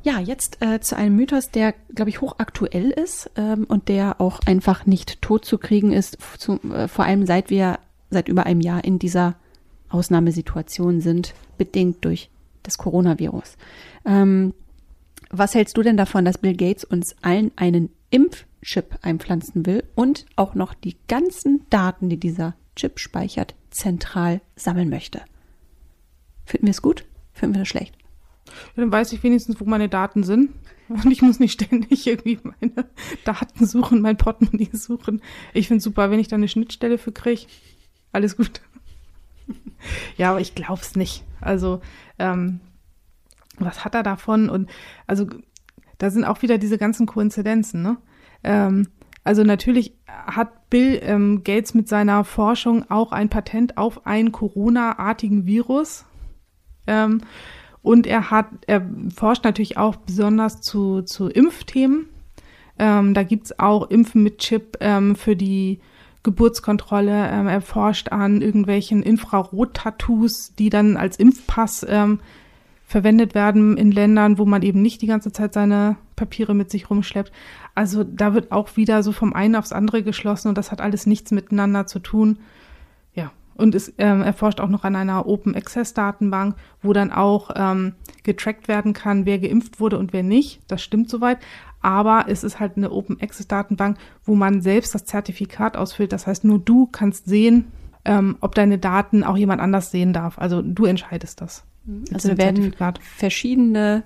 Ja, 0.03 0.19
jetzt 0.19 0.61
äh, 0.61 0.81
zu 0.81 0.97
einem 0.97 1.15
Mythos, 1.15 1.49
der, 1.49 1.73
glaube 1.95 2.09
ich, 2.09 2.19
hochaktuell 2.19 2.89
ist 2.89 3.31
ähm, 3.37 3.63
und 3.63 3.87
der 3.87 4.19
auch 4.19 4.41
einfach 4.45 4.85
nicht 4.85 5.21
tot 5.21 5.45
zu 5.45 5.57
kriegen 5.57 5.93
ist, 5.93 6.17
zu, 6.37 6.59
äh, 6.73 6.89
vor 6.89 7.05
allem 7.05 7.25
seit 7.25 7.49
wir 7.49 7.79
seit 8.09 8.27
über 8.27 8.45
einem 8.45 8.61
Jahr 8.61 8.83
in 8.83 8.99
dieser 8.99 9.35
Ausnahmesituation 9.89 10.99
sind, 10.99 11.33
bedingt 11.57 12.03
durch 12.03 12.29
das 12.63 12.77
Coronavirus. 12.77 13.57
Ähm, 14.05 14.53
was 15.29 15.55
hältst 15.55 15.77
du 15.77 15.81
denn 15.81 15.97
davon, 15.97 16.25
dass 16.25 16.37
Bill 16.37 16.55
Gates 16.55 16.83
uns 16.83 17.15
allen 17.21 17.51
einen 17.55 17.89
Impfchip 18.63 18.97
einpflanzen 19.01 19.65
will 19.65 19.83
und 19.93 20.25
auch 20.37 20.55
noch 20.55 20.73
die 20.73 20.95
ganzen 21.09 21.65
Daten, 21.69 22.07
die 22.07 22.17
dieser 22.17 22.55
Chip 22.77 22.97
speichert, 22.97 23.55
zentral 23.71 24.39
sammeln 24.55 24.89
möchte? 24.89 25.21
Finden 26.45 26.67
wir 26.67 26.71
es 26.71 26.81
gut? 26.81 27.03
Finden 27.33 27.55
wir 27.55 27.59
das 27.59 27.67
schlecht? 27.67 27.97
dann 28.75 28.91
weiß 28.91 29.11
ich 29.13 29.23
wenigstens, 29.23 29.59
wo 29.59 29.65
meine 29.65 29.89
Daten 29.89 30.23
sind. 30.23 30.51
Und 30.87 31.11
ich 31.11 31.21
muss 31.21 31.39
nicht 31.39 31.53
ständig 31.53 32.05
irgendwie 32.07 32.39
meine 32.43 32.87
Daten 33.25 33.65
suchen, 33.65 34.01
mein 34.01 34.17
Portemonnaie 34.17 34.69
suchen. 34.73 35.21
Ich 35.53 35.67
finde 35.67 35.81
super, 35.81 36.11
wenn 36.11 36.19
ich 36.19 36.27
da 36.27 36.35
eine 36.35 36.47
Schnittstelle 36.47 36.97
für 36.97 37.11
kriege. 37.11 37.47
Alles 38.11 38.37
gut. 38.37 38.61
ja, 40.17 40.31
aber 40.31 40.41
ich 40.41 40.55
glaube 40.55 40.81
es 40.81 40.95
nicht. 40.95 41.23
Also, 41.41 41.81
ähm, 42.19 42.59
was 43.57 43.83
hat 43.83 43.95
er 43.95 44.03
davon? 44.03 44.49
Und 44.49 44.69
also, 45.07 45.27
da 45.97 46.11
sind 46.11 46.25
auch 46.25 46.41
wieder 46.43 46.57
diese 46.57 46.77
ganzen 46.77 47.07
Koinzidenzen, 47.07 47.81
ne? 47.81 47.97
Ähm, 48.43 48.87
also 49.23 49.43
natürlich 49.43 49.93
hat 50.07 50.69
Bill 50.69 50.99
ähm, 51.01 51.43
Gates 51.43 51.73
mit 51.73 51.87
seiner 51.87 52.23
Forschung 52.23 52.89
auch 52.89 53.11
ein 53.11 53.29
Patent 53.29 53.77
auf 53.77 54.05
einen 54.05 54.31
Corona-artigen 54.31 55.45
Virus. 55.45 56.05
Ähm, 56.87 57.21
und 57.81 58.07
er 58.07 58.31
hat, 58.31 58.47
er 58.67 58.85
forscht 59.13 59.43
natürlich 59.43 59.77
auch 59.77 59.95
besonders 59.97 60.61
zu, 60.61 61.01
zu 61.01 61.27
Impfthemen. 61.27 62.07
Ähm, 62.79 63.13
da 63.13 63.23
gibt's 63.23 63.59
auch 63.59 63.89
Impfen 63.89 64.23
mit 64.23 64.39
Chip 64.39 64.77
ähm, 64.79 65.15
für 65.15 65.35
die 65.35 65.79
Geburtskontrolle. 66.23 67.29
Ähm, 67.29 67.47
er 67.47 67.61
forscht 67.61 68.11
an 68.11 68.41
irgendwelchen 68.41 69.03
Infrarot-Tattoos, 69.03 70.55
die 70.55 70.69
dann 70.69 70.97
als 70.97 71.17
Impfpass 71.17 71.85
ähm, 71.87 72.19
verwendet 72.93 73.35
werden 73.35 73.75
in 73.75 73.91
Ländern, 73.91 74.37
wo 74.37 74.45
man 74.45 74.61
eben 74.61 74.81
nicht 74.81 75.01
die 75.01 75.07
ganze 75.07 75.31
Zeit 75.31 75.53
seine 75.53 75.97
Papiere 76.15 76.53
mit 76.53 76.69
sich 76.69 76.89
rumschleppt. 76.89 77.31
Also 77.75 78.03
da 78.03 78.33
wird 78.33 78.51
auch 78.51 78.77
wieder 78.77 79.03
so 79.03 79.11
vom 79.11 79.33
einen 79.33 79.55
aufs 79.55 79.73
andere 79.73 80.03
geschlossen 80.03 80.47
und 80.47 80.57
das 80.57 80.71
hat 80.71 80.79
alles 80.79 81.05
nichts 81.05 81.31
miteinander 81.31 81.87
zu 81.87 81.99
tun. 81.99 82.37
Und 83.55 83.75
es 83.75 83.93
ähm, 83.97 84.21
erforscht 84.21 84.59
auch 84.59 84.69
noch 84.69 84.83
an 84.83 84.95
einer 84.95 85.27
Open 85.27 85.55
Access 85.55 85.93
Datenbank, 85.93 86.55
wo 86.81 86.93
dann 86.93 87.11
auch 87.11 87.51
ähm, 87.55 87.93
getrackt 88.23 88.67
werden 88.67 88.93
kann, 88.93 89.25
wer 89.25 89.39
geimpft 89.39 89.79
wurde 89.79 89.99
und 89.99 90.13
wer 90.13 90.23
nicht. 90.23 90.61
Das 90.67 90.81
stimmt 90.81 91.09
soweit. 91.09 91.39
Aber 91.81 92.25
es 92.29 92.43
ist 92.43 92.59
halt 92.59 92.77
eine 92.77 92.91
Open 92.91 93.21
Access 93.21 93.47
Datenbank, 93.47 93.97
wo 94.23 94.35
man 94.35 94.61
selbst 94.61 94.95
das 94.95 95.05
Zertifikat 95.05 95.77
ausfüllt. 95.77 96.13
Das 96.13 96.25
heißt, 96.27 96.45
nur 96.45 96.59
du 96.59 96.87
kannst 96.87 97.25
sehen, 97.25 97.71
ähm, 98.05 98.37
ob 98.39 98.55
deine 98.55 98.79
Daten 98.79 99.23
auch 99.23 99.37
jemand 99.37 99.61
anders 99.61 99.91
sehen 99.91 100.13
darf. 100.13 100.39
Also 100.39 100.61
du 100.61 100.85
entscheidest 100.85 101.41
das. 101.41 101.63
Also 102.13 102.37
werden 102.37 102.55
Zertifikat. 102.55 102.99
verschiedene 103.03 104.03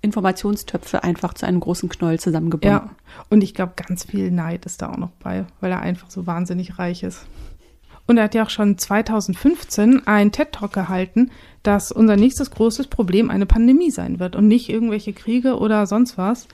Informationstöpfe 0.00 1.04
einfach 1.04 1.34
zu 1.34 1.46
einem 1.46 1.60
großen 1.60 1.88
Knoll 1.88 2.18
zusammengebunden. 2.18 2.88
Ja, 2.88 2.90
und 3.30 3.42
ich 3.42 3.54
glaube, 3.54 3.74
ganz 3.76 4.04
viel 4.04 4.30
Neid 4.30 4.66
ist 4.66 4.82
da 4.82 4.90
auch 4.90 4.96
noch 4.96 5.10
bei, 5.20 5.46
weil 5.60 5.70
er 5.70 5.80
einfach 5.80 6.10
so 6.10 6.26
wahnsinnig 6.26 6.78
reich 6.78 7.02
ist. 7.04 7.24
Und 8.08 8.18
er 8.18 8.24
hat 8.24 8.34
ja 8.34 8.42
auch 8.44 8.50
schon 8.50 8.76
2015 8.76 10.06
einen 10.08 10.32
TED-Talk 10.32 10.72
gehalten, 10.72 11.30
dass 11.62 11.92
unser 11.92 12.16
nächstes 12.16 12.50
großes 12.50 12.88
Problem 12.88 13.30
eine 13.30 13.46
Pandemie 13.46 13.92
sein 13.92 14.18
wird 14.18 14.34
und 14.34 14.48
nicht 14.48 14.68
irgendwelche 14.68 15.12
Kriege 15.12 15.56
oder 15.56 15.86
sonst 15.86 16.18
was. 16.18 16.48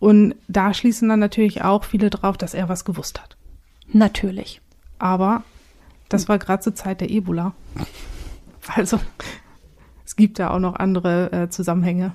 Und 0.00 0.34
da 0.48 0.74
schließen 0.74 1.08
dann 1.08 1.20
natürlich 1.20 1.62
auch 1.62 1.84
viele 1.84 2.10
drauf, 2.10 2.36
dass 2.36 2.54
er 2.54 2.68
was 2.68 2.84
gewusst 2.84 3.22
hat. 3.22 3.36
Natürlich. 3.92 4.60
Aber 4.98 5.44
das 6.08 6.28
war 6.28 6.38
gerade 6.38 6.62
zur 6.62 6.74
Zeit 6.74 7.00
der 7.00 7.10
Ebola. 7.10 7.54
Also 8.74 8.98
gibt 10.18 10.38
da 10.38 10.50
auch 10.50 10.58
noch 10.58 10.74
andere 10.74 11.32
äh, 11.32 11.48
Zusammenhänge. 11.48 12.12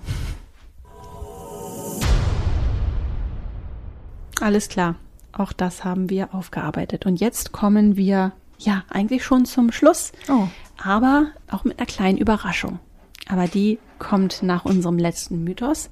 Alles 4.40 4.70
klar. 4.70 4.96
Auch 5.32 5.54
das 5.54 5.84
haben 5.84 6.12
wir 6.12 6.36
aufgearbeitet. 6.36 7.08
Und 7.08 7.20
jetzt 7.20 7.52
kommen 7.52 7.96
wir 7.96 8.34
ja, 8.60 8.84
eigentlich 8.90 9.24
schon 9.24 9.46
zum 9.46 9.72
Schluss. 9.72 10.12
Oh. 10.30 10.48
Aber 10.84 11.28
auch 11.50 11.64
mit 11.64 11.80
einer 11.80 11.88
kleinen 11.88 12.18
Überraschung. 12.18 12.80
Aber 13.28 13.48
die 13.48 13.80
kommt 14.00 14.44
nach 14.44 14.66
unserem 14.66 14.98
letzten 14.98 15.44
Mythos, 15.44 15.90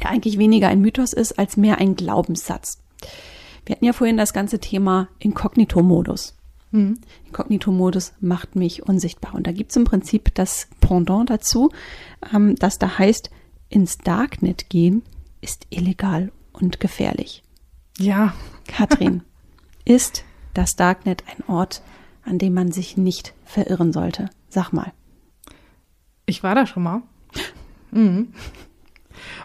der 0.00 0.10
eigentlich 0.10 0.38
weniger 0.38 0.68
ein 0.68 0.80
Mythos 0.80 1.12
ist, 1.12 1.38
als 1.38 1.56
mehr 1.56 1.78
ein 1.78 1.96
Glaubenssatz. 1.96 2.82
Wir 3.66 3.74
hatten 3.74 3.84
ja 3.84 3.92
vorhin 3.92 4.16
das 4.16 4.32
ganze 4.32 4.60
Thema 4.60 5.08
Inkognito-Modus. 5.18 6.36
Mhm. 6.76 6.98
Inkognito-Modus 7.26 8.12
macht 8.20 8.56
mich 8.56 8.82
unsichtbar. 8.86 9.34
Und 9.34 9.46
da 9.46 9.52
gibt 9.52 9.70
es 9.70 9.76
im 9.76 9.84
Prinzip 9.84 10.34
das 10.34 10.68
Pendant 10.80 11.30
dazu, 11.30 11.70
ähm, 12.34 12.54
das 12.56 12.78
da 12.78 12.98
heißt, 12.98 13.30
ins 13.68 13.98
Darknet 13.98 14.68
gehen 14.68 15.02
ist 15.40 15.66
illegal 15.70 16.32
und 16.52 16.80
gefährlich. 16.80 17.42
Ja. 17.98 18.34
Katrin, 18.66 19.22
ist 19.84 20.24
das 20.54 20.76
Darknet 20.76 21.24
ein 21.28 21.44
Ort, 21.48 21.82
an 22.24 22.38
dem 22.38 22.54
man 22.54 22.72
sich 22.72 22.96
nicht 22.96 23.34
verirren 23.44 23.92
sollte? 23.92 24.28
Sag 24.48 24.72
mal. 24.72 24.92
Ich 26.26 26.42
war 26.42 26.54
da 26.54 26.66
schon 26.66 26.82
mal. 26.82 27.02
Mhm. 27.92 28.32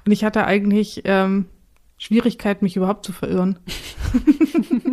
Und 0.05 0.11
ich 0.11 0.23
hatte 0.23 0.45
eigentlich 0.45 1.03
ähm, 1.05 1.45
Schwierigkeit, 2.01 2.63
mich 2.63 2.75
überhaupt 2.75 3.05
zu 3.05 3.13
verirren. 3.13 3.59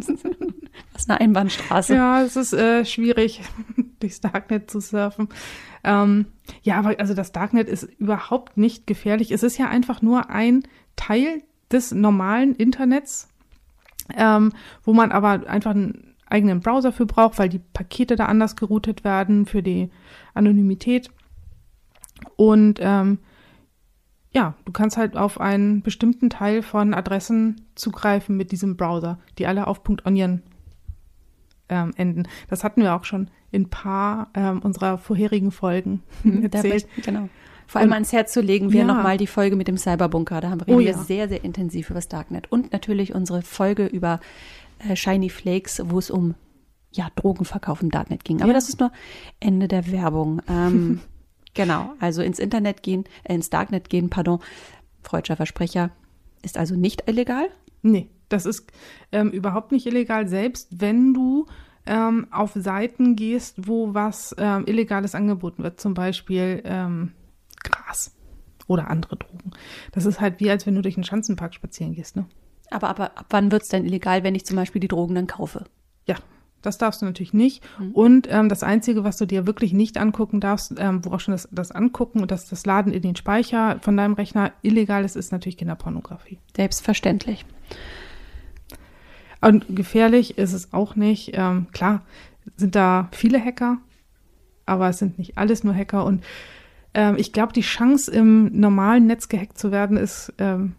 Was 0.92 1.08
eine 1.08 1.18
Einbahnstraße. 1.22 1.94
Ja, 1.94 2.22
es 2.22 2.36
ist 2.36 2.52
äh, 2.52 2.84
schwierig, 2.84 3.40
durchs 4.00 4.20
Darknet 4.20 4.70
zu 4.70 4.78
surfen. 4.78 5.30
Ähm, 5.84 6.26
ja, 6.60 6.78
aber 6.78 7.00
also 7.00 7.14
das 7.14 7.32
Darknet 7.32 7.66
ist 7.66 7.84
überhaupt 7.84 8.58
nicht 8.58 8.86
gefährlich. 8.86 9.30
Es 9.30 9.42
ist 9.42 9.56
ja 9.56 9.68
einfach 9.68 10.02
nur 10.02 10.28
ein 10.28 10.64
Teil 10.96 11.42
des 11.72 11.92
normalen 11.92 12.54
Internets, 12.54 13.28
ähm, 14.14 14.52
wo 14.84 14.92
man 14.92 15.10
aber 15.10 15.48
einfach 15.48 15.70
einen 15.70 16.14
eigenen 16.26 16.60
Browser 16.60 16.92
für 16.92 17.06
braucht, 17.06 17.38
weil 17.38 17.48
die 17.48 17.62
Pakete 17.72 18.16
da 18.16 18.26
anders 18.26 18.54
geroutet 18.54 19.02
werden 19.02 19.46
für 19.46 19.62
die 19.62 19.88
Anonymität. 20.34 21.10
Und 22.36 22.80
ähm, 22.82 23.18
ja, 24.38 24.54
du 24.64 24.70
kannst 24.70 24.96
halt 24.96 25.16
auf 25.16 25.40
einen 25.40 25.82
bestimmten 25.82 26.30
Teil 26.30 26.62
von 26.62 26.94
Adressen 26.94 27.66
zugreifen 27.74 28.36
mit 28.36 28.52
diesem 28.52 28.76
Browser, 28.76 29.18
die 29.36 29.48
alle 29.48 29.66
auf 29.66 29.80
.onion 30.04 30.42
ähm, 31.68 31.92
enden. 31.96 32.28
Das 32.48 32.62
hatten 32.62 32.82
wir 32.82 32.94
auch 32.94 33.02
schon 33.02 33.30
in 33.50 33.62
ein 33.62 33.68
paar 33.68 34.28
ähm, 34.34 34.60
unserer 34.60 34.96
vorherigen 34.96 35.50
Folgen 35.50 36.04
mhm, 36.22 36.44
erzählt. 36.44 36.86
Ich, 36.96 37.04
genau. 37.04 37.28
Vor 37.66 37.80
allem 37.80 37.90
und, 37.90 37.94
ans 37.94 38.12
Herz 38.12 38.32
zu 38.32 38.40
legen, 38.40 38.70
wir 38.70 38.82
ja. 38.82 38.86
nochmal 38.86 39.16
die 39.16 39.26
Folge 39.26 39.56
mit 39.56 39.66
dem 39.66 39.76
Cyberbunker. 39.76 40.40
Da 40.40 40.50
haben 40.50 40.64
wir 40.64 40.76
oh, 40.76 40.78
ja. 40.78 40.96
sehr, 40.96 41.28
sehr 41.28 41.42
intensiv 41.42 41.90
über 41.90 41.98
das 41.98 42.06
Darknet. 42.06 42.46
Und 42.52 42.72
natürlich 42.72 43.16
unsere 43.16 43.42
Folge 43.42 43.86
über 43.86 44.20
äh, 44.88 44.94
Shiny 44.94 45.30
Flakes, 45.30 45.82
wo 45.84 45.98
es 45.98 46.10
um 46.10 46.36
ja, 46.92 47.08
Drogenverkauf 47.16 47.82
im 47.82 47.90
Darknet 47.90 48.24
ging. 48.24 48.40
Aber 48.40 48.52
ja. 48.52 48.54
das 48.54 48.68
ist 48.68 48.78
nur 48.78 48.92
Ende 49.40 49.66
der 49.66 49.90
Werbung. 49.90 50.42
Ähm, 50.48 51.00
genau, 51.54 51.94
also 52.00 52.22
ins 52.22 52.38
Internet 52.38 52.82
gehen, 52.82 53.04
äh, 53.24 53.34
ins 53.34 53.50
Darknet 53.50 53.90
gehen, 53.90 54.10
pardon, 54.10 54.40
freudscher 55.02 55.36
Versprecher, 55.36 55.90
ist 56.42 56.58
also 56.58 56.74
nicht 56.74 57.08
illegal? 57.08 57.48
Nee, 57.82 58.10
das 58.28 58.46
ist 58.46 58.70
ähm, 59.12 59.30
überhaupt 59.30 59.72
nicht 59.72 59.86
illegal, 59.86 60.28
selbst 60.28 60.80
wenn 60.80 61.14
du 61.14 61.46
ähm, 61.86 62.26
auf 62.30 62.52
Seiten 62.54 63.16
gehst, 63.16 63.66
wo 63.66 63.94
was 63.94 64.34
ähm, 64.38 64.64
Illegales 64.66 65.14
angeboten 65.14 65.62
wird, 65.62 65.80
zum 65.80 65.94
Beispiel 65.94 66.62
ähm, 66.64 67.12
Gras 67.62 68.14
oder 68.66 68.90
andere 68.90 69.16
Drogen. 69.16 69.52
Das 69.92 70.04
ist 70.04 70.20
halt 70.20 70.40
wie, 70.40 70.50
als 70.50 70.66
wenn 70.66 70.74
du 70.74 70.82
durch 70.82 70.96
einen 70.96 71.04
Schanzenpark 71.04 71.54
spazieren 71.54 71.94
gehst, 71.94 72.16
ne? 72.16 72.26
Aber, 72.70 72.90
aber 72.90 73.16
ab 73.16 73.26
wann 73.30 73.50
wird 73.50 73.62
es 73.62 73.68
denn 73.68 73.86
illegal, 73.86 74.22
wenn 74.24 74.34
ich 74.34 74.44
zum 74.44 74.56
Beispiel 74.56 74.80
die 74.80 74.88
Drogen 74.88 75.14
dann 75.14 75.26
kaufe? 75.26 75.64
Ja, 76.06 76.16
das 76.62 76.78
darfst 76.78 77.02
du 77.02 77.06
natürlich 77.06 77.32
nicht. 77.32 77.62
Mhm. 77.78 77.92
Und 77.92 78.28
ähm, 78.30 78.48
das 78.48 78.62
Einzige, 78.62 79.04
was 79.04 79.16
du 79.16 79.26
dir 79.26 79.46
wirklich 79.46 79.72
nicht 79.72 79.98
angucken 79.98 80.40
darfst, 80.40 80.74
ähm, 80.78 81.04
wo 81.04 81.12
auch 81.12 81.20
schon 81.20 81.32
das, 81.32 81.48
das 81.52 81.70
Angucken 81.70 82.20
und 82.20 82.30
das, 82.30 82.48
das 82.48 82.66
Laden 82.66 82.92
in 82.92 83.02
den 83.02 83.16
Speicher 83.16 83.78
von 83.80 83.96
deinem 83.96 84.14
Rechner 84.14 84.52
illegal 84.62 85.04
ist, 85.04 85.16
ist 85.16 85.32
natürlich 85.32 85.56
Kinderpornografie. 85.56 86.38
Selbstverständlich. 86.56 87.44
Und 89.40 89.64
gefährlich 89.68 90.36
ist 90.36 90.52
es 90.52 90.72
auch 90.72 90.96
nicht. 90.96 91.30
Ähm, 91.34 91.68
klar, 91.72 92.02
sind 92.56 92.74
da 92.74 93.08
viele 93.12 93.42
Hacker, 93.42 93.78
aber 94.66 94.88
es 94.88 94.98
sind 94.98 95.18
nicht 95.18 95.38
alles 95.38 95.62
nur 95.62 95.74
Hacker. 95.74 96.04
Und 96.04 96.24
ähm, 96.94 97.16
ich 97.18 97.32
glaube, 97.32 97.52
die 97.52 97.60
Chance, 97.60 98.10
im 98.10 98.58
normalen 98.58 99.06
Netz 99.06 99.28
gehackt 99.28 99.58
zu 99.58 99.70
werden, 99.70 99.96
ist, 99.96 100.32
ähm, 100.38 100.74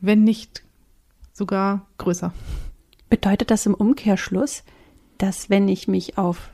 wenn 0.00 0.24
nicht 0.24 0.62
sogar 1.32 1.86
größer. 1.98 2.32
Bedeutet 3.08 3.50
das 3.50 3.66
im 3.66 3.74
Umkehrschluss, 3.74 4.62
dass 5.22 5.50
wenn 5.50 5.68
ich 5.68 5.86
mich 5.88 6.18
auf 6.18 6.50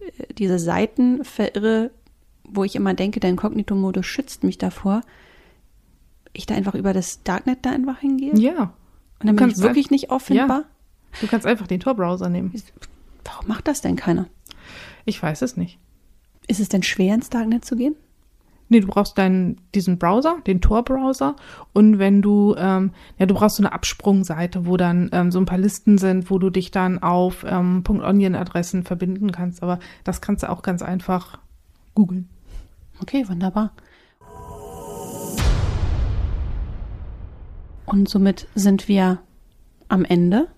äh, 0.00 0.34
diese 0.34 0.58
Seiten 0.58 1.24
verirre, 1.24 1.90
wo 2.44 2.64
ich 2.64 2.76
immer 2.76 2.94
denke, 2.94 3.20
der 3.20 3.30
Inkognito-Modus 3.30 4.06
schützt 4.06 4.44
mich 4.44 4.58
davor, 4.58 5.02
ich 6.32 6.46
da 6.46 6.54
einfach 6.54 6.74
über 6.74 6.92
das 6.92 7.22
Darknet 7.22 7.60
da 7.62 7.70
einfach 7.70 7.98
hingehe? 7.98 8.34
Ja. 8.36 8.74
Und 9.20 9.26
dann 9.26 9.36
bin 9.36 9.50
ich 9.50 9.58
wirklich 9.58 9.90
nicht 9.90 10.10
auffindbar? 10.10 10.60
Ja. 10.60 11.20
Du 11.20 11.26
kannst 11.26 11.46
einfach 11.46 11.66
den 11.66 11.80
Tor-Browser 11.80 12.28
nehmen. 12.28 12.52
Warum 13.24 13.48
macht 13.48 13.68
das 13.68 13.80
denn 13.80 13.96
keiner? 13.96 14.28
Ich 15.04 15.22
weiß 15.22 15.42
es 15.42 15.56
nicht. 15.56 15.78
Ist 16.46 16.60
es 16.60 16.68
denn 16.68 16.82
schwer, 16.82 17.14
ins 17.14 17.30
Darknet 17.30 17.64
zu 17.64 17.76
gehen? 17.76 17.96
Nee, 18.68 18.80
du 18.80 18.86
brauchst 18.86 19.16
deinen, 19.16 19.60
diesen 19.74 19.98
Browser, 19.98 20.38
den 20.46 20.60
Tor-Browser. 20.60 21.36
Und 21.72 21.98
wenn 21.98 22.20
du, 22.20 22.54
ähm, 22.58 22.92
ja, 23.18 23.26
du 23.26 23.34
brauchst 23.34 23.56
so 23.56 23.62
eine 23.62 23.72
Absprungseite, 23.72 24.66
wo 24.66 24.76
dann 24.76 25.08
ähm, 25.12 25.30
so 25.30 25.38
ein 25.38 25.46
paar 25.46 25.58
Listen 25.58 25.96
sind, 25.96 26.30
wo 26.30 26.38
du 26.38 26.50
dich 26.50 26.70
dann 26.70 27.02
auf 27.02 27.44
ähm, 27.48 27.82
.onion-Adressen 27.88 28.84
verbinden 28.84 29.32
kannst. 29.32 29.62
Aber 29.62 29.78
das 30.04 30.20
kannst 30.20 30.42
du 30.42 30.50
auch 30.50 30.62
ganz 30.62 30.82
einfach 30.82 31.38
googeln. 31.94 32.28
Okay, 33.00 33.26
wunderbar. 33.28 33.72
Und 37.86 38.08
somit 38.08 38.48
sind 38.54 38.86
wir 38.86 39.20
am 39.88 40.04
Ende 40.04 40.48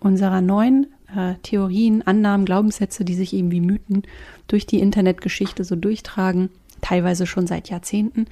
unserer 0.00 0.42
neuen 0.42 0.86
äh, 1.16 1.36
Theorien, 1.42 2.02
Annahmen, 2.06 2.44
Glaubenssätze, 2.44 3.06
die 3.06 3.14
sich 3.14 3.32
eben 3.32 3.50
wie 3.50 3.62
Mythen 3.62 4.02
durch 4.48 4.66
die 4.66 4.80
Internetgeschichte 4.80 5.64
so 5.64 5.76
durchtragen 5.76 6.50
teilweise 6.82 7.26
schon 7.26 7.46
seit 7.46 7.70
Jahrzehnten. 7.70 8.26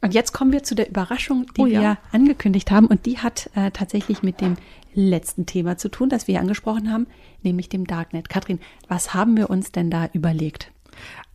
Und 0.00 0.14
jetzt 0.14 0.32
kommen 0.32 0.52
wir 0.52 0.62
zu 0.62 0.74
der 0.74 0.88
Überraschung, 0.88 1.46
die 1.56 1.60
oh, 1.62 1.66
ja. 1.66 1.80
wir 1.80 1.98
angekündigt 2.12 2.70
haben. 2.70 2.86
Und 2.86 3.06
die 3.06 3.18
hat 3.18 3.50
äh, 3.54 3.70
tatsächlich 3.70 4.22
mit 4.22 4.40
dem 4.40 4.56
letzten 4.94 5.46
Thema 5.46 5.76
zu 5.76 5.88
tun, 5.88 6.08
das 6.08 6.28
wir 6.28 6.40
angesprochen 6.40 6.92
haben, 6.92 7.06
nämlich 7.42 7.68
dem 7.68 7.86
Darknet. 7.86 8.28
Katrin, 8.28 8.60
was 8.88 9.14
haben 9.14 9.36
wir 9.36 9.50
uns 9.50 9.72
denn 9.72 9.90
da 9.90 10.08
überlegt? 10.12 10.70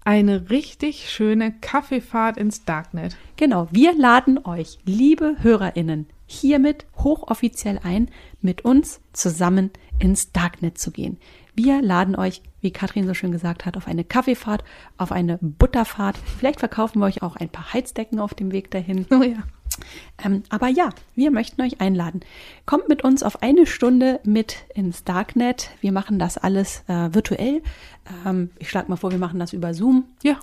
Eine 0.06 0.50
richtig 0.50 1.10
schöne 1.10 1.52
Kaffeefahrt 1.52 2.38
ins 2.38 2.64
Darknet. 2.64 3.18
Genau, 3.38 3.68
wir 3.72 3.94
laden 3.94 4.46
euch, 4.46 4.80
liebe 4.86 5.38
Hörerinnen, 5.40 6.08
hiermit 6.26 6.86
hochoffiziell 6.98 7.80
ein, 7.84 8.10
mit 8.42 8.64
uns 8.64 9.02
zusammen 9.14 9.72
ins 10.00 10.32
Darknet 10.32 10.78
zu 10.78 10.92
gehen. 10.92 11.18
Wir 11.62 11.82
laden 11.82 12.16
euch, 12.16 12.42
wie 12.62 12.72
Katrin 12.72 13.06
so 13.06 13.14
schön 13.14 13.34
gesagt 13.34 13.66
hat, 13.66 13.76
auf 13.76 13.86
eine 13.86 14.06
Kaffeefahrt, 14.06 14.64
auf 14.98 15.12
eine 15.12 15.38
Butterfahrt. 15.42 16.18
Vielleicht 16.38 16.62
verkaufen 16.62 17.02
wir 17.02 17.06
euch 17.06 17.22
auch 17.22 17.36
ein 17.36 17.50
paar 17.50 17.74
Heizdecken 17.74 18.22
auf 18.22 18.34
dem 18.34 18.54
Weg 18.54 18.72
dahin. 18.72 19.06
Oh 19.12 19.22
ja. 19.22 19.44
Ähm, 20.24 20.44
aber 20.48 20.70
ja, 20.70 20.92
wir 21.16 21.32
möchten 21.32 21.62
euch 21.62 21.82
einladen. 21.82 22.22
Kommt 22.66 22.88
mit 22.88 23.04
uns 23.04 23.24
auf 23.24 23.44
eine 23.44 23.66
Stunde 23.66 24.22
mit 24.24 24.56
ins 24.74 25.04
Darknet. 25.04 25.72
Wir 25.82 25.92
machen 25.92 26.18
das 26.18 26.38
alles 26.38 26.86
äh, 26.88 27.14
virtuell. 27.14 27.62
Ähm, 28.26 28.52
ich 28.58 28.70
schlage 28.70 28.88
mal 28.90 28.96
vor, 28.96 29.12
wir 29.12 29.20
machen 29.20 29.38
das 29.38 29.52
über 29.52 29.74
Zoom. 29.74 30.06
Ja. 30.24 30.38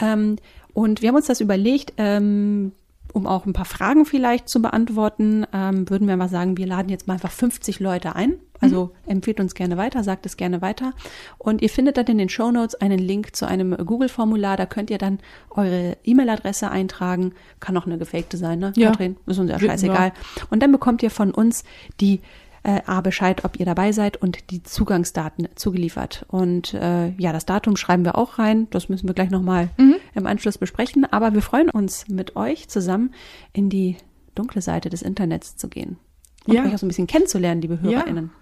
Ähm, 0.00 0.36
und 0.72 1.02
wir 1.02 1.08
haben 1.08 1.16
uns 1.16 1.26
das 1.26 1.40
überlegt, 1.40 1.94
ähm, 1.96 2.70
um 3.12 3.26
auch 3.26 3.44
ein 3.44 3.54
paar 3.54 3.64
Fragen 3.64 4.06
vielleicht 4.06 4.48
zu 4.48 4.62
beantworten, 4.62 5.48
ähm, 5.52 5.90
würden 5.90 6.06
wir 6.06 6.16
mal 6.16 6.28
sagen, 6.28 6.56
wir 6.56 6.66
laden 6.68 6.90
jetzt 6.90 7.08
mal 7.08 7.14
einfach 7.14 7.32
50 7.32 7.80
Leute 7.80 8.14
ein. 8.14 8.34
Also 8.60 8.86
mhm. 9.04 9.10
empfiehlt 9.12 9.40
uns 9.40 9.54
gerne 9.54 9.76
weiter, 9.76 10.04
sagt 10.04 10.26
es 10.26 10.36
gerne 10.36 10.60
weiter. 10.62 10.92
Und 11.38 11.62
ihr 11.62 11.70
findet 11.70 11.96
dann 11.96 12.06
in 12.06 12.18
den 12.18 12.28
Show 12.28 12.50
Notes 12.50 12.74
einen 12.74 12.98
Link 12.98 13.34
zu 13.34 13.46
einem 13.46 13.76
Google-Formular. 13.76 14.56
Da 14.56 14.66
könnt 14.66 14.90
ihr 14.90 14.98
dann 14.98 15.18
eure 15.50 15.96
E-Mail-Adresse 16.04 16.70
eintragen. 16.70 17.32
Kann 17.60 17.76
auch 17.76 17.86
eine 17.86 17.98
gefakte 17.98 18.36
sein, 18.36 18.58
ne? 18.58 18.72
Ja. 18.76 18.90
Katrin, 18.90 19.16
ist 19.26 19.38
uns 19.38 19.50
ja 19.50 19.58
scheißegal. 19.58 20.08
Ja. 20.08 20.42
Und 20.50 20.62
dann 20.62 20.72
bekommt 20.72 21.02
ihr 21.02 21.10
von 21.10 21.32
uns 21.32 21.64
die 22.00 22.20
äh, 22.62 22.82
A 22.86 23.00
Bescheid, 23.00 23.44
ob 23.44 23.58
ihr 23.58 23.66
dabei 23.66 23.92
seid 23.92 24.16
und 24.16 24.50
die 24.50 24.62
Zugangsdaten 24.62 25.48
zugeliefert. 25.54 26.26
Und 26.28 26.74
äh, 26.74 27.10
ja, 27.16 27.32
das 27.32 27.46
Datum 27.46 27.76
schreiben 27.76 28.04
wir 28.04 28.18
auch 28.18 28.38
rein. 28.38 28.68
Das 28.70 28.88
müssen 28.88 29.08
wir 29.08 29.14
gleich 29.14 29.30
nochmal 29.30 29.70
mhm. 29.78 29.96
im 30.14 30.26
Anschluss 30.26 30.58
besprechen. 30.58 31.04
Aber 31.10 31.34
wir 31.34 31.42
freuen 31.42 31.70
uns 31.70 32.08
mit 32.08 32.36
euch 32.36 32.68
zusammen 32.68 33.14
in 33.52 33.70
die 33.70 33.96
dunkle 34.34 34.60
Seite 34.60 34.90
des 34.90 35.02
Internets 35.02 35.56
zu 35.56 35.68
gehen. 35.68 35.96
Und 36.46 36.54
ja. 36.54 36.64
euch 36.64 36.74
auch 36.74 36.78
so 36.78 36.86
ein 36.86 36.88
bisschen 36.88 37.06
kennenzulernen, 37.06 37.62
liebe 37.62 37.80
HörerInnen. 37.80 38.26
Ja. 38.26 38.39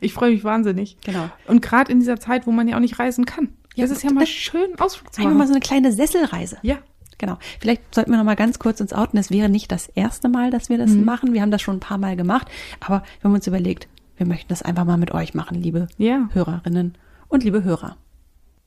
Ich 0.00 0.12
freue 0.12 0.32
mich 0.32 0.44
wahnsinnig. 0.44 0.96
Genau. 1.04 1.30
Und 1.46 1.62
gerade 1.62 1.90
in 1.92 2.00
dieser 2.00 2.18
Zeit, 2.18 2.46
wo 2.46 2.52
man 2.52 2.68
ja 2.68 2.76
auch 2.76 2.80
nicht 2.80 2.98
reisen 2.98 3.24
kann. 3.24 3.48
Ja, 3.74 3.84
das 3.84 3.90
ist 3.90 4.04
ja 4.04 4.12
mal 4.12 4.26
schön 4.26 4.78
Ausflug 4.78 5.12
zu 5.12 5.20
machen. 5.20 5.28
Einfach 5.28 5.38
mal 5.38 5.46
so 5.46 5.52
eine 5.52 5.60
kleine 5.60 5.92
Sesselreise. 5.92 6.58
Ja. 6.62 6.78
Genau. 7.18 7.38
Vielleicht 7.60 7.94
sollten 7.94 8.10
wir 8.10 8.18
noch 8.18 8.24
mal 8.24 8.36
ganz 8.36 8.58
kurz 8.58 8.80
uns 8.80 8.92
outen. 8.92 9.18
Es 9.18 9.30
wäre 9.30 9.48
nicht 9.48 9.70
das 9.70 9.88
erste 9.88 10.28
Mal, 10.28 10.50
dass 10.50 10.68
wir 10.68 10.78
das 10.78 10.90
mhm. 10.90 11.04
machen. 11.04 11.32
Wir 11.32 11.42
haben 11.42 11.50
das 11.50 11.62
schon 11.62 11.76
ein 11.76 11.80
paar 11.80 11.98
Mal 11.98 12.16
gemacht. 12.16 12.48
Aber 12.80 13.02
wir 13.20 13.28
haben 13.28 13.34
uns 13.34 13.46
überlegt, 13.46 13.88
wir 14.16 14.26
möchten 14.26 14.48
das 14.48 14.62
einfach 14.62 14.84
mal 14.84 14.96
mit 14.96 15.12
euch 15.12 15.34
machen, 15.34 15.60
liebe 15.60 15.88
ja. 15.96 16.28
Hörerinnen 16.32 16.96
und 17.28 17.44
liebe 17.44 17.64
Hörer. 17.64 17.96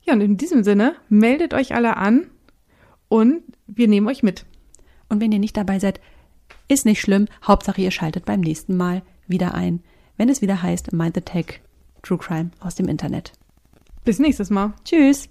Ja, 0.03 0.13
und 0.13 0.22
in 0.22 0.38
diesem 0.38 0.63
Sinne, 0.63 0.95
meldet 1.09 1.53
euch 1.53 1.76
alle 1.76 1.97
an 1.97 2.28
und 3.09 3.41
wir 3.65 3.88
nehmen 3.88 4.07
euch 4.07 4.24
mit. 4.24 4.45
Und 5.09 5.22
wenn 5.22 5.32
ihr 5.32 5.39
nicht 5.39 5.57
dabei 5.57 5.80
seid, 5.80 5.99
ist 6.68 6.86
nicht 6.86 7.01
schlimm. 7.01 7.28
Hauptsache, 7.45 7.82
ihr 7.82 7.91
schaltet 7.91 8.26
beim 8.26 8.41
nächsten 8.41 8.76
Mal 8.76 9.01
wieder 9.28 9.53
ein, 9.53 9.84
wenn 10.18 10.30
es 10.30 10.41
wieder 10.41 10.61
heißt 10.61 10.93
Mind 10.93 11.15
the 11.15 11.22
Tech 11.22 11.61
True 12.03 12.18
Crime 12.18 12.51
aus 12.59 12.76
dem 12.76 12.88
Internet. 12.88 13.34
Bis 14.03 14.20
nächstes 14.20 14.49
Mal. 14.49 14.74
Tschüss. 14.84 15.30